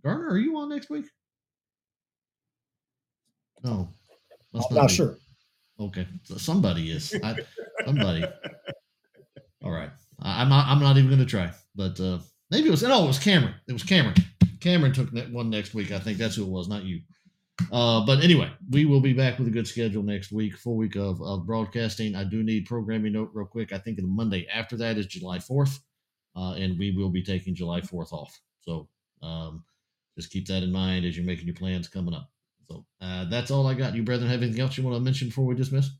Garner, 0.05 0.29
are 0.29 0.39
you 0.39 0.57
on 0.59 0.69
next 0.69 0.91
week? 0.91 1.07
No, 3.63 3.89
I'm 4.55 4.75
not 4.75 4.89
be. 4.89 4.95
sure. 4.95 5.17
Okay, 5.79 6.07
so 6.25 6.37
somebody 6.37 6.91
is. 6.91 7.15
I, 7.23 7.37
somebody. 7.85 8.25
All 9.65 9.71
right, 9.71 9.91
I, 10.21 10.43
I'm 10.43 10.49
not. 10.49 10.67
I'm 10.67 10.81
not 10.81 10.97
even 10.97 11.09
going 11.09 11.21
to 11.21 11.27
try. 11.27 11.51
But 11.75 11.99
uh, 12.01 12.19
maybe 12.51 12.69
it 12.69 12.71
was. 12.71 12.83
No, 12.83 13.05
it 13.05 13.07
was 13.07 13.19
Cameron. 13.19 13.55
It 13.69 13.73
was 13.73 13.85
Cameron. 13.85 14.15
Cameron 14.61 14.93
took 14.93 15.11
that 15.13 15.31
one 15.31 15.51
next 15.51 15.75
week. 15.75 15.93
I 15.93 15.99
think 15.99 16.19
that's 16.19 16.37
who 16.37 16.45
it 16.45 16.49
was, 16.49 16.69
not 16.69 16.85
you. 16.85 17.01
Uh, 17.71 18.05
but 18.05 18.23
anyway, 18.23 18.51
we 18.71 18.85
will 18.85 19.01
be 19.01 19.13
back 19.13 19.39
with 19.39 19.47
a 19.47 19.51
good 19.51 19.69
schedule 19.69 20.03
next 20.03 20.33
week. 20.33 20.57
Full 20.57 20.77
week 20.77 20.97
of, 20.97 21.21
of 21.23 21.47
broadcasting. 21.47 22.15
I 22.15 22.25
do 22.25 22.43
need 22.43 22.67
programming 22.67 23.13
note 23.13 23.31
real 23.33 23.47
quick. 23.47 23.73
I 23.73 23.79
think 23.79 23.97
the 23.97 24.03
Monday 24.03 24.47
after 24.53 24.77
that 24.79 24.99
is 24.99 25.07
July 25.07 25.39
4th, 25.39 25.79
uh, 26.37 26.55
and 26.55 26.79
we 26.79 26.91
will 26.91 27.11
be 27.11 27.23
taking 27.23 27.55
July 27.55 27.81
4th 27.81 28.13
off. 28.13 28.39
So 28.61 28.89
um, 29.23 29.65
just 30.17 30.31
keep 30.31 30.47
that 30.49 30.63
in 30.63 30.73
mind 30.73 31.05
as 31.05 31.17
you're 31.17 31.27
making 31.27 31.47
your 31.47 31.57
plans 31.57 31.89
coming 31.89 32.15
up. 32.15 32.31
So 32.69 32.85
uh, 33.01 33.27
that's 33.27 33.51
all 33.51 33.67
I 33.67 33.75
got. 33.75 33.95
You 33.95 34.03
brethren 34.03 34.31
have 34.31 34.43
anything 34.43 34.61
else 34.61 34.77
you 34.77 34.85
want 34.85 34.97
to 34.97 35.01
mention 35.01 35.29
before 35.29 35.47
we 35.47 35.55
dismiss? 35.55 35.91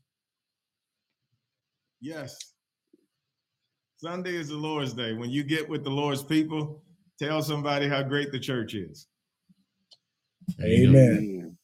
Yes. 2.01 2.37
Sunday 3.97 4.35
is 4.35 4.49
the 4.49 4.57
Lord's 4.57 4.93
day. 4.93 5.13
When 5.13 5.29
you 5.29 5.43
get 5.43 5.69
with 5.69 5.83
the 5.83 5.89
Lord's 5.89 6.23
people, 6.23 6.83
tell 7.19 7.41
somebody 7.41 7.87
how 7.87 8.03
great 8.03 8.31
the 8.31 8.39
church 8.39 8.73
is. 8.73 9.07
There 10.57 10.67
you 10.67 10.91
go. 10.91 10.99
Amen. 10.99 11.57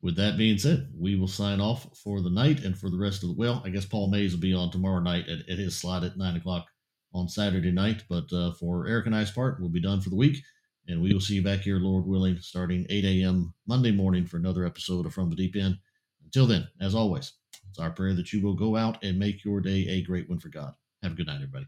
With 0.00 0.16
that 0.16 0.38
being 0.38 0.58
said, 0.58 0.88
we 0.96 1.16
will 1.16 1.28
sign 1.28 1.60
off 1.60 1.88
for 1.96 2.20
the 2.20 2.30
night 2.30 2.64
and 2.64 2.78
for 2.78 2.88
the 2.88 2.98
rest 2.98 3.22
of 3.22 3.30
the. 3.30 3.34
Well, 3.34 3.62
I 3.64 3.70
guess 3.70 3.84
Paul 3.84 4.10
Mays 4.10 4.32
will 4.32 4.40
be 4.40 4.54
on 4.54 4.70
tomorrow 4.70 5.00
night 5.00 5.28
at, 5.28 5.48
at 5.48 5.58
his 5.58 5.76
slot 5.76 6.04
at 6.04 6.16
nine 6.16 6.36
o'clock 6.36 6.66
on 7.12 7.28
Saturday 7.28 7.72
night. 7.72 8.04
But 8.08 8.32
uh, 8.32 8.52
for 8.52 8.86
Eric 8.86 9.06
and 9.06 9.16
I's 9.16 9.30
part, 9.32 9.58
we'll 9.60 9.70
be 9.70 9.80
done 9.80 10.00
for 10.00 10.10
the 10.10 10.16
week, 10.16 10.38
and 10.86 11.02
we 11.02 11.12
will 11.12 11.20
see 11.20 11.34
you 11.34 11.42
back 11.42 11.60
here, 11.60 11.78
Lord 11.78 12.06
willing, 12.06 12.38
starting 12.40 12.86
8 12.88 13.04
a.m. 13.04 13.52
Monday 13.66 13.90
morning 13.90 14.24
for 14.24 14.36
another 14.36 14.64
episode 14.64 15.04
of 15.04 15.12
From 15.12 15.30
the 15.30 15.36
Deep 15.36 15.56
End. 15.56 15.76
Until 16.24 16.46
then, 16.46 16.68
as 16.80 16.94
always, 16.94 17.32
it's 17.68 17.78
our 17.78 17.90
prayer 17.90 18.14
that 18.14 18.32
you 18.32 18.40
will 18.40 18.54
go 18.54 18.76
out 18.76 19.02
and 19.02 19.18
make 19.18 19.44
your 19.44 19.60
day 19.60 19.86
a 19.88 20.02
great 20.02 20.28
one 20.28 20.38
for 20.38 20.48
God. 20.48 20.74
Have 21.02 21.12
a 21.12 21.14
good 21.16 21.26
night, 21.26 21.36
everybody. 21.36 21.66